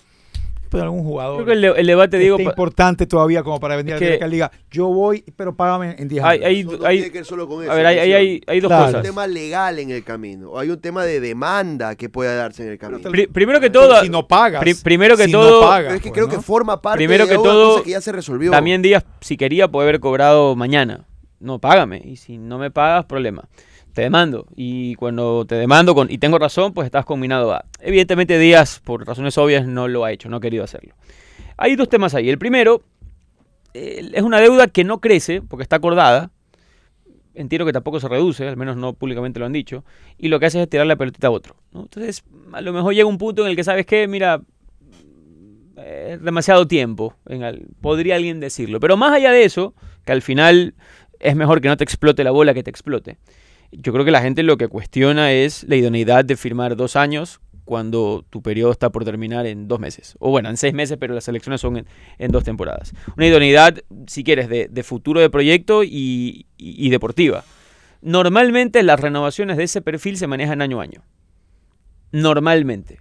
[0.70, 1.36] pero algún jugador.
[1.36, 4.20] Creo que el, de- el debate, digo, pa- importante todavía como para venir Es a
[4.20, 4.50] la Liga.
[4.70, 6.46] Yo voy, pero págame en 10 hay, años.
[6.46, 7.72] hay, no hay- tiene que ver solo con eso.
[7.72, 8.84] a ver, hay, hay, hay, hay dos Claro.
[8.84, 9.02] Hay un cosas.
[9.06, 10.50] tema legal en el camino.
[10.52, 13.10] O hay un tema de demanda que pueda darse en el camino.
[13.10, 14.60] Pri- primero que todo, si no pagas.
[14.62, 16.32] pri- primero que si todo, no pagas, Pero es que pues, creo ¿no?
[16.36, 18.50] que forma parte Primero de que una todo, cosa que ya se resolvió.
[18.50, 21.06] también Díaz, si quería, puede haber cobrado mañana.
[21.40, 22.02] No, págame.
[22.04, 23.48] Y si no me pagas, problema.
[23.92, 24.46] Te demando.
[24.54, 27.64] Y cuando te demando con, y tengo razón, pues estás combinado a.
[27.80, 30.94] Evidentemente Díaz, por razones obvias, no lo ha hecho, no ha querido hacerlo.
[31.56, 32.28] Hay dos temas ahí.
[32.30, 32.82] El primero
[33.74, 36.30] es una deuda que no crece, porque está acordada.
[37.34, 39.84] Entiendo que tampoco se reduce, al menos no públicamente lo han dicho.
[40.18, 41.54] Y lo que hace es tirar la pelotita a otro.
[41.72, 44.08] Entonces, a lo mejor llega un punto en el que, ¿sabes qué?
[44.08, 44.42] Mira,
[45.76, 47.14] eh, demasiado tiempo.
[47.80, 48.80] podría alguien decirlo.
[48.80, 49.74] Pero más allá de eso,
[50.04, 50.74] que al final
[51.20, 53.18] es mejor que no te explote la bola que te explote.
[53.72, 57.40] Yo creo que la gente lo que cuestiona es la idoneidad de firmar dos años
[57.64, 60.16] cuando tu periodo está por terminar en dos meses.
[60.18, 61.86] O bueno, en seis meses, pero las elecciones son en,
[62.18, 62.92] en dos temporadas.
[63.16, 63.76] Una idoneidad,
[64.08, 67.44] si quieres, de, de futuro de proyecto y, y- y deportiva.
[68.02, 71.02] Normalmente las renovaciones de ese perfil se manejan año a año.
[72.12, 72.98] Normalmente.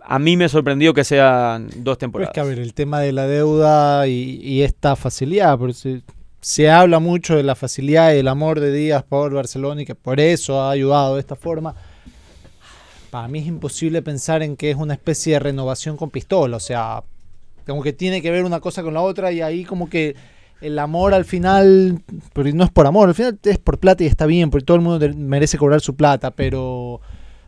[0.00, 2.34] A mí me sorprendió que sean dos Pues temporadas.
[2.34, 6.02] que a ver, el tema de la deuda y, y esta facilidad, porque se,
[6.46, 9.96] se habla mucho de la facilidad y el amor de Díaz por Barcelona y que
[9.96, 11.74] por eso ha ayudado de esta forma.
[13.10, 16.60] Para mí es imposible pensar en que es una especie de renovación con pistola, o
[16.60, 17.02] sea,
[17.66, 20.14] como que tiene que ver una cosa con la otra y ahí como que
[20.60, 24.06] el amor al final, pero no es por amor, al final es por plata y
[24.06, 27.00] está bien, porque todo el mundo merece cobrar su plata, pero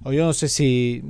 [0.06, 1.04] yo no sé si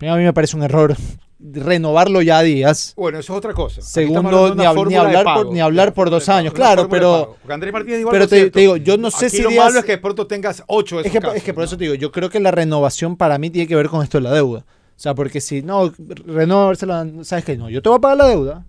[0.00, 0.96] a mí me parece un error
[1.40, 2.94] renovarlo ya a Díaz.
[2.96, 3.80] Bueno, eso es otra cosa.
[3.80, 8.10] Segundo, ni hab- hablar por- ni hablar por dos años, claro, pero- Andrés Martínez dijo
[8.10, 10.26] pero te- digo, yo no sé Aquí si lo Díaz- malo es que de pronto
[10.26, 11.66] tengas ocho de Es esos que, casos, es que por ¿no?
[11.66, 14.18] eso te digo, yo creo que la renovación para mí tiene que ver con esto
[14.18, 14.60] de la deuda.
[14.60, 15.92] O sea, porque si no,
[16.26, 17.56] renovársela, ¿sabes qué?
[17.56, 18.64] No, yo te voy a pagar la deuda,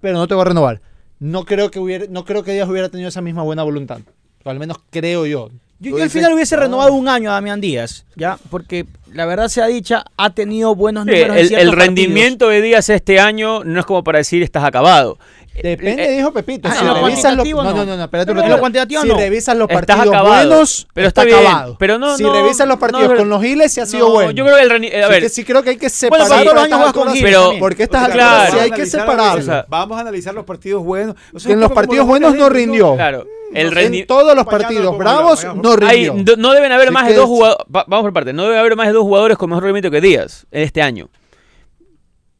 [0.00, 0.80] pero no te voy a renovar.
[1.18, 4.00] No creo que hubiera, no creo que Díaz hubiera tenido esa misma buena voluntad.
[4.42, 5.50] O al menos creo yo.
[5.78, 8.38] Yo, yo al final hubiese renovado un año a Damián Díaz, ¿ya?
[8.50, 12.60] Porque la verdad sea dicha, ha tenido buenos Sí, números en el, el rendimiento de
[12.62, 15.18] Díaz este año no es como para decir estás acabado.
[15.62, 16.68] Depende, Eh, dijo Pepito.
[16.70, 17.84] ah, si en lo revisas los, no, no, no.
[17.84, 18.40] no, no, espérate Pero
[19.02, 19.16] si no.
[19.16, 20.46] revisas los Estás partidos acabado.
[20.48, 21.76] buenos, Pero está, está bien, acabado.
[21.78, 24.14] pero no- si no- revisas los no, partidos con los giles, se ha sido No,
[24.14, 24.30] bueno.
[24.30, 26.28] Yo creo que el a ver, que sí creo que hay que separar.
[26.28, 27.52] los años con giles Pero-.
[27.58, 28.22] Porque estas Claro.
[28.22, 31.16] alturas sí Vamos a hay que o sea, Vamos a analizar los partidos buenos.
[31.34, 32.94] O sea, en los partidos buenos no rindió.
[32.94, 36.14] claro, el en todos los partidos bravos no rindió.
[36.14, 37.66] no- no deben haber más de dos es- jugadores.
[37.68, 40.46] vamos por parte, no debe haber más de dos jugadores con mejor rendimiento que Díaz
[40.50, 41.08] en este año.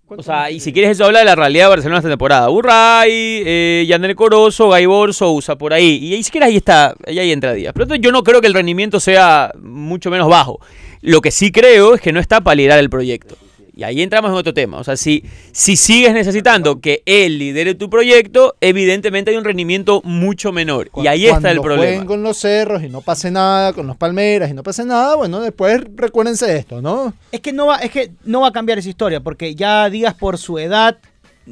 [0.06, 2.50] O sea, y si quieres eso habla de la realidad de Barcelona esta temporada.
[2.50, 3.10] Urray,
[3.46, 5.98] eh, Yandel Corozo, Gaibor, Sousa, por ahí.
[6.02, 7.72] Y ahí siquiera ahí está, ahí, ahí entra Díaz.
[7.72, 10.58] Pero entonces yo no creo que el rendimiento sea mucho menos bajo.
[11.00, 13.36] Lo que sí creo es que no está para liderar el proyecto.
[13.80, 14.76] Y ahí entramos en otro tema.
[14.76, 20.02] O sea, si, si sigues necesitando que él lidere tu proyecto, evidentemente hay un rendimiento
[20.04, 20.90] mucho menor.
[20.96, 22.04] Y ahí está el problema.
[22.04, 25.40] con los cerros y no pase nada, con los palmeras y no pase nada, bueno,
[25.40, 27.14] después recuérdense de esto, ¿no?
[27.32, 30.12] Es que no va, es que no va a cambiar esa historia, porque ya Díaz
[30.12, 30.98] por su edad,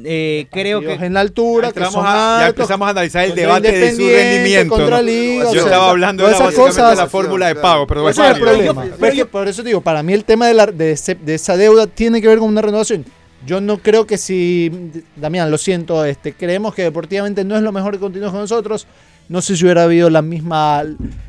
[0.05, 2.89] eh, creo que en la altura, Ya, que entramos son a- ya altos, empezamos a
[2.91, 4.75] analizar el debate de su rendimiento.
[4.75, 5.01] contra ¿no?
[5.03, 7.87] Liga, Yo o sea, estaba hablando de esas básicamente cosas- de la fórmula de pago,
[7.87, 8.85] pero Ese es el problema.
[8.85, 11.57] yo- Pero por eso digo, para mí el tema de, la, de, ese- de esa
[11.57, 13.05] deuda tiene que ver con una renovación.
[13.45, 14.69] Yo no creo que si,
[15.15, 18.85] Damián, lo siento, este, creemos que deportivamente no es lo mejor que continúes con nosotros.
[19.29, 20.83] No sé si hubiera habido la misma,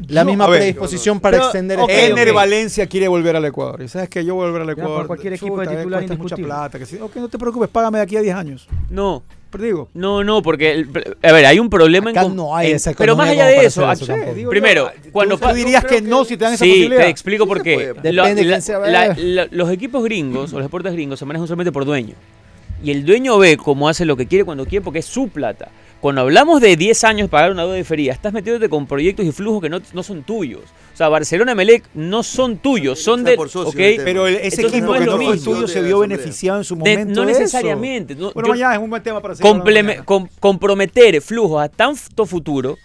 [0.09, 2.32] la No, misma ver, predisposición para Pero, extender ok, este Ener.
[2.32, 3.82] Valencia quiere volver al Ecuador.
[3.82, 4.96] Y sabes que yo voy a volver al Ya, Ecuador.
[5.01, 6.78] por cualquier equipo de Chuta, eh, titular mucha plata.
[6.78, 6.98] Que sí.
[7.01, 8.66] Ok, no te preocupes, págame de aquí a 10 años.
[8.88, 10.88] No, Pero digo, no, no, porque, el-
[11.22, 12.36] a ver, hay un problema Acá en...
[12.36, 13.84] no hay en- esa Pero más allá de eso,
[14.34, 17.03] digo primero, yo, cuando tú dirías que no si te dan esa Sí, posibilidad.
[17.03, 17.74] te explico por Sí qué.
[17.74, 18.12] puede.
[18.14, 21.18] Lo- Depende de la- quién sea, la- la- los equipos gringos o los deportes gringos
[21.18, 22.14] se manejan solamente por dueño.
[22.82, 25.68] Y el dueño ve cómo hace lo que quiere cuando quiere porque es su plata.
[26.01, 29.61] Cuando hablamos de 10 años pagar una deuda diferida, estás metiéndote con proyectos y flujos
[29.61, 30.62] que no, no son tuyos.
[30.94, 33.36] O sea, Barcelona y Melec no son tuyos, son de...
[33.36, 33.76] por socio ¿ok?
[33.78, 34.05] el tema.
[34.05, 36.59] Pero el- ese Entonces equipo no es que no fue tuyo se De vio beneficiado
[36.59, 37.20] en su De- momento.
[37.20, 37.40] no de eso.
[37.40, 38.14] necesariamente.
[38.14, 42.24] no, Bueno, yo- mañana es un buen tema para seguir com- comprometer flujos a tanto
[42.24, 42.78] futuro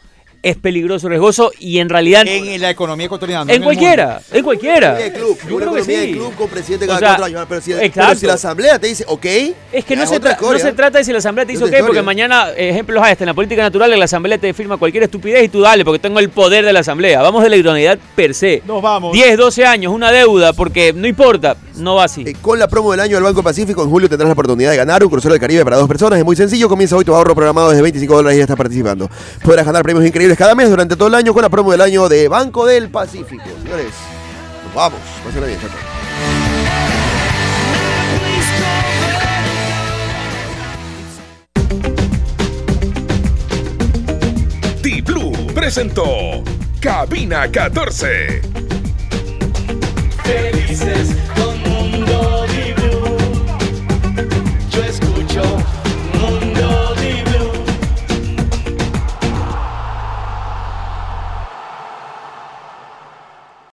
[0.46, 2.24] es peligroso, riesgoso y en realidad...
[2.28, 3.46] En la economía ecuatoriana.
[3.46, 4.96] no en cualquiera, en cualquiera.
[5.12, 7.46] Club, Yo una creo que de club con presidente O cada sea, cuatro años.
[7.50, 8.16] Pero si, pero exacto.
[8.20, 9.26] si la asamblea te dice, ok,
[9.72, 11.74] Es que no es se, no se trata de si la asamblea te dice ok,
[11.80, 15.06] porque mañana, ejemplos hay, hasta en la política natural, en la asamblea te firma cualquier
[15.06, 17.24] estupidez y tú dale, porque tengo el poder de la asamblea.
[17.24, 18.62] Vamos de la idoneidad per se.
[18.68, 19.14] Nos vamos.
[19.14, 22.22] 10, 12 años, una deuda, porque no importa, no va así.
[22.24, 24.78] Eh, con la promo del año del Banco Pacífico, en julio tendrás la oportunidad de
[24.78, 26.20] ganar un crucero del Caribe para dos personas.
[26.20, 29.10] Es muy sencillo, comienza hoy tu ahorro programado desde 25 dólares y ya estás participando.
[29.44, 32.10] Podrás ganar premios increíbles cada mes durante todo el año con la promo del año
[32.10, 33.44] de Banco del Pacífico.
[33.64, 33.94] Señores,
[34.66, 35.00] nos vamos.
[35.24, 35.70] Pásenla bien, chao.
[45.02, 46.44] Blue presentó
[46.80, 48.42] Cabina 14.
[50.24, 51.16] Felices